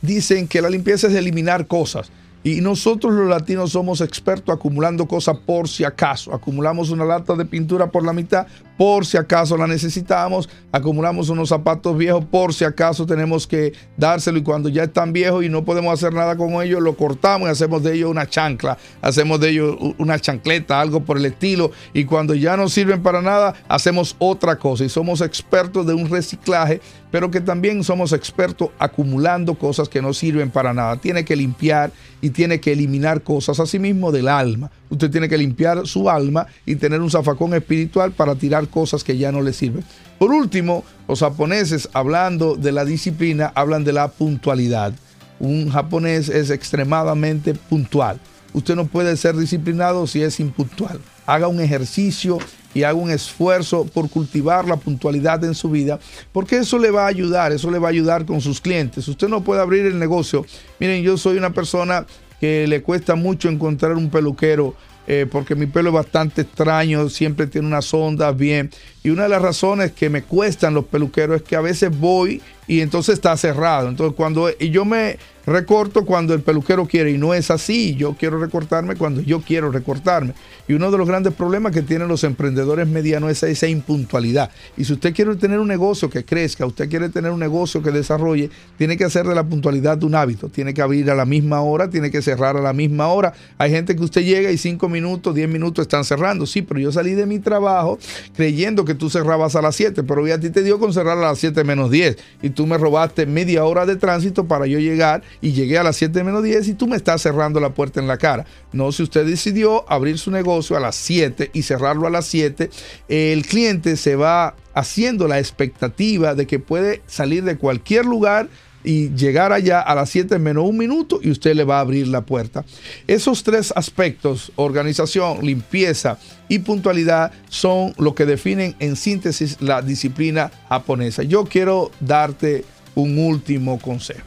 dicen 0.00 0.48
que 0.48 0.62
la 0.62 0.70
limpieza 0.70 1.08
es 1.08 1.14
eliminar 1.14 1.66
cosas. 1.66 2.10
Y 2.44 2.60
nosotros 2.60 3.12
los 3.12 3.28
latinos 3.28 3.72
somos 3.72 4.00
expertos 4.00 4.54
acumulando 4.54 5.06
cosas 5.06 5.36
por 5.44 5.68
si 5.68 5.84
acaso. 5.84 6.32
Acumulamos 6.32 6.90
una 6.90 7.04
lata 7.04 7.34
de 7.34 7.44
pintura 7.44 7.90
por 7.90 8.04
la 8.04 8.12
mitad 8.12 8.46
por 8.78 9.04
si 9.04 9.18
acaso 9.18 9.56
la 9.58 9.66
necesitamos. 9.66 10.48
Acumulamos 10.72 11.28
unos 11.28 11.50
zapatos 11.50 11.98
viejos 11.98 12.24
por 12.24 12.54
si 12.54 12.64
acaso 12.64 13.04
tenemos 13.04 13.46
que 13.46 13.72
dárselo 13.96 14.38
y 14.38 14.42
cuando 14.42 14.68
ya 14.68 14.84
están 14.84 15.12
viejos 15.12 15.44
y 15.44 15.48
no 15.48 15.64
podemos 15.64 15.92
hacer 15.92 16.14
nada 16.14 16.36
con 16.36 16.50
ellos, 16.62 16.80
lo 16.80 16.96
cortamos 16.96 17.48
y 17.48 17.50
hacemos 17.50 17.82
de 17.82 17.94
ellos 17.94 18.10
una 18.10 18.26
chancla, 18.26 18.78
hacemos 19.02 19.40
de 19.40 19.50
ellos 19.50 19.76
una 19.98 20.18
chancleta, 20.18 20.80
algo 20.80 21.00
por 21.00 21.18
el 21.18 21.26
estilo. 21.26 21.72
Y 21.92 22.04
cuando 22.04 22.34
ya 22.34 22.56
no 22.56 22.68
sirven 22.68 23.02
para 23.02 23.20
nada, 23.20 23.54
hacemos 23.68 24.14
otra 24.18 24.56
cosa. 24.56 24.84
Y 24.84 24.88
somos 24.88 25.20
expertos 25.20 25.84
de 25.84 25.94
un 25.94 26.08
reciclaje, 26.08 26.80
pero 27.10 27.30
que 27.30 27.40
también 27.40 27.82
somos 27.82 28.12
expertos 28.12 28.70
acumulando 28.78 29.54
cosas 29.54 29.88
que 29.88 30.00
no 30.00 30.14
sirven 30.14 30.50
para 30.50 30.72
nada. 30.72 30.96
Tiene 30.96 31.24
que 31.24 31.34
limpiar 31.34 31.90
y 32.20 32.30
tiene 32.30 32.60
que 32.60 32.72
eliminar 32.72 33.22
cosas, 33.22 33.58
asimismo 33.58 34.12
del 34.12 34.28
alma. 34.28 34.70
Usted 34.90 35.10
tiene 35.10 35.28
que 35.28 35.38
limpiar 35.38 35.86
su 35.86 36.08
alma 36.08 36.46
y 36.64 36.76
tener 36.76 37.00
un 37.00 37.10
zafacón 37.10 37.54
espiritual 37.54 38.12
para 38.12 38.34
tirar 38.34 38.68
cosas 38.68 39.04
que 39.04 39.16
ya 39.16 39.32
no 39.32 39.42
le 39.42 39.52
sirven. 39.52 39.84
Por 40.18 40.32
último, 40.32 40.84
los 41.06 41.20
japoneses, 41.20 41.88
hablando 41.92 42.56
de 42.56 42.72
la 42.72 42.84
disciplina, 42.84 43.52
hablan 43.54 43.84
de 43.84 43.92
la 43.92 44.08
puntualidad. 44.08 44.92
Un 45.40 45.70
japonés 45.70 46.28
es 46.28 46.50
extremadamente 46.50 47.54
puntual. 47.54 48.18
Usted 48.52 48.74
no 48.74 48.86
puede 48.86 49.16
ser 49.16 49.36
disciplinado 49.36 50.06
si 50.06 50.22
es 50.22 50.40
impuntual. 50.40 51.00
Haga 51.26 51.48
un 51.48 51.60
ejercicio 51.60 52.38
y 52.74 52.82
haga 52.82 52.94
un 52.94 53.10
esfuerzo 53.10 53.84
por 53.84 54.08
cultivar 54.08 54.66
la 54.66 54.76
puntualidad 54.76 55.44
en 55.44 55.54
su 55.54 55.70
vida, 55.70 55.98
porque 56.32 56.58
eso 56.58 56.78
le 56.78 56.90
va 56.90 57.04
a 57.04 57.08
ayudar, 57.08 57.52
eso 57.52 57.70
le 57.70 57.78
va 57.78 57.88
a 57.88 57.90
ayudar 57.90 58.24
con 58.24 58.40
sus 58.40 58.60
clientes. 58.60 59.06
Usted 59.08 59.28
no 59.28 59.44
puede 59.44 59.60
abrir 59.60 59.86
el 59.86 59.98
negocio. 59.98 60.44
Miren, 60.80 61.02
yo 61.02 61.16
soy 61.16 61.36
una 61.36 61.52
persona 61.52 62.06
que 62.40 62.66
le 62.66 62.82
cuesta 62.82 63.14
mucho 63.14 63.48
encontrar 63.48 63.92
un 63.94 64.10
peluquero 64.10 64.74
eh, 65.10 65.26
porque 65.30 65.54
mi 65.54 65.64
pelo 65.64 65.88
es 65.88 65.94
bastante 65.94 66.42
extraño, 66.42 67.08
siempre 67.08 67.46
tiene 67.46 67.66
unas 67.66 67.94
ondas 67.94 68.36
bien. 68.36 68.70
Y 69.08 69.10
una 69.10 69.22
de 69.22 69.30
las 69.30 69.40
razones 69.40 69.92
que 69.92 70.10
me 70.10 70.20
cuestan 70.20 70.74
los 70.74 70.84
peluqueros 70.84 71.36
es 71.36 71.42
que 71.42 71.56
a 71.56 71.62
veces 71.62 71.98
voy 71.98 72.42
y 72.66 72.82
entonces 72.82 73.14
está 73.14 73.34
cerrado. 73.38 73.88
Entonces 73.88 74.14
cuando 74.14 74.50
y 74.60 74.68
yo 74.68 74.84
me 74.84 75.16
recorto 75.46 76.04
cuando 76.04 76.34
el 76.34 76.42
peluquero 76.42 76.86
quiere 76.86 77.10
y 77.10 77.16
no 77.16 77.32
es 77.32 77.50
así, 77.50 77.94
yo 77.96 78.14
quiero 78.18 78.38
recortarme 78.38 78.96
cuando 78.96 79.22
yo 79.22 79.40
quiero 79.40 79.70
recortarme. 79.72 80.34
Y 80.68 80.74
uno 80.74 80.90
de 80.90 80.98
los 80.98 81.08
grandes 81.08 81.32
problemas 81.32 81.72
que 81.72 81.80
tienen 81.80 82.06
los 82.06 82.22
emprendedores 82.22 82.86
medianos 82.86 83.30
es 83.30 83.42
esa 83.42 83.66
impuntualidad. 83.66 84.50
Y 84.76 84.84
si 84.84 84.92
usted 84.92 85.14
quiere 85.14 85.34
tener 85.36 85.58
un 85.58 85.68
negocio 85.68 86.10
que 86.10 86.26
crezca, 86.26 86.66
usted 86.66 86.90
quiere 86.90 87.08
tener 87.08 87.30
un 87.30 87.40
negocio 87.40 87.82
que 87.82 87.90
desarrolle, 87.90 88.50
tiene 88.76 88.98
que 88.98 89.04
hacer 89.04 89.26
de 89.26 89.34
la 89.34 89.44
puntualidad 89.44 90.02
un 90.02 90.14
hábito. 90.14 90.50
Tiene 90.50 90.74
que 90.74 90.82
abrir 90.82 91.10
a 91.10 91.14
la 91.14 91.24
misma 91.24 91.62
hora, 91.62 91.88
tiene 91.88 92.10
que 92.10 92.20
cerrar 92.20 92.58
a 92.58 92.60
la 92.60 92.74
misma 92.74 93.08
hora. 93.08 93.32
Hay 93.56 93.70
gente 93.70 93.96
que 93.96 94.04
usted 94.04 94.22
llega 94.22 94.50
y 94.50 94.58
cinco 94.58 94.90
minutos, 94.90 95.34
diez 95.34 95.48
minutos 95.48 95.84
están 95.84 96.04
cerrando. 96.04 96.44
Sí, 96.44 96.60
pero 96.60 96.78
yo 96.78 96.92
salí 96.92 97.12
de 97.12 97.24
mi 97.24 97.38
trabajo 97.38 97.98
creyendo 98.36 98.84
que 98.84 98.94
tú 98.98 99.08
cerrabas 99.08 99.56
a 99.56 99.62
las 99.62 99.74
siete, 99.74 100.02
pero 100.02 100.22
hoy 100.22 100.32
a 100.32 100.38
ti 100.38 100.50
te 100.50 100.62
dio 100.62 100.78
con 100.78 100.92
cerrar 100.92 101.16
a 101.16 101.22
las 101.22 101.38
siete 101.38 101.64
menos 101.64 101.90
diez. 101.90 102.18
Y 102.42 102.50
tú 102.50 102.66
me 102.66 102.76
robaste 102.76 103.24
media 103.24 103.64
hora 103.64 103.86
de 103.86 103.96
tránsito 103.96 104.46
para 104.46 104.66
yo 104.66 104.78
llegar 104.78 105.22
y 105.40 105.52
llegué 105.52 105.78
a 105.78 105.82
las 105.82 105.96
7 105.96 106.24
menos 106.24 106.42
10 106.42 106.68
y 106.68 106.74
tú 106.74 106.86
me 106.86 106.96
estás 106.96 107.22
cerrando 107.22 107.60
la 107.60 107.70
puerta 107.70 108.00
en 108.00 108.08
la 108.08 108.18
cara. 108.18 108.46
No, 108.72 108.92
si 108.92 109.02
usted 109.02 109.24
decidió 109.24 109.90
abrir 109.90 110.18
su 110.18 110.30
negocio 110.30 110.76
a 110.76 110.80
las 110.80 110.96
7 110.96 111.50
y 111.52 111.62
cerrarlo 111.62 112.06
a 112.06 112.10
las 112.10 112.26
7, 112.26 112.70
el 113.08 113.46
cliente 113.46 113.96
se 113.96 114.16
va 114.16 114.54
haciendo 114.74 115.28
la 115.28 115.38
expectativa 115.38 116.34
de 116.34 116.46
que 116.46 116.58
puede 116.58 117.02
salir 117.06 117.44
de 117.44 117.56
cualquier 117.56 118.04
lugar 118.04 118.48
y 118.84 119.10
llegar 119.10 119.52
allá 119.52 119.80
a 119.80 119.94
las 119.94 120.10
7 120.10 120.38
menos 120.38 120.64
un 120.64 120.76
minuto 120.76 121.20
y 121.22 121.30
usted 121.30 121.54
le 121.54 121.64
va 121.64 121.78
a 121.78 121.80
abrir 121.80 122.08
la 122.08 122.22
puerta. 122.22 122.64
Esos 123.06 123.42
tres 123.42 123.72
aspectos, 123.74 124.52
organización, 124.56 125.44
limpieza 125.44 126.18
y 126.48 126.60
puntualidad, 126.60 127.32
son 127.48 127.92
lo 127.98 128.14
que 128.14 128.26
definen 128.26 128.76
en 128.78 128.96
síntesis 128.96 129.60
la 129.60 129.82
disciplina 129.82 130.50
japonesa. 130.68 131.22
Yo 131.22 131.44
quiero 131.44 131.90
darte 132.00 132.64
un 132.94 133.18
último 133.18 133.78
consejo. 133.78 134.26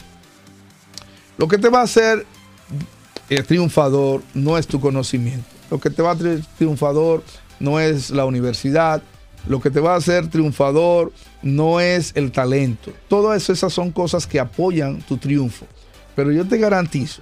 Lo 1.37 1.47
que 1.47 1.57
te 1.57 1.69
va 1.69 1.79
a 1.79 1.83
hacer 1.83 2.25
el 3.29 3.45
triunfador 3.45 4.21
no 4.33 4.57
es 4.57 4.67
tu 4.67 4.79
conocimiento. 4.79 5.47
Lo 5.69 5.79
que 5.79 5.89
te 5.89 6.01
va 6.01 6.11
a 6.11 6.13
hacer 6.13 6.41
triunfador 6.57 7.23
no 7.59 7.79
es 7.79 8.09
la 8.09 8.25
universidad. 8.25 9.01
Lo 9.47 9.59
que 9.59 9.71
te 9.71 9.79
va 9.79 9.93
a 9.93 9.97
hacer 9.97 10.29
triunfador 10.29 11.11
no 11.41 11.79
es 11.79 12.11
el 12.15 12.31
talento. 12.31 12.91
Todas 13.07 13.49
esas 13.49 13.73
son 13.73 13.91
cosas 13.91 14.27
que 14.27 14.39
apoyan 14.39 15.01
tu 15.01 15.17
triunfo. 15.17 15.65
Pero 16.15 16.31
yo 16.31 16.47
te 16.47 16.57
garantizo, 16.57 17.21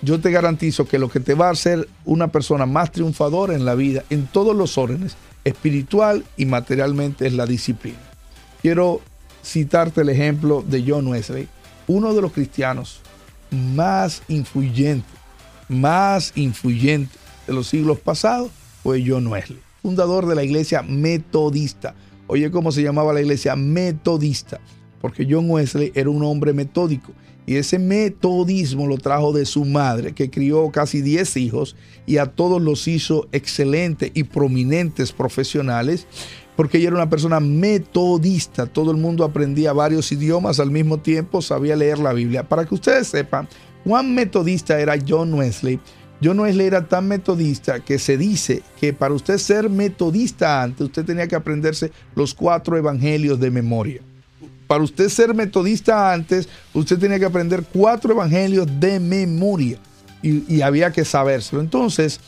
yo 0.00 0.20
te 0.20 0.30
garantizo 0.30 0.86
que 0.86 0.98
lo 0.98 1.08
que 1.08 1.20
te 1.20 1.34
va 1.34 1.48
a 1.48 1.52
hacer 1.52 1.88
una 2.04 2.28
persona 2.28 2.66
más 2.66 2.90
triunfadora 2.92 3.54
en 3.54 3.64
la 3.64 3.74
vida, 3.74 4.04
en 4.10 4.26
todos 4.26 4.56
los 4.56 4.78
órdenes, 4.78 5.16
espiritual 5.44 6.24
y 6.36 6.46
materialmente, 6.46 7.26
es 7.26 7.34
la 7.34 7.46
disciplina. 7.46 7.98
Quiero 8.62 9.00
citarte 9.44 10.02
el 10.02 10.08
ejemplo 10.08 10.64
de 10.66 10.84
John 10.86 11.08
Wesley, 11.08 11.48
uno 11.86 12.14
de 12.14 12.22
los 12.22 12.32
cristianos 12.32 13.00
más 13.50 14.22
influyente, 14.28 15.08
más 15.68 16.32
influyente 16.36 17.16
de 17.46 17.52
los 17.52 17.66
siglos 17.66 17.98
pasados 17.98 18.50
fue 18.82 19.04
John 19.06 19.26
Wesley. 19.26 19.60
Fundador 19.82 20.26
de 20.26 20.34
la 20.34 20.44
iglesia 20.44 20.82
metodista. 20.82 21.94
Oye, 22.28 22.50
¿cómo 22.50 22.72
se 22.72 22.82
llamaba 22.82 23.12
la 23.12 23.20
iglesia 23.20 23.56
metodista? 23.56 24.60
Porque 25.00 25.26
John 25.28 25.50
Wesley 25.50 25.92
era 25.94 26.08
un 26.08 26.22
hombre 26.22 26.52
metódico. 26.52 27.12
Y 27.44 27.56
ese 27.56 27.80
metodismo 27.80 28.86
lo 28.86 28.98
trajo 28.98 29.32
de 29.32 29.44
su 29.46 29.64
madre, 29.64 30.12
que 30.12 30.30
crió 30.30 30.70
casi 30.70 31.02
10 31.02 31.36
hijos 31.38 31.74
y 32.06 32.18
a 32.18 32.26
todos 32.26 32.62
los 32.62 32.86
hizo 32.86 33.26
excelentes 33.32 34.12
y 34.14 34.22
prominentes 34.22 35.10
profesionales, 35.10 36.06
porque 36.54 36.78
ella 36.78 36.88
era 36.88 36.96
una 36.96 37.10
persona 37.10 37.40
metodista. 37.40 38.66
Todo 38.66 38.92
el 38.92 38.96
mundo 38.96 39.24
aprendía 39.24 39.72
varios 39.72 40.12
idiomas 40.12 40.60
al 40.60 40.70
mismo 40.70 40.98
tiempo, 40.98 41.42
sabía 41.42 41.74
leer 41.74 41.98
la 41.98 42.12
Biblia. 42.12 42.48
Para 42.48 42.64
que 42.64 42.76
ustedes 42.76 43.08
sepan, 43.08 43.48
cuán 43.82 44.14
metodista 44.14 44.78
era 44.78 44.96
John 45.06 45.34
Wesley. 45.34 45.80
John 46.22 46.40
Wesley 46.40 46.66
era 46.66 46.86
tan 46.86 47.08
metodista 47.08 47.80
que 47.80 47.98
se 47.98 48.16
dice 48.16 48.62
que 48.80 48.92
para 48.92 49.14
usted 49.14 49.38
ser 49.38 49.68
metodista 49.68 50.62
antes, 50.62 50.86
usted 50.86 51.04
tenía 51.04 51.26
que 51.26 51.34
aprenderse 51.34 51.90
los 52.14 52.34
cuatro 52.34 52.76
evangelios 52.76 53.40
de 53.40 53.50
memoria 53.50 54.02
para 54.72 54.84
usted 54.84 55.10
ser 55.10 55.34
metodista 55.34 56.14
antes, 56.14 56.48
usted 56.72 56.98
tenía 56.98 57.18
que 57.18 57.26
aprender 57.26 57.62
cuatro 57.62 58.10
evangelios 58.14 58.66
de 58.80 58.98
memoria 59.00 59.76
y, 60.22 60.62
había 60.62 60.90
que 60.90 61.04
sabérselo. 61.04 61.60
Entonces, 61.60 62.20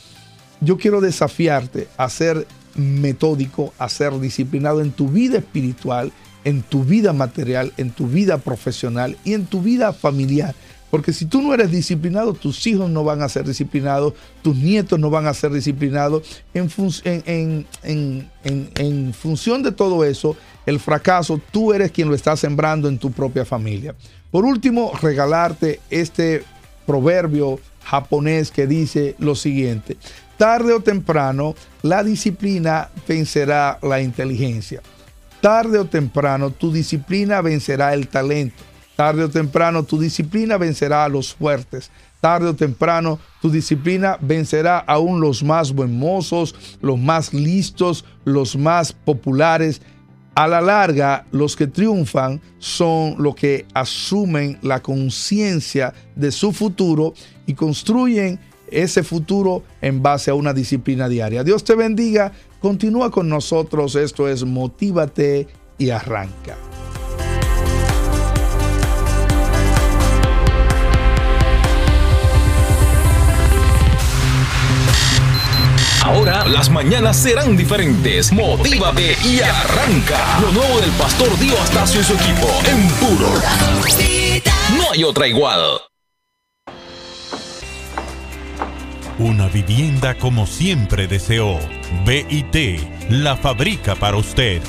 yo 0.61 0.77
quiero 0.77 1.01
desafiarte 1.01 1.87
a 1.97 2.07
ser 2.07 2.45
metódico, 2.75 3.73
a 3.79 3.89
ser 3.89 4.19
disciplinado 4.19 4.81
en 4.81 4.91
tu 4.91 5.07
vida 5.07 5.39
espiritual, 5.39 6.11
en 6.43 6.61
tu 6.61 6.83
vida 6.83 7.13
material, 7.13 7.73
en 7.77 7.89
tu 7.89 8.05
vida 8.05 8.37
profesional 8.37 9.17
y 9.23 9.33
en 9.33 9.47
tu 9.47 9.63
vida 9.63 9.91
familiar. 9.91 10.53
Porque 10.91 11.11
si 11.11 11.25
tú 11.25 11.41
no 11.41 11.53
eres 11.53 11.71
disciplinado, 11.71 12.33
tus 12.33 12.65
hijos 12.67 12.89
no 12.89 13.03
van 13.03 13.21
a 13.21 13.29
ser 13.29 13.45
disciplinados, 13.45 14.13
tus 14.41 14.55
nietos 14.55 14.99
no 14.99 15.09
van 15.09 15.27
a 15.27 15.33
ser 15.33 15.51
disciplinados. 15.51 16.43
En, 16.53 17.65
en 17.83 19.13
función 19.13 19.63
de 19.63 19.71
todo 19.71 20.03
eso, 20.05 20.37
el 20.65 20.79
fracaso, 20.79 21.39
tú 21.51 21.73
eres 21.73 21.91
quien 21.91 22.07
lo 22.07 22.15
está 22.15 22.35
sembrando 22.37 22.87
en 22.87 22.97
tu 22.97 23.11
propia 23.11 23.45
familia. 23.45 23.95
Por 24.31 24.45
último, 24.45 24.91
regalarte 25.01 25.79
este 25.89 26.43
proverbio 26.85 27.59
japonés 27.83 28.51
que 28.51 28.67
dice 28.67 29.15
lo 29.19 29.35
siguiente, 29.35 29.97
tarde 30.37 30.73
o 30.73 30.81
temprano 30.81 31.55
la 31.81 32.03
disciplina 32.03 32.89
vencerá 33.07 33.79
la 33.81 34.01
inteligencia. 34.01 34.81
Tarde 35.41 35.77
o 35.77 35.85
temprano 35.85 36.49
tu 36.49 36.71
disciplina 36.71 37.41
vencerá 37.41 37.93
el 37.93 38.07
talento. 38.07 38.63
Tarde 38.95 39.23
o 39.23 39.29
temprano 39.29 39.83
tu 39.83 39.99
disciplina 39.99 40.57
vencerá 40.57 41.03
a 41.03 41.09
los 41.09 41.33
fuertes. 41.33 41.91
Tarde 42.21 42.47
o 42.47 42.55
temprano 42.55 43.19
tu 43.41 43.49
disciplina 43.49 44.17
vencerá 44.21 44.79
aún 44.79 45.19
los 45.19 45.43
más 45.43 45.73
buen 45.73 45.99
los 45.99 46.99
más 46.99 47.33
listos, 47.33 48.05
los 48.23 48.55
más 48.55 48.93
populares 48.93 49.81
a 50.35 50.47
la 50.47 50.59
larga, 50.59 51.25
los 51.31 51.55
que 51.55 51.67
triunfan 51.67 52.41
son 52.59 53.15
los 53.19 53.35
que 53.35 53.65
asumen 53.73 54.59
la 54.61 54.81
conciencia 54.81 55.93
de 56.15 56.31
su 56.31 56.51
futuro 56.51 57.13
y 57.45 57.53
construyen 57.53 58.39
ese 58.69 59.03
futuro 59.03 59.63
en 59.81 60.01
base 60.03 60.31
a 60.31 60.33
una 60.33 60.53
disciplina 60.53 61.07
diaria. 61.07 61.43
Dios 61.43 61.63
te 61.63 61.75
bendiga, 61.75 62.33
continúa 62.59 63.11
con 63.11 63.29
nosotros, 63.29 63.95
esto 63.95 64.27
es 64.27 64.43
Motívate 64.43 65.47
y 65.77 65.91
arranca. 65.91 66.57
Ahora 76.05 76.45
las 76.45 76.69
mañanas 76.69 77.17
serán 77.17 77.57
diferentes. 77.57 78.31
Motívate 78.31 79.17
y 79.25 79.39
arranca. 79.41 80.39
Lo 80.39 80.51
nuevo 80.51 80.79
del 80.79 80.91
pastor 80.91 81.35
Dio 81.39 81.59
Astacio 81.59 81.99
y 81.99 82.03
su 82.03 82.13
equipo 82.13 82.47
en 82.67 82.87
puro. 82.99 83.27
No 84.77 84.91
hay 84.91 85.03
otra 85.03 85.25
igual. 85.27 85.81
Una 89.17 89.47
vivienda 89.47 90.13
como 90.13 90.45
siempre 90.45 91.07
deseó. 91.07 91.57
BIT 92.05 93.09
la 93.09 93.35
fabrica 93.35 93.95
para 93.95 94.17
usted. 94.17 94.61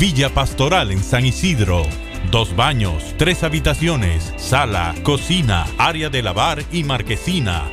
Villa 0.00 0.30
Pastoral 0.30 0.90
en 0.90 1.04
San 1.04 1.26
Isidro. 1.26 1.84
Dos 2.32 2.56
baños, 2.56 3.14
tres 3.18 3.44
habitaciones, 3.44 4.34
sala, 4.36 4.96
cocina, 5.04 5.64
área 5.78 6.10
de 6.10 6.24
lavar 6.24 6.64
y 6.72 6.82
marquesina 6.82 7.70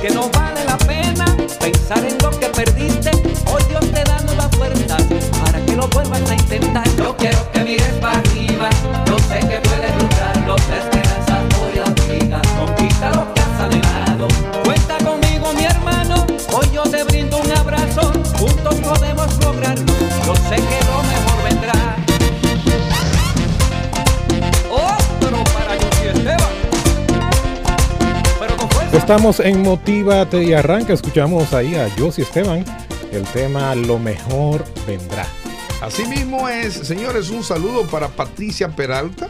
que 0.00 0.10
no 0.10 0.30
vale 0.30 0.64
la 0.64 0.78
pena 0.78 1.24
pensar 1.60 2.04
en 2.04 2.16
lo 2.18 2.30
que 2.30 2.46
perdiste. 2.48 3.10
Hoy 3.52 3.62
Dios 3.68 3.84
te 3.92 4.04
da 4.04 4.20
nuevas 4.22 4.48
fuerzas 4.56 5.02
para 5.44 5.64
que 5.64 5.76
lo 5.76 5.88
vuelvas 5.88 6.30
a 6.30 6.34
intentar. 6.34 6.86
Yo 6.96 7.16
quiero 7.16 7.37
Estamos 28.92 29.40
en 29.40 29.62
Motívate 29.62 30.42
y 30.42 30.54
Arranca. 30.54 30.92
Escuchamos 30.92 31.52
ahí 31.52 31.74
a 31.74 31.88
Josie 31.98 32.24
Esteban. 32.24 32.64
El 33.12 33.24
tema 33.24 33.74
Lo 33.74 33.98
mejor 33.98 34.64
vendrá. 34.86 35.26
Así 35.80 36.04
mismo 36.06 36.48
es, 36.48 36.74
señores, 36.74 37.30
un 37.30 37.44
saludo 37.44 37.86
para 37.86 38.08
Patricia 38.08 38.68
Peralta. 38.68 39.28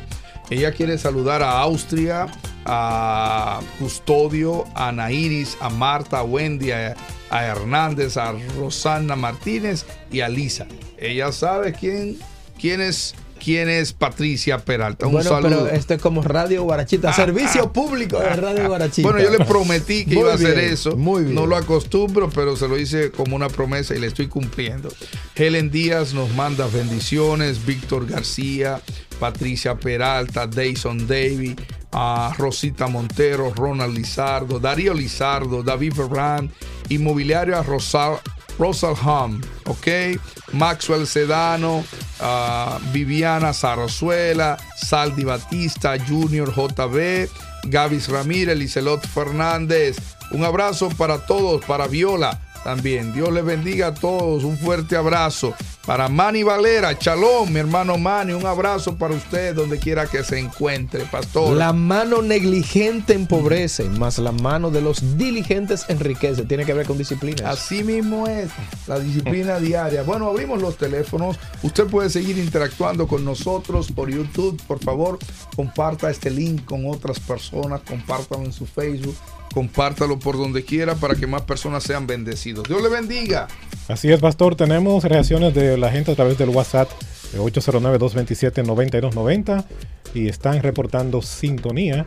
Ella 0.49 0.73
quiere 0.73 0.97
saludar 0.97 1.43
a 1.43 1.61
Austria, 1.61 2.27
a 2.65 3.61
Custodio, 3.79 4.65
a 4.75 4.93
Nairis, 4.93 5.59
a 5.61 5.69
Marta, 5.69 6.21
a 6.21 6.23
Wendy, 6.23 6.71
a, 6.71 6.95
a 7.31 7.45
Hernández, 7.45 8.17
a 8.17 8.33
Rosana 8.57 9.17
Martínez 9.17 9.85
y 10.11 10.21
a 10.21 10.29
Lisa. 10.29 10.67
Ella 10.97 11.33
sabe 11.33 11.73
quién, 11.73 12.17
quién 12.61 12.81
es, 12.81 13.15
quién 13.39 13.69
es 13.69 13.93
Patricia 13.93 14.59
Peralta. 14.59 15.07
Un 15.07 15.13
bueno, 15.13 15.29
saludo. 15.31 15.65
pero 15.65 15.69
esto 15.69 15.95
es 15.95 16.03
como 16.03 16.23
Radio 16.23 16.63
Guarachita, 16.65 17.13
servicio 17.13 17.73
público 17.73 18.19
de 18.19 18.31
Radio 18.37 18.69
Guarachita. 18.69 19.09
Bueno, 19.09 19.25
yo 19.25 19.37
le 19.37 19.45
prometí 19.45 20.05
que 20.05 20.15
Muy 20.15 20.23
iba 20.25 20.33
a 20.33 20.35
hacer 20.35 20.59
eso. 20.59 20.97
muy 20.97 21.25
bien. 21.25 21.35
No 21.35 21.47
lo 21.47 21.57
acostumbro, 21.57 22.31
pero 22.31 22.57
se 22.57 22.69
lo 22.69 22.79
hice 22.79 23.11
como 23.11 23.37
una 23.37 23.49
promesa 23.49 23.95
y 23.95 23.99
le 23.99 24.09
estoy 24.09 24.27
cumpliendo. 24.29 24.89
Helen 25.35 25.71
Díaz 25.71 26.15
nos 26.15 26.31
manda 26.35 26.67
bendiciones. 26.67 27.65
Víctor 27.65 28.07
García, 28.07 28.81
Patricia 29.21 29.77
Peralta, 29.77 30.47
Dayson 30.47 31.07
Davy, 31.07 31.57
a 31.93 32.35
Rosita 32.37 32.87
Montero, 32.87 33.53
Ronald 33.55 33.97
Lizardo, 33.97 34.59
Darío 34.61 34.95
Lizardo, 34.95 35.63
David 35.63 35.93
Ferran, 35.95 36.51
Inmobiliario 36.89 37.57
a 37.57 37.63
Rosal. 37.63 38.19
Rosal 38.59 38.95
Hum, 39.05 39.41
ok, 39.67 40.19
Maxwell 40.53 41.07
Sedano, 41.07 41.85
ah, 42.21 42.79
Viviana 42.93 43.53
Zarzuela, 43.53 44.59
Saldi 44.77 45.25
Batista, 45.25 45.97
Junior 45.99 46.53
JB, 46.53 47.29
Gavis 47.65 48.09
Ramírez, 48.09 48.59
Licelot 48.59 49.07
Fernández. 49.07 49.97
Un 50.33 50.45
abrazo 50.45 50.89
para 50.91 51.25
todos, 51.25 51.65
para 51.65 51.87
Viola 51.87 52.41
también. 52.65 53.13
Dios 53.13 53.33
les 53.33 53.45
bendiga 53.45 53.89
a 53.89 53.95
todos, 53.95 54.45
un 54.45 54.59
fuerte 54.59 54.97
abrazo. 54.97 55.55
Para 55.89 56.11
Manny 56.11 56.43
Valera, 56.43 56.99
Chalón, 56.99 57.51
mi 57.51 57.61
hermano 57.61 57.97
Manny, 57.97 58.35
un 58.35 58.45
abrazo 58.45 58.97
para 58.97 59.15
usted 59.15 59.55
donde 59.55 59.79
quiera 59.79 60.05
que 60.07 60.23
se 60.23 60.39
encuentre, 60.39 61.07
pastor. 61.07 61.57
La 61.57 61.73
mano 61.73 62.21
negligente 62.21 63.15
empobrece, 63.15 63.85
más 63.85 64.19
la 64.19 64.33
mano 64.33 64.71
de 64.71 64.83
los 64.83 65.17
diligentes 65.17 65.87
enriquece. 65.89 66.45
Tiene 66.45 66.67
que 66.67 66.75
ver 66.75 66.87
con 66.87 66.99
disciplina. 66.99 67.49
Así 67.49 67.83
mismo 67.85 68.27
es, 68.27 68.51
la 68.87 68.99
disciplina 68.99 69.59
diaria. 69.61 70.03
Bueno, 70.03 70.29
abrimos 70.29 70.61
los 70.61 70.77
teléfonos. 70.77 71.39
Usted 71.63 71.87
puede 71.87 72.11
seguir 72.11 72.37
interactuando 72.37 73.09
con 73.09 73.25
nosotros 73.25 73.91
por 73.91 74.11
YouTube. 74.11 74.61
Por 74.67 74.81
favor, 74.81 75.19
comparta 75.57 76.11
este 76.11 76.31
link 76.31 76.67
con 76.67 76.85
otras 76.87 77.19
personas, 77.19 77.81
compártalo 77.89 78.45
en 78.45 78.53
su 78.53 78.67
Facebook, 78.67 79.17
compártalo 79.55 80.19
por 80.19 80.37
donde 80.37 80.65
quiera 80.65 80.97
para 80.97 81.15
que 81.15 81.27
más 81.27 81.43
personas 81.43 81.83
sean 81.83 82.07
bendecidos. 82.07 82.69
Dios 82.69 82.83
le 82.83 82.91
bendiga. 82.91 83.49
Así 83.89 84.13
es, 84.13 84.21
Pastor. 84.21 84.55
Tenemos 84.55 85.03
reacciones 85.03 85.55
de 85.55 85.78
la 85.79 85.91
gente 85.91 86.13
a 86.13 86.15
través 86.15 86.39
del 86.39 86.51
WhatsApp 86.51 86.89
de 87.33 87.41
809-227-9290 87.41 89.65
y 90.15 90.29
están 90.29 90.63
reportando 90.63 91.23
sintonía. 91.23 92.07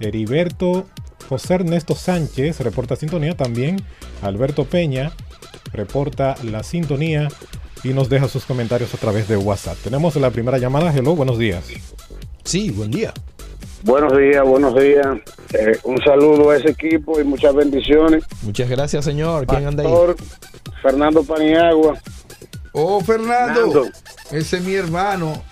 Heriberto 0.00 0.86
José 1.28 1.54
Ernesto 1.54 1.94
Sánchez 1.94 2.60
reporta 2.60 2.96
sintonía 2.96 3.36
también. 3.36 3.76
Alberto 4.22 4.64
Peña 4.64 5.12
reporta 5.72 6.34
la 6.42 6.62
sintonía 6.62 7.28
y 7.84 7.90
nos 7.90 8.08
deja 8.08 8.28
sus 8.28 8.44
comentarios 8.44 8.92
a 8.94 8.96
través 8.96 9.28
de 9.28 9.36
WhatsApp. 9.36 9.76
Tenemos 9.84 10.16
la 10.16 10.30
primera 10.30 10.58
llamada. 10.58 10.92
Hello, 10.96 11.14
buenos 11.14 11.38
días. 11.38 11.64
Sí, 12.44 12.70
buen 12.70 12.90
día. 12.90 13.12
Buenos 13.82 14.16
días, 14.16 14.44
buenos 14.44 14.74
días. 14.74 15.06
Eh, 15.52 15.78
un 15.84 16.02
saludo 16.02 16.50
a 16.50 16.56
ese 16.56 16.70
equipo 16.70 17.20
y 17.20 17.24
muchas 17.24 17.54
bendiciones. 17.54 18.24
Muchas 18.42 18.68
gracias, 18.68 19.04
señor. 19.04 19.46
¿Quién 19.46 19.66
anda 19.66 19.84
ahí? 19.84 19.94
Fernando 20.82 21.22
Paniagua. 21.22 21.94
Oh, 22.72 23.00
Fernando, 23.00 23.72
Fernando. 23.72 23.98
ese 24.30 24.56
es 24.58 24.62
mi 24.62 24.74
hermano. 24.74 25.42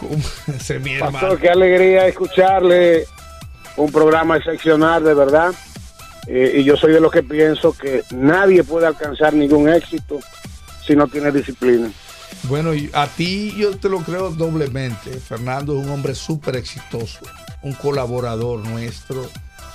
Ese 0.54 0.76
es 0.76 0.82
mi 0.82 0.94
hermano. 0.94 1.36
Qué 1.38 1.48
alegría 1.48 2.06
escucharle 2.06 3.06
un 3.76 3.90
programa 3.90 4.36
excepcional, 4.36 5.02
de 5.04 5.14
verdad. 5.14 5.54
Eh, 6.26 6.56
y 6.56 6.64
yo 6.64 6.76
soy 6.76 6.92
de 6.92 7.00
los 7.00 7.12
que 7.12 7.22
pienso 7.22 7.72
que 7.72 8.02
nadie 8.10 8.64
puede 8.64 8.86
alcanzar 8.86 9.32
ningún 9.32 9.68
éxito 9.68 10.18
si 10.86 10.96
no 10.96 11.06
tiene 11.06 11.30
disciplina. 11.30 11.90
Bueno, 12.44 12.72
a 12.92 13.06
ti 13.06 13.54
yo 13.56 13.76
te 13.76 13.88
lo 13.88 14.00
creo 14.00 14.30
doblemente. 14.30 15.10
Fernando 15.18 15.78
es 15.78 15.86
un 15.86 15.92
hombre 15.92 16.14
súper 16.14 16.56
exitoso, 16.56 17.20
un 17.62 17.72
colaborador 17.72 18.60
nuestro. 18.66 19.28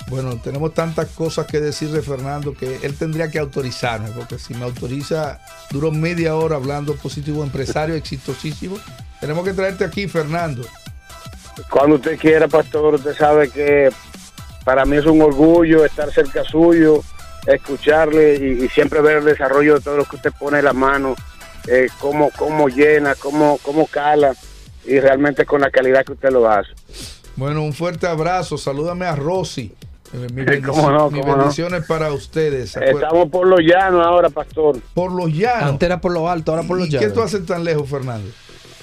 Bueno, 0.08 0.36
tenemos 0.36 0.74
tantas 0.74 1.08
cosas 1.08 1.46
que 1.46 1.60
decir 1.60 1.90
de 1.90 2.02
Fernando 2.02 2.54
que 2.54 2.80
él 2.82 2.94
tendría 2.94 3.30
que 3.30 3.38
autorizarme, 3.38 4.10
porque 4.10 4.38
si 4.38 4.54
me 4.54 4.64
autoriza, 4.64 5.40
duró 5.70 5.90
media 5.90 6.34
hora 6.34 6.56
hablando 6.56 6.94
positivo, 6.96 7.42
empresario 7.42 7.94
exitosísimo. 7.96 8.76
Tenemos 9.20 9.44
que 9.44 9.52
traerte 9.52 9.84
aquí, 9.84 10.08
Fernando. 10.08 10.62
Cuando 11.70 11.96
usted 11.96 12.18
quiera, 12.18 12.48
pastor, 12.48 12.94
usted 12.94 13.16
sabe 13.16 13.48
que 13.50 13.90
para 14.64 14.84
mí 14.84 14.96
es 14.96 15.06
un 15.06 15.20
orgullo 15.22 15.84
estar 15.84 16.10
cerca 16.12 16.44
suyo, 16.44 17.02
escucharle 17.46 18.36
y, 18.36 18.64
y 18.64 18.68
siempre 18.68 19.00
ver 19.00 19.18
el 19.18 19.24
desarrollo 19.24 19.74
de 19.74 19.80
todo 19.80 19.96
lo 19.96 20.04
que 20.04 20.16
usted 20.16 20.32
pone 20.38 20.58
en 20.58 20.64
la 20.64 20.72
mano, 20.72 21.14
eh, 21.68 21.88
cómo, 21.98 22.30
cómo 22.36 22.68
llena, 22.68 23.14
cómo, 23.14 23.58
cómo 23.62 23.86
cala 23.86 24.34
y 24.84 24.98
realmente 24.98 25.44
con 25.46 25.60
la 25.60 25.70
calidad 25.70 26.04
que 26.04 26.12
usted 26.12 26.30
lo 26.30 26.48
hace. 26.50 26.70
Bueno, 27.36 27.62
un 27.62 27.72
fuerte 27.72 28.06
abrazo. 28.06 28.58
Salúdame 28.58 29.06
a 29.06 29.14
Rosy. 29.14 29.72
Eh, 30.12 30.60
cómo 30.66 30.90
mis 31.10 31.20
cómo 31.22 31.36
no. 31.36 31.38
bendiciones 31.38 31.84
para 31.86 32.12
ustedes. 32.12 32.76
Estamos 32.76 33.28
por 33.30 33.46
los 33.46 33.60
llanos 33.60 34.04
ahora, 34.04 34.28
pastor. 34.30 34.78
Por 34.94 35.12
los 35.12 35.32
llanos. 35.32 35.70
Antes 35.70 35.86
era 35.86 36.00
por 36.00 36.12
lo 36.12 36.28
alto, 36.28 36.52
ahora 36.52 36.66
por 36.66 36.78
los 36.78 36.88
¿Y 36.88 36.90
qué 36.90 36.98
llanos. 36.98 37.14
tú 37.14 37.22
haces 37.22 37.46
tan 37.46 37.64
lejos, 37.64 37.88
Fernando? 37.88 38.28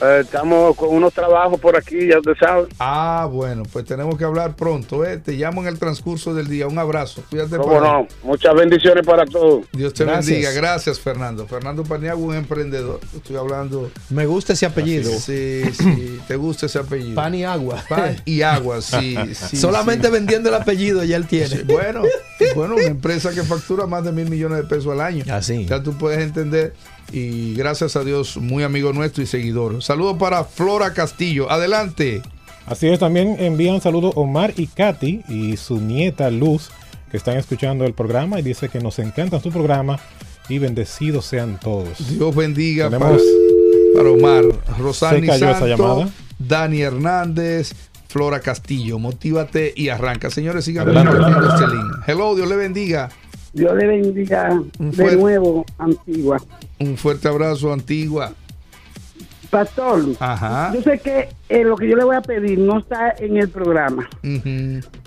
Eh, 0.01 0.19
estamos 0.21 0.75
con 0.75 0.89
unos 0.89 1.13
trabajos 1.13 1.59
por 1.59 1.75
aquí, 1.75 2.07
ya 2.07 2.19
usted 2.19 2.33
sabe. 2.39 2.67
Ah, 2.79 3.27
bueno, 3.29 3.63
pues 3.71 3.85
tenemos 3.85 4.17
que 4.17 4.23
hablar 4.23 4.55
pronto. 4.55 5.03
¿eh? 5.05 5.17
Te 5.17 5.33
llamo 5.33 5.61
en 5.61 5.67
el 5.67 5.77
transcurso 5.77 6.33
del 6.33 6.47
día. 6.47 6.67
Un 6.67 6.79
abrazo. 6.79 7.23
Cuídate. 7.29 7.57
Cómo 7.57 7.81
no, 7.81 8.07
muchas 8.23 8.55
bendiciones 8.55 9.05
para 9.05 9.25
todos. 9.25 9.65
Dios 9.73 9.93
te 9.93 10.05
Gracias. 10.05 10.27
bendiga. 10.27 10.51
Gracias, 10.51 10.99
Fernando. 10.99 11.47
Fernando 11.47 11.83
Paniagua, 11.83 12.25
un 12.27 12.35
emprendedor. 12.35 12.99
Estoy 13.15 13.35
hablando. 13.35 13.91
Me 14.09 14.25
gusta 14.25 14.53
ese 14.53 14.65
apellido. 14.65 15.11
Sí, 15.11 15.63
sí. 15.73 16.19
¿Te 16.27 16.35
gusta 16.37 16.67
ese 16.67 16.79
apellido? 16.79 17.15
Pan 17.15 17.35
y 17.35 17.43
agua. 17.43 17.83
Pan 17.89 18.15
y 18.25 18.41
agua, 18.41 18.81
sí. 18.81 19.17
sí 19.33 19.57
Solamente 19.57 20.07
sí. 20.07 20.13
vendiendo 20.13 20.49
el 20.49 20.55
apellido 20.55 21.03
ya 21.03 21.17
él 21.17 21.27
tiene. 21.27 21.47
Sí, 21.47 21.63
Bueno, 21.65 22.03
bueno, 22.55 22.75
una 22.75 22.83
empresa 22.85 23.31
que 23.33 23.43
factura 23.43 23.85
más 23.85 24.03
de 24.03 24.11
mil 24.11 24.29
millones 24.29 24.59
de 24.59 24.63
pesos 24.63 24.93
al 24.93 25.01
año. 25.01 25.25
Así. 25.29 25.65
Ya 25.65 25.83
tú 25.83 25.97
puedes 25.97 26.19
entender. 26.19 26.73
Y 27.11 27.55
gracias 27.55 27.95
a 27.95 28.03
Dios, 28.03 28.37
muy 28.37 28.63
amigo 28.63 28.93
nuestro 28.93 29.23
y 29.23 29.25
seguidor. 29.25 29.81
Saludos 29.81 30.17
para 30.19 30.43
Flora 30.43 30.93
Castillo. 30.93 31.51
Adelante. 31.51 32.21
Así 32.65 32.87
es, 32.87 32.99
también 32.99 33.35
envían 33.39 33.81
saludos 33.81 34.13
Omar 34.15 34.53
y 34.55 34.67
Katy 34.67 35.23
y 35.27 35.57
su 35.57 35.81
nieta 35.81 36.29
Luz, 36.29 36.69
que 37.09 37.17
están 37.17 37.37
escuchando 37.37 37.83
el 37.85 37.93
programa 37.93 38.39
y 38.39 38.43
dice 38.43 38.69
que 38.69 38.79
nos 38.79 38.99
encanta 38.99 39.39
su 39.39 39.49
programa 39.49 39.99
y 40.49 40.59
bendecidos 40.59 41.25
sean 41.25 41.59
todos. 41.59 41.97
Dios 42.15 42.35
bendiga 42.35 42.89
para, 42.91 43.17
Tenemos- 43.17 43.23
para 43.95 44.09
Omar. 44.11 44.43
Rosani 44.77 45.21
Se 45.21 45.27
cayó 45.27 45.45
esa 45.49 45.59
Santo, 45.59 45.67
llamada. 45.67 46.09
Dani 46.37 46.81
Hernández, 46.81 47.73
Flora 48.07 48.39
Castillo. 48.39 48.99
Motívate 48.99 49.73
y 49.75 49.89
arranca. 49.89 50.29
Señores, 50.29 50.63
sigan 50.65 50.87
este 50.89 51.67
link. 51.67 51.91
Hello, 52.07 52.35
Dios 52.35 52.47
le 52.47 52.55
bendiga. 52.55 53.09
Dios 53.53 53.75
le 53.75 53.87
bendiga 53.87 54.61
de 54.77 55.15
nuevo, 55.15 55.65
Antigua. 55.77 56.37
Un 56.79 56.97
fuerte 56.97 57.27
abrazo, 57.27 57.73
Antigua. 57.73 58.33
Pastor, 59.49 60.03
Ajá. 60.19 60.71
yo 60.75 60.81
sé 60.83 60.99
que 60.99 61.29
eh, 61.49 61.63
lo 61.63 61.75
que 61.75 61.89
yo 61.89 61.95
le 61.95 62.03
voy 62.03 62.15
a 62.15 62.21
pedir 62.21 62.59
no 62.59 62.77
está 62.77 63.15
en 63.17 63.35
el 63.37 63.49
programa, 63.49 64.07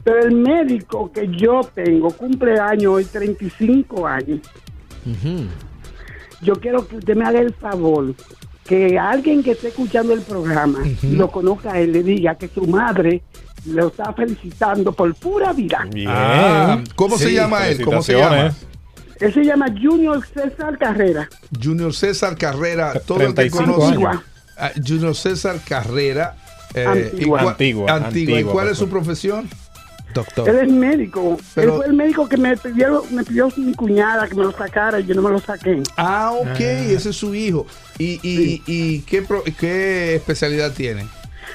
pero 0.03 0.25
el 0.25 0.35
médico 0.35 1.13
que 1.13 1.29
yo 1.29 1.61
tengo 1.73 2.11
cumple 2.11 2.59
año 2.59 2.93
hoy, 2.95 3.05
35 3.05 4.05
años. 4.05 4.41
Yo 6.41 6.55
quiero 6.57 6.89
que 6.89 6.97
usted 6.97 7.15
me 7.15 7.25
haga 7.25 7.39
el 7.39 7.55
favor 7.55 8.13
que 8.67 8.99
alguien 8.99 9.43
que 9.43 9.53
esté 9.53 9.69
escuchando 9.69 10.13
el 10.13 10.23
programa 10.23 10.81
lo 11.03 11.31
conozca 11.31 11.73
a 11.73 11.81
él, 11.81 11.93
le 11.93 12.03
diga 12.03 12.35
que 12.37 12.49
su 12.49 12.67
madre 12.67 13.23
lo 13.67 13.89
está 13.89 14.13
felicitando 14.13 14.93
por 14.93 15.15
pura 15.15 15.53
vida. 15.53 15.87
Ah, 16.07 16.79
¿Cómo 16.97 17.19
se 17.19 17.33
llama 17.33 17.67
él? 17.69 17.83
¿Cómo 17.85 18.03
se 18.03 18.17
llama? 18.17 18.55
Él 19.21 19.33
se 19.35 19.45
llama 19.45 19.67
Junior 19.81 20.21
César 20.27 20.77
Carrera. 20.79 21.29
Junior 21.63 21.95
César 21.95 22.37
Carrera, 22.37 22.93
todo 23.07 23.21
el 23.21 23.29
que 23.29 23.49
35 23.51 23.75
conoce. 23.75 24.19
Ah, 24.59 24.71
Junior 24.85 25.15
César 25.15 25.57
Carrera. 25.69 26.37
eh, 26.75 26.87
Antigua. 27.13 27.41
¿y 27.41 27.45
cua- 27.45 27.51
Antigua, 27.51 27.93
Antigua. 27.95 28.41
¿Y 28.41 28.45
cuál 28.45 28.69
es 28.69 28.79
su 28.79 28.89
profesión? 28.89 29.49
Doctor. 30.15 30.49
Él 30.49 30.57
es 30.59 30.73
médico. 30.73 31.39
Pero- 31.55 31.73
Él 31.73 31.77
fue 31.79 31.87
el 31.87 31.93
médico 31.95 32.29
que 32.29 32.37
me 32.37 32.57
pidió, 32.57 33.05
me 33.11 33.25
pidió 33.25 33.49
mi 33.57 33.75
cuñada 33.75 34.27
que 34.29 34.35
me 34.35 34.45
lo 34.45 34.53
sacara 34.53 35.01
y 35.01 35.07
yo 35.07 35.15
no 35.15 35.23
me 35.23 35.31
lo 35.31 35.39
saqué. 35.41 35.83
Ah, 35.97 36.33
ok, 36.33 36.61
ese 36.61 37.11
es 37.11 37.17
su 37.17 37.35
hijo. 37.35 37.67
¿Y, 37.99 38.21
y, 38.23 38.63
y 38.67 39.01
qué, 39.03 39.23
pro- 39.23 39.45
qué 39.59 40.15
especialidad 40.17 40.73
tiene? 40.73 41.07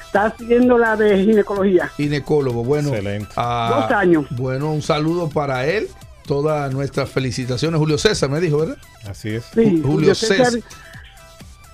Está 0.06 0.26
haciendo 0.28 0.78
la 0.78 0.96
de 0.96 1.24
ginecología. 1.24 1.90
Ginecólogo. 1.98 2.64
Bueno, 2.64 2.92
ah, 3.36 3.86
Dos 3.88 3.92
años. 3.98 4.26
Bueno, 4.32 4.72
un 4.74 4.82
saludo 4.82 5.30
para 5.30 5.66
él. 5.68 5.88
Todas 6.26 6.74
nuestras 6.74 7.10
felicitaciones. 7.10 7.78
Julio 7.80 7.98
César 7.98 8.30
me 8.30 8.40
dijo, 8.42 8.58
¿verdad? 8.58 8.78
Así 9.10 9.30
es. 9.30 9.46
Sí, 9.54 9.82
Julio 9.86 10.14
César. 10.14 10.52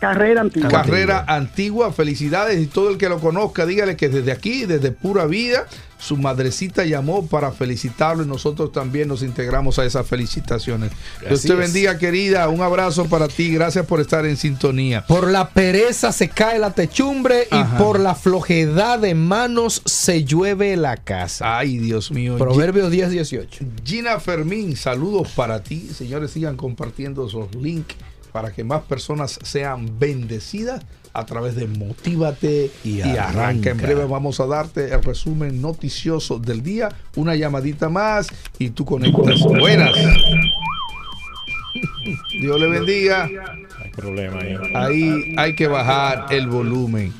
Carrera 0.03 0.41
antigua. 0.41 0.69
Carrera 0.69 1.23
antigua, 1.29 1.93
felicidades 1.93 2.61
y 2.61 2.67
todo 2.67 2.89
el 2.89 2.97
que 2.97 3.07
lo 3.07 3.21
conozca, 3.21 3.65
dígale 3.65 3.95
que 3.95 4.09
desde 4.09 4.33
aquí, 4.33 4.65
desde 4.65 4.91
pura 4.91 5.25
vida, 5.27 5.65
su 5.97 6.17
madrecita 6.17 6.83
llamó 6.83 7.25
para 7.27 7.53
felicitarlo 7.53 8.21
y 8.23 8.27
nosotros 8.27 8.73
también 8.73 9.07
nos 9.07 9.23
integramos 9.23 9.79
a 9.79 9.85
esas 9.85 10.05
felicitaciones. 10.05 10.91
Dios 11.21 11.39
Así 11.39 11.47
te 11.47 11.53
es. 11.53 11.59
bendiga, 11.59 11.97
querida. 11.97 12.49
Un 12.49 12.61
abrazo 12.61 13.05
para 13.05 13.29
ti. 13.29 13.53
Gracias 13.53 13.85
por 13.85 14.01
estar 14.01 14.25
en 14.25 14.35
sintonía. 14.35 15.05
Por 15.07 15.31
la 15.31 15.47
pereza 15.51 16.11
se 16.11 16.27
cae 16.27 16.59
la 16.59 16.71
techumbre 16.71 17.47
Ajá. 17.49 17.75
y 17.77 17.81
por 17.81 18.01
la 18.01 18.13
flojedad 18.13 18.99
de 18.99 19.15
manos 19.15 19.81
se 19.85 20.25
llueve 20.25 20.75
la 20.75 20.97
casa. 20.97 21.59
Ay, 21.59 21.77
Dios 21.77 22.11
mío. 22.11 22.37
Proverbios 22.37 22.91
10, 22.91 23.09
18. 23.11 23.65
Gina 23.85 24.19
Fermín, 24.19 24.75
saludos 24.75 25.29
para 25.33 25.63
ti. 25.63 25.89
Señores, 25.95 26.31
sigan 26.31 26.57
compartiendo 26.57 27.25
esos 27.25 27.55
links 27.55 27.95
para 28.33 28.51
que 28.51 28.65
más 28.65 28.81
personas 28.81 29.39
sean 29.43 29.97
bendecidas 29.99 30.83
a 31.13 31.25
través 31.25 31.55
de 31.55 31.67
Motívate 31.67 32.71
y, 32.83 33.01
arranca. 33.01 33.29
arranca. 33.29 33.69
En 33.69 33.77
breve 33.77 34.05
vamos 34.05 34.39
a 34.39 34.47
darte 34.47 34.91
el 34.91 35.03
resumen 35.03 35.61
noticioso 35.61 36.39
del 36.39 36.63
día. 36.63 36.89
Una 37.15 37.35
llamadita 37.35 37.89
más 37.89 38.29
y 38.57 38.71
tú 38.71 38.83
conectas. 38.83 39.39
Buenas. 39.41 39.93
Dios 42.31 42.59
le 42.59 42.67
bendiga. 42.67 43.29
Hay 43.79 43.91
problema 43.91 44.39
ahí. 44.39 44.57
Ahí 44.73 45.35
hay 45.37 45.55
que 45.55 45.67
bajar 45.67 46.25
el 46.31 46.47
volumen. 46.47 47.13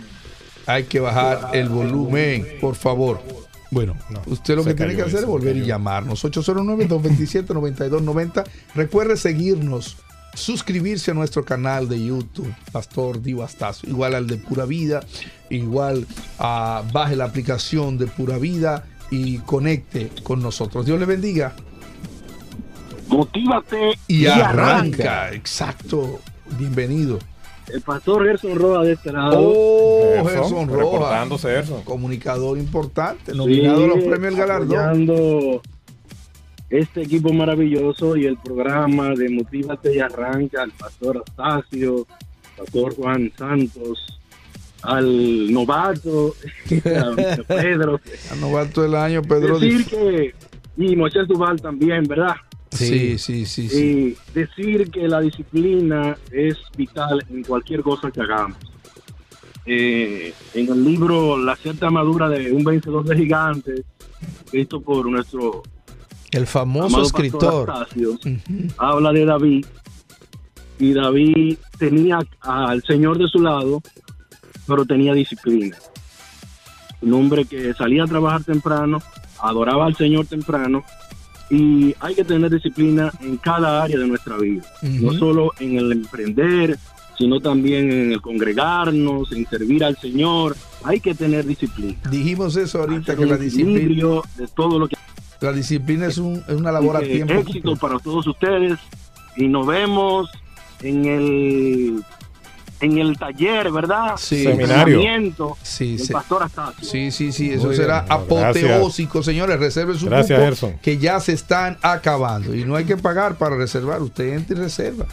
Hay 0.65 0.85
que 0.85 0.99
bajar 0.99 1.51
el 1.53 1.69
volumen, 1.69 2.47
por 2.59 2.73
favor. 2.73 3.21
Bueno, 3.69 3.95
usted 4.25 4.55
lo 4.55 4.63
que 4.63 4.73
tiene 4.73 4.95
que 4.95 5.01
hacer 5.01 5.15
eso, 5.15 5.23
es 5.23 5.27
volver 5.27 5.57
y 5.57 5.65
llamarnos. 5.65 6.23
809-227-9290. 6.25 8.43
Recuerde 8.75 9.17
seguirnos 9.17 9.97
suscribirse 10.33 11.11
a 11.11 11.13
nuestro 11.13 11.45
canal 11.45 11.87
de 11.87 12.05
YouTube, 12.05 12.53
Pastor 12.71 13.21
Dio 13.21 13.43
Astacio, 13.43 13.89
igual 13.89 14.15
al 14.15 14.27
de 14.27 14.37
Pura 14.37 14.65
Vida, 14.65 15.03
igual 15.49 16.07
a 16.39 16.83
baje 16.91 17.15
la 17.15 17.25
aplicación 17.25 17.97
de 17.97 18.07
Pura 18.07 18.37
Vida 18.37 18.85
y 19.11 19.37
conecte 19.39 20.09
con 20.23 20.41
nosotros. 20.41 20.85
Dios 20.85 20.99
le 20.99 21.05
bendiga. 21.05 21.53
Motívate 23.07 23.97
Y 24.07 24.25
arranca, 24.25 25.31
exacto. 25.33 26.19
Bienvenido. 26.57 27.19
El 27.71 27.81
pastor 27.81 28.25
Gerson 28.25 28.55
Roa 28.55 28.83
de 28.83 28.93
este 28.93 29.11
lado. 29.11 29.37
Oh, 29.39 30.13
Gerson, 30.15 30.33
Gerson 30.33 30.67
Roja. 30.67 30.83
reportándose, 30.83 31.47
Gerson. 31.47 31.81
Comunicador 31.83 32.57
importante, 32.57 33.33
nominado 33.33 33.85
a 33.85 33.87
los 33.87 34.03
premios 34.03 34.33
El 34.33 34.39
Galardón. 34.39 35.61
Este 36.73 37.03
equipo 37.03 37.31
maravilloso 37.31 38.17
y 38.17 38.25
el 38.25 38.35
programa 38.37 39.13
de 39.13 39.29
Motívate 39.29 39.95
y 39.95 39.99
Arranca, 39.99 40.63
al 40.63 40.71
pastor 40.71 41.23
Astacio, 41.23 42.07
pastor 42.57 42.95
Juan 42.95 43.31
Santos, 43.37 44.19
al 44.81 45.53
novato, 45.53 46.33
a 46.85 47.43
Pedro. 47.47 48.01
A 48.31 48.35
novato 48.37 48.81
del 48.81 48.95
año, 48.95 49.21
Pedro. 49.21 49.59
Decir 49.59 49.85
que, 49.85 50.33
y 50.77 50.95
Moisés 50.95 51.27
Duval 51.27 51.61
también, 51.61 52.05
¿verdad? 52.05 52.37
Sí, 52.71 53.19
sí, 53.19 53.45
sí, 53.45 53.69
sí. 53.69 53.77
Y 53.77 54.17
decir 54.33 54.89
que 54.89 55.07
la 55.07 55.21
disciplina 55.21 56.17
es 56.31 56.57
vital 56.75 57.23
en 57.29 57.43
cualquier 57.43 57.83
cosa 57.83 58.09
que 58.09 58.19
hagamos. 58.19 58.57
Eh, 59.67 60.33
en 60.55 60.67
el 60.69 60.83
libro 60.83 61.37
La 61.37 61.55
cierta 61.55 61.91
madura 61.91 62.27
de 62.29 62.51
un 62.51 62.63
vencedor 62.63 63.05
de 63.05 63.15
gigantes, 63.15 63.83
escrito 64.43 64.81
por 64.81 65.05
nuestro 65.05 65.61
El 66.33 66.47
famoso 66.47 66.87
amado 66.87 67.05
escritor. 67.05 67.69
Astacio, 67.69 68.17
habla 68.77 69.11
de 69.11 69.25
David 69.25 69.65
y 70.79 70.93
David 70.93 71.57
tenía 71.77 72.19
al 72.41 72.83
Señor 72.83 73.19
de 73.19 73.27
su 73.27 73.39
lado, 73.39 73.81
pero 74.67 74.83
tenía 74.83 75.13
disciplina. 75.13 75.77
Un 77.01 77.13
hombre 77.13 77.45
que 77.45 77.73
salía 77.75 78.03
a 78.03 78.07
trabajar 78.07 78.43
temprano, 78.43 78.99
adoraba 79.39 79.85
al 79.85 79.95
Señor 79.95 80.25
temprano 80.25 80.83
y 81.51 81.93
hay 81.99 82.15
que 82.15 82.23
tener 82.23 82.49
disciplina 82.49 83.11
en 83.21 83.37
cada 83.37 83.83
área 83.83 83.99
de 83.99 84.07
nuestra 84.07 84.37
vida, 84.37 84.63
no 84.81 85.13
solo 85.13 85.51
en 85.59 85.77
el 85.77 85.91
emprender, 85.91 86.79
sino 87.15 87.39
también 87.41 87.91
en 87.91 88.11
el 88.13 88.21
congregarnos, 88.21 89.31
en 89.31 89.47
servir 89.47 89.83
al 89.83 89.97
Señor. 89.97 90.55
Hay 90.83 90.99
que 90.99 91.13
tener 91.13 91.45
disciplina. 91.45 91.97
Dijimos 92.09 92.55
eso 92.55 92.79
ahorita, 92.79 93.15
que 93.15 93.21
un 93.21 93.29
la 93.29 93.37
disciplina, 93.37 93.79
equilibrio 93.79 94.23
de 94.35 94.47
todo 94.47 94.79
lo 94.79 94.87
que 94.87 94.95
la 95.45 95.51
disciplina 95.53 96.07
es, 96.07 96.17
un- 96.17 96.43
es 96.47 96.55
una 96.55 96.71
labor 96.71 96.97
a 96.97 97.01
tiempo. 97.01 97.33
éxito 97.33 97.75
para 97.75 97.99
todos 97.99 98.25
ustedes 98.27 98.79
y 99.37 99.47
nos 99.47 99.65
vemos 99.67 100.29
en 100.81 101.05
el 101.05 102.03
en 102.79 102.97
el 102.97 103.17
taller, 103.17 103.71
¿verdad? 103.71 104.15
Sí. 104.17 104.43
Seminario. 104.43 105.55
Sí, 105.61 105.95
del 105.95 106.05
sí. 106.05 106.11
pastor 106.11 106.43
Astacio. 106.43 106.83
Sí, 106.85 107.11
sí, 107.11 107.31
sí, 107.31 107.51
eso 107.51 107.67
Muy 107.67 107.75
será 107.77 108.01
bien, 108.01 108.27
gracias. 108.27 108.65
apoteósico, 108.65 109.23
señores. 109.23 109.57
Reserven 109.57 109.97
su 109.97 110.07
Gracias, 110.07 110.37
cupo, 110.37 110.45
Gerson. 110.49 110.73
que 110.81 110.97
ya 110.97 111.19
se 111.21 111.31
están 111.31 111.77
acabando 111.81 112.53
y 112.53 112.65
no 112.65 112.75
hay 112.75 112.83
que 112.83 112.97
pagar 112.97 113.35
para 113.37 113.55
reservar. 113.55 114.01
Usted 114.01 114.33
entra 114.33 114.57
y 114.57 114.59
reserva. 114.59 115.05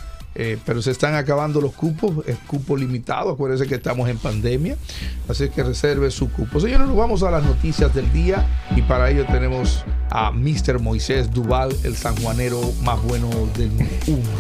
Eh, 0.43 0.57
pero 0.65 0.81
se 0.81 0.91
están 0.91 1.15
acabando 1.17 1.61
los 1.61 1.75
cupos, 1.75 2.27
es 2.27 2.39
cupo 2.47 2.75
limitado. 2.75 3.29
Acuérdense 3.29 3.67
que 3.67 3.75
estamos 3.75 4.09
en 4.09 4.17
pandemia, 4.17 4.75
así 5.29 5.51
que 5.51 5.63
reserve 5.63 6.11
su 6.11 6.33
cupo. 6.33 6.59
Señores, 6.61 6.87
nos 6.87 6.97
vamos 6.97 7.23
a 7.23 7.31
las 7.31 7.45
noticias 7.45 7.95
del 7.95 8.11
día 8.11 8.47
y 8.75 8.81
para 8.81 9.11
ello 9.11 9.27
tenemos 9.27 9.85
a 10.09 10.31
Mr. 10.31 10.79
Moisés 10.79 11.31
Duval, 11.31 11.77
el 11.85 11.95
sanjuanero 11.95 12.59
más 12.83 13.03
bueno 13.03 13.29
del 13.55 13.69
mundo. 13.69 14.31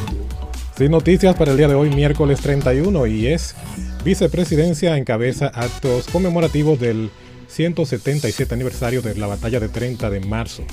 Sin 0.74 0.90
noticias 0.90 1.36
para 1.36 1.50
el 1.50 1.58
día 1.58 1.68
de 1.68 1.74
hoy, 1.74 1.90
miércoles 1.90 2.40
31, 2.40 3.06
y 3.06 3.26
es 3.26 3.54
vicepresidencia 4.02 4.96
encabeza 4.96 5.48
actos 5.48 6.06
conmemorativos 6.06 6.80
del 6.80 7.10
177 7.48 8.54
aniversario 8.54 9.02
de 9.02 9.16
la 9.16 9.26
batalla 9.26 9.60
de 9.60 9.68
30 9.68 10.08
de 10.08 10.20
marzo. 10.20 10.64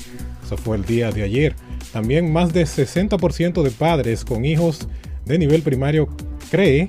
Eso 0.45 0.55
fue 0.55 0.78
el 0.78 0.86
día 0.86 1.11
de 1.11 1.23
ayer. 1.23 1.53
También 1.91 2.32
más 2.32 2.53
de 2.53 2.63
60% 2.63 3.61
de 3.61 3.71
padres 3.71 4.23
con 4.23 4.45
hijos 4.45 4.88
de 5.28 5.38
nivel 5.38 5.61
primario 5.61 6.07
cree 6.49 6.88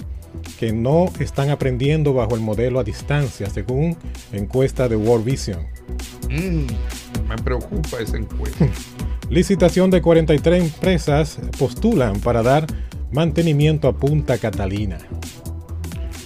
que 0.59 0.73
no 0.73 1.11
están 1.21 1.51
aprendiendo 1.51 2.15
bajo 2.15 2.35
el 2.35 2.41
modelo 2.41 2.79
a 2.79 2.85
distancia, 2.85 3.49
según 3.51 3.97
encuesta 4.33 4.89
de 4.89 4.97
World 4.97 5.25
Vision. 5.25 5.67
Mm, 6.31 6.67
me 7.29 7.37
preocupa 7.43 8.01
esa 8.01 8.17
encuesta. 8.17 8.67
Licitación 9.31 9.91
de 9.91 10.01
43 10.01 10.63
empresas 10.63 11.39
postulan 11.59 12.21
para 12.21 12.43
dar 12.43 12.67
mantenimiento 13.13 13.89
a 13.89 13.97
Punta 13.97 14.39
Catalina. 14.39 14.99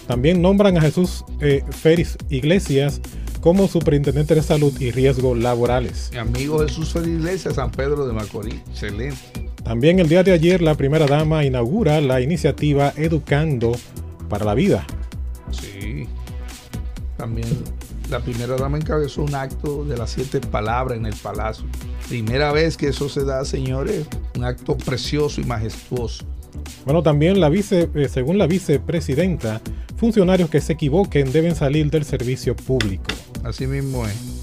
También 0.07 0.43
nombran 0.43 0.77
a 0.77 0.81
Jesús 0.81 1.25
eh, 1.41 1.65
Félix 1.71 2.17
Iglesias 2.29 3.01
como 3.41 3.67
superintendente 3.67 4.35
de 4.37 4.43
salud 4.43 4.73
y 4.81 4.93
riesgos 4.93 5.37
laborales. 5.37 6.11
Mi 6.13 6.19
amigo 6.19 6.61
Jesús 6.61 6.93
Feliz 6.93 7.19
Iglesias, 7.19 7.57
San 7.57 7.73
Pedro 7.73 8.07
de 8.07 8.13
Macorís. 8.13 8.61
Excelente. 8.71 9.42
También 9.73 10.01
el 10.01 10.09
día 10.11 10.23
de 10.23 10.33
ayer 10.33 10.61
la 10.61 10.75
primera 10.75 11.07
dama 11.07 11.47
inaugura 11.47 11.99
la 12.03 12.21
iniciativa 12.21 12.93
Educando 12.95 13.73
para 14.29 14.45
la 14.45 14.53
Vida. 14.53 14.87
Sí. 15.51 16.07
También 17.17 17.49
la 18.11 18.21
primera 18.21 18.55
dama 18.57 18.77
encabezó 18.77 19.23
un 19.23 19.35
acto 19.35 19.87
de 19.87 19.97
las 19.97 20.11
siete 20.11 20.41
palabras 20.43 20.99
en 20.99 21.07
el 21.07 21.15
palacio. 21.15 21.65
Primera 22.07 22.53
vez 22.53 22.77
que 22.77 22.89
eso 22.89 23.09
se 23.09 23.25
da, 23.25 23.47
señores. 23.47 24.07
Un 24.37 24.45
acto 24.45 24.77
precioso 24.77 25.41
y 25.41 25.45
majestuoso. 25.45 26.27
Bueno, 26.85 27.03
también 27.03 27.41
la 27.41 27.49
vice, 27.49 27.89
eh, 27.95 28.09
según 28.11 28.37
la 28.37 28.47
vicepresidenta, 28.47 29.63
funcionarios 29.97 30.51
que 30.51 30.61
se 30.61 30.75
equivoquen 30.75 31.33
deben 31.33 31.55
salir 31.55 31.91
del 31.91 32.05
servicio 32.05 32.55
público. 32.55 33.07
Así 33.43 33.67
mismo 33.67 34.07
es. 34.07 34.43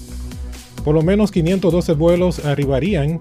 Por 0.84 0.94
lo 0.94 1.02
menos 1.02 1.30
512 1.30 1.92
vuelos 1.92 2.44
arribarían 2.44 3.20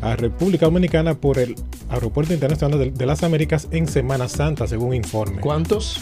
a 0.00 0.16
República 0.16 0.66
Dominicana 0.66 1.14
por 1.14 1.38
el 1.38 1.54
Aeropuerto 1.88 2.32
Internacional 2.32 2.92
de, 2.94 3.06
las 3.06 3.22
Américas 3.22 3.68
en 3.70 3.86
Semana 3.88 4.28
Santa, 4.28 4.66
según 4.66 4.94
informe. 4.94 5.40
¿Cuántos? 5.40 6.00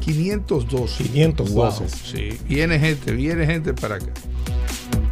512. 0.00 1.04
512. 1.04 1.54
Wow, 1.54 1.88
sí. 1.88 2.38
Viene 2.48 2.78
gente, 2.78 3.12
viene 3.12 3.46
gente 3.46 3.74
para 3.74 3.96
acá. 3.96 4.12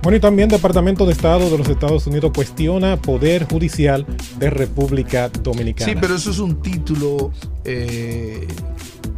Bueno, 0.03 0.19
y 0.19 0.21
también 0.21 0.49
Departamento 0.49 1.05
de 1.05 1.13
Estado 1.13 1.51
de 1.51 1.59
los 1.59 1.69
Estados 1.69 2.07
Unidos 2.07 2.31
cuestiona 2.33 2.97
Poder 2.97 3.45
Judicial 3.45 4.07
de 4.39 4.51
República 4.51 5.29
Dominicana. 5.29 5.93
Sí, 5.93 5.99
pero 6.01 6.15
eso 6.15 6.31
es 6.31 6.39
un 6.39 6.63
título 6.63 7.33
eh, 7.65 8.47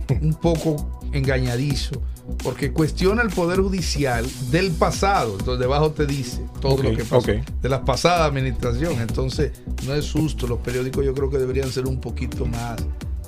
un 0.23 0.33
poco 0.33 1.01
engañadizo, 1.13 2.01
porque 2.43 2.73
cuestiona 2.73 3.23
el 3.23 3.31
poder 3.31 3.61
judicial 3.61 4.27
del 4.51 4.71
pasado. 4.73 5.37
Entonces, 5.39 5.61
debajo 5.61 5.91
te 5.93 6.07
dice 6.07 6.43
todo 6.61 6.83
lo 6.83 6.97
que 6.97 7.05
pasó 7.05 7.27
de 7.27 7.69
la 7.69 7.85
pasada 7.85 8.25
administración. 8.27 9.01
Entonces, 9.01 9.53
no 9.87 9.95
es 9.95 10.11
justo. 10.11 10.47
Los 10.47 10.59
periódicos 10.59 11.05
yo 11.05 11.15
creo 11.15 11.31
que 11.31 11.39
deberían 11.39 11.71
ser 11.71 11.87
un 11.87 12.01
poquito 12.01 12.47
más 12.47 12.77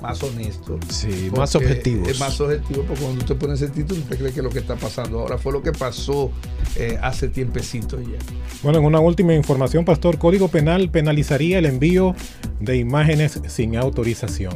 más 0.01 0.21
honestos. 0.23 0.79
Sí, 0.89 1.31
más 1.35 1.55
objetivos. 1.55 2.07
Es 2.07 2.19
más 2.19 2.39
objetivo 2.41 2.83
porque 2.83 3.03
cuando 3.03 3.19
usted 3.19 3.35
pone 3.35 3.53
ese 3.53 3.69
título, 3.69 4.01
usted 4.01 4.17
cree 4.17 4.33
que 4.33 4.41
lo 4.41 4.49
que 4.49 4.59
está 4.59 4.75
pasando 4.75 5.19
ahora 5.19 5.37
fue 5.37 5.53
lo 5.53 5.61
que 5.61 5.71
pasó 5.71 6.31
eh, 6.75 6.97
hace 7.01 7.27
tiempecito 7.27 7.99
ya. 8.01 8.17
Bueno, 8.63 8.79
en 8.79 8.85
una 8.85 8.99
última 8.99 9.33
información, 9.33 9.85
Pastor, 9.85 10.17
Código 10.17 10.47
Penal 10.47 10.89
penalizaría 10.89 11.59
el 11.59 11.65
envío 11.65 12.15
de 12.59 12.77
imágenes 12.77 13.39
sin 13.47 13.75
autorización. 13.75 14.55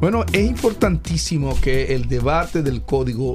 Bueno, 0.00 0.24
es 0.32 0.48
importantísimo 0.48 1.60
que 1.60 1.94
el 1.94 2.08
debate 2.08 2.62
del 2.62 2.82
código 2.82 3.34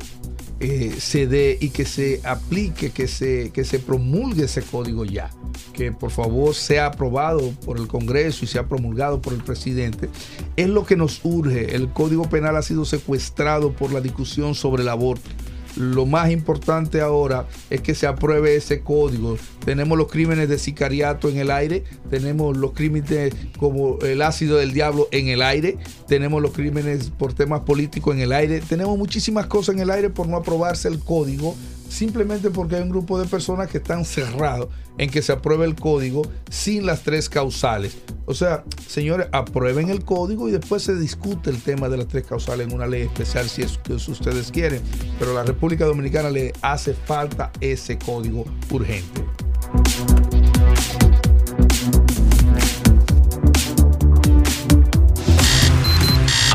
eh, 0.59 0.95
se 0.99 1.27
dé 1.27 1.57
y 1.59 1.69
que 1.69 1.83
se 1.83 2.21
aplique, 2.23 2.91
que 2.91 3.07
se, 3.07 3.51
que 3.51 3.65
se 3.65 3.79
promulgue 3.79 4.45
ese 4.45 4.61
código 4.61 5.03
ya. 5.03 5.29
Que 5.73 5.91
por 5.91 6.11
favor 6.11 6.55
sea 6.55 6.87
aprobado 6.87 7.51
por 7.65 7.77
el 7.77 7.87
Congreso 7.87 8.45
y 8.45 8.47
sea 8.47 8.67
promulgado 8.67 9.21
por 9.21 9.33
el 9.33 9.43
presidente. 9.43 10.09
Es 10.55 10.69
lo 10.69 10.85
que 10.85 10.95
nos 10.95 11.19
urge. 11.23 11.75
El 11.75 11.89
código 11.89 12.29
penal 12.29 12.55
ha 12.55 12.61
sido 12.61 12.85
secuestrado 12.85 13.73
por 13.73 13.91
la 13.91 14.01
discusión 14.01 14.55
sobre 14.55 14.83
el 14.83 14.89
aborto. 14.89 15.29
Lo 15.75 16.05
más 16.05 16.31
importante 16.31 17.01
ahora 17.01 17.47
es 17.69 17.81
que 17.81 17.95
se 17.95 18.07
apruebe 18.07 18.55
ese 18.55 18.81
código. 18.81 19.37
Tenemos 19.63 19.97
los 19.97 20.07
crímenes 20.07 20.47
de 20.49 20.57
sicariato 20.57 21.29
en 21.29 21.37
el 21.37 21.51
aire, 21.51 21.83
tenemos 22.09 22.55
los 22.55 22.71
crímenes 22.71 23.33
como 23.57 23.99
el 24.01 24.21
ácido 24.21 24.57
del 24.57 24.73
diablo 24.73 25.07
en 25.11 25.27
el 25.27 25.41
aire, 25.41 25.77
tenemos 26.07 26.41
los 26.41 26.51
crímenes 26.51 27.09
por 27.09 27.33
temas 27.33 27.61
políticos 27.61 28.15
en 28.15 28.21
el 28.21 28.31
aire, 28.31 28.61
tenemos 28.61 28.97
muchísimas 28.97 29.47
cosas 29.47 29.75
en 29.75 29.81
el 29.81 29.89
aire 29.89 30.09
por 30.09 30.27
no 30.27 30.37
aprobarse 30.37 30.87
el 30.87 30.99
código, 30.99 31.55
simplemente 31.95 32.49
porque 32.49 32.75
hay 32.75 32.81
un 32.81 32.89
grupo 32.89 33.17
de 33.17 33.25
personas 33.25 33.69
que 33.69 33.77
están 33.77 34.03
cerrados 34.03 34.67
en 34.97 35.09
que 35.09 35.21
se 35.21 35.31
apruebe 35.31 35.65
el 35.65 35.75
código 35.75 36.23
sin 36.49 36.85
las 36.85 37.03
tres 37.03 37.29
causales. 37.29 37.97
O 38.25 38.33
sea, 38.33 38.65
señores, 38.87 39.27
aprueben 39.31 39.89
el 39.89 40.03
código 40.03 40.49
y 40.49 40.51
después 40.51 40.83
se 40.83 40.95
discute 40.95 41.49
el 41.49 41.61
tema 41.61 41.87
de 41.87 41.97
las 41.97 42.07
tres 42.07 42.25
causales 42.25 42.67
en 42.67 42.73
una 42.73 42.85
ley 42.85 43.03
especial 43.03 43.47
si 43.47 43.61
es 43.61 43.77
que 43.77 43.93
ustedes 43.93 44.51
quieren. 44.51 44.81
Pero 45.19 45.31
a 45.31 45.35
la 45.35 45.43
República 45.43 45.85
Dominicana 45.85 46.29
le 46.29 46.53
hace 46.61 46.93
falta 46.93 47.51
ese 47.61 47.97
código 47.97 48.45
urgente. 48.71 49.23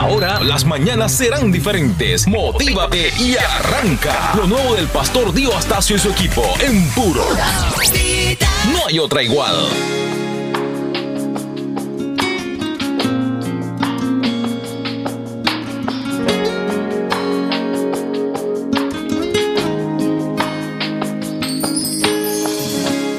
Ahora 0.00 0.40
las 0.40 0.64
mañanas 0.64 1.12
serán 1.12 1.52
diferentes. 1.52 2.26
Motívate 2.26 3.12
y 3.20 3.36
arranca. 3.36 4.32
Lo 4.34 4.46
nuevo 4.46 4.74
del 4.74 4.86
pastor 4.86 5.30
Dio 5.34 5.54
Astacio 5.54 5.94
y 5.94 5.98
su 5.98 6.08
equipo 6.08 6.42
en 6.58 6.88
puro. 6.92 7.22
No 8.72 8.86
hay 8.86 8.98
otra 8.98 9.22
igual. 9.22 9.54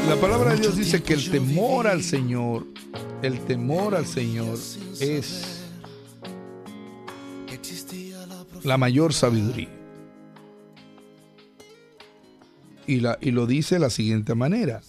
La 0.10 0.16
palabra 0.16 0.56
de 0.56 0.62
Dios 0.62 0.76
dice 0.76 1.04
que 1.04 1.14
el 1.14 1.30
temor 1.30 1.86
al 1.86 2.02
Señor, 2.02 2.66
el 3.22 3.40
temor 3.42 3.94
al 3.94 4.08
Señor 4.08 4.58
es 5.00 5.61
la 8.64 8.78
mayor 8.78 9.14
sabiduría. 9.14 9.70
Y, 12.88 13.00
la, 13.00 13.18
y 13.22 13.32
lo 13.32 13.46
dice 13.46 13.76
de 13.76 13.80
la 13.80 13.90
siguiente 13.90 14.36
manera. 14.36 14.82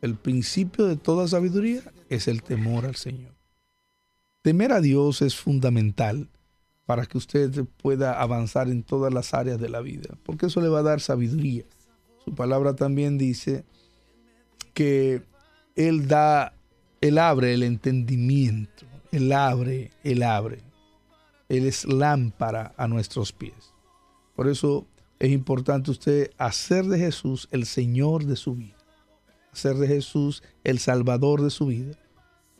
El 0.00 0.16
principio 0.16 0.86
de 0.86 0.96
toda 0.96 1.26
sabiduría 1.26 1.82
es 2.08 2.28
el 2.28 2.42
temor 2.42 2.84
al 2.84 2.96
Señor. 2.96 3.32
Temer 4.42 4.72
a 4.72 4.80
Dios 4.80 5.22
es 5.22 5.36
fundamental 5.36 6.28
para 6.84 7.06
que 7.06 7.16
usted 7.16 7.64
pueda 7.82 8.20
avanzar 8.20 8.68
en 8.68 8.82
todas 8.82 9.12
las 9.12 9.32
áreas 9.32 9.58
de 9.58 9.70
la 9.70 9.80
vida, 9.80 10.18
porque 10.22 10.46
eso 10.46 10.60
le 10.60 10.68
va 10.68 10.80
a 10.80 10.82
dar 10.82 11.00
sabiduría. 11.00 11.64
Su 12.24 12.34
palabra 12.34 12.76
también 12.76 13.16
dice 13.16 13.64
que 14.74 15.22
Él 15.76 16.08
da, 16.08 16.54
Él 17.00 17.16
abre 17.16 17.54
el 17.54 17.62
entendimiento, 17.62 18.84
Él 19.12 19.32
abre, 19.32 19.90
Él 20.02 20.22
abre. 20.22 20.58
Él 21.56 21.66
es 21.66 21.84
lámpara 21.84 22.74
a 22.76 22.88
nuestros 22.88 23.32
pies. 23.32 23.74
Por 24.34 24.48
eso 24.48 24.86
es 25.18 25.30
importante 25.30 25.90
usted 25.90 26.30
hacer 26.38 26.84
de 26.86 26.98
Jesús 26.98 27.48
el 27.50 27.66
Señor 27.66 28.24
de 28.24 28.36
su 28.36 28.54
vida, 28.54 28.76
hacer 29.52 29.76
de 29.76 29.86
Jesús 29.86 30.42
el 30.64 30.78
Salvador 30.78 31.42
de 31.42 31.50
su 31.50 31.66
vida, 31.66 31.96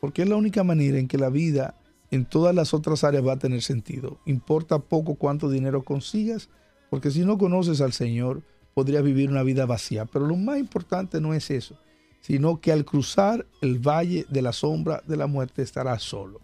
porque 0.01 0.22
es 0.22 0.28
la 0.28 0.36
única 0.36 0.64
manera 0.64 0.99
en 0.99 1.09
que 1.09 1.18
la 1.18 1.30
vida 1.30 1.74
en 2.11 2.24
todas 2.24 2.55
las 2.55 2.74
otras 2.74 3.03
áreas 3.03 3.26
va 3.26 3.32
a 3.32 3.38
tener 3.38 3.62
sentido. 3.62 4.20
Importa 4.24 4.78
poco 4.78 5.16
cuánto 5.16 5.51
dinero 5.51 5.82
consigas, 5.82 6.49
porque 6.90 7.11
si 7.11 7.24
no 7.24 7.38
conoces 7.38 7.80
al 7.80 7.92
Señor, 7.92 8.42
podrías 8.74 9.03
vivir 9.03 9.30
una 9.30 9.42
vida 9.42 9.66
vacía. 9.66 10.05
Pero 10.05 10.26
lo 10.26 10.36
más 10.36 10.59
importante 10.59 11.20
no 11.20 11.34
es 11.34 11.51
eso, 11.51 11.76
sino 12.20 12.61
que 12.61 12.72
al 12.72 12.84
cruzar 12.84 13.47
el 13.61 13.78
valle 13.78 14.26
de 14.28 14.42
la 14.42 14.53
sombra 14.53 15.03
de 15.07 15.16
la 15.16 15.26
muerte 15.26 15.62
estarás 15.62 16.03
solo. 16.03 16.40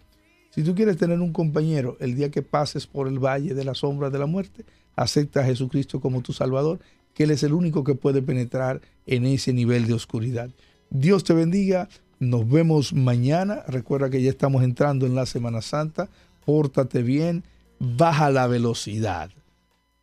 Si 0.53 0.63
tú 0.63 0.75
quieres 0.75 0.97
tener 0.97 1.21
un 1.21 1.31
compañero 1.31 1.95
el 2.01 2.13
día 2.15 2.29
que 2.29 2.41
pases 2.41 2.85
por 2.85 3.07
el 3.07 3.19
valle 3.19 3.53
de 3.53 3.63
la 3.63 3.73
sombra 3.73 4.09
de 4.09 4.19
la 4.19 4.25
muerte, 4.25 4.65
acepta 4.97 5.39
a 5.39 5.45
Jesucristo 5.45 6.01
como 6.01 6.21
tu 6.21 6.33
Salvador, 6.33 6.79
que 7.13 7.23
Él 7.23 7.31
es 7.31 7.43
el 7.43 7.53
único 7.53 7.85
que 7.85 7.95
puede 7.95 8.21
penetrar 8.21 8.81
en 9.05 9.25
ese 9.25 9.53
nivel 9.53 9.87
de 9.87 9.93
oscuridad. 9.93 10.49
Dios 10.89 11.23
te 11.23 11.33
bendiga. 11.33 11.87
Nos 12.19 12.47
vemos 12.49 12.93
mañana. 12.93 13.63
Recuerda 13.67 14.09
que 14.09 14.21
ya 14.21 14.29
estamos 14.29 14.63
entrando 14.63 15.05
en 15.05 15.15
la 15.15 15.25
Semana 15.25 15.61
Santa. 15.61 16.09
Pórtate 16.45 17.01
bien. 17.01 17.43
Baja 17.79 18.29
la 18.29 18.45
velocidad. 18.47 19.31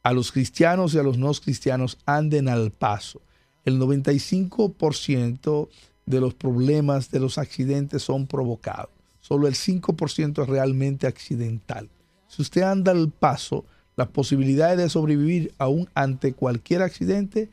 A 0.03 0.15
los 0.15 0.33
cristianos 0.33 0.95
y 0.95 0.99
a 0.99 1.03
los 1.03 1.19
no 1.19 1.31
cristianos 1.35 1.99
anden 2.07 2.49
al 2.49 2.71
paso. 2.71 3.21
El 3.67 3.79
95% 3.79 5.69
de 6.07 6.21
los 6.21 6.33
problemas 6.33 7.11
de 7.11 7.21
los 7.21 7.37
accidentes 7.37 8.03
son 8.03 8.27
provocados. 8.27 8.98
Solo 9.29 9.47
el 9.47 9.53
5% 9.53 10.43
es 10.43 10.49
realmente 10.49 11.07
accidental. 11.07 11.91
Si 12.29 12.41
usted 12.41 12.63
anda 12.63 12.93
al 12.93 13.11
paso, 13.11 13.67
las 13.95 14.09
posibilidades 14.09 14.79
de 14.79 14.89
sobrevivir 14.89 15.53
aún 15.59 15.87
ante 15.93 16.33
cualquier 16.33 16.81
accidente 16.81 17.51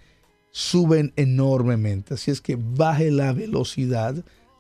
suben 0.51 1.11
enormemente. 1.17 2.13
Así 2.13 2.31
es 2.31 2.39
que 2.39 2.57
baje 2.57 3.11
la 3.11 3.33
velocidad, 3.33 4.15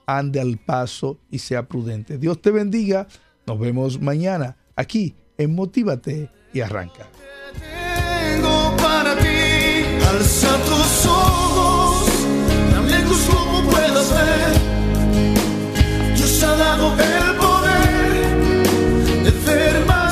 ande 0.05 0.41
al 0.41 0.57
paso 0.57 1.17
y 1.31 1.39
sea 1.39 1.69
prudente. 1.69 2.17
Dios 2.17 2.41
te 2.41 2.51
bendiga. 2.51 3.07
Nos 3.47 3.59
vemos 3.61 4.01
mañana 4.01 4.57
aquí 4.75 5.15
en 5.37 5.55
Motívate 5.55 6.29
y 6.53 6.59
Arranca. 6.59 7.07
Tengo 7.53 8.75
para 8.75 9.15
ti, 9.15 10.03
alza 10.05 10.57
tus 10.65 11.05
ojos 11.05 11.35
dado 16.57 16.93
el 16.99 17.35
poder 17.37 18.63
de 19.23 19.31
ser 19.45 19.85
más. 19.85 20.04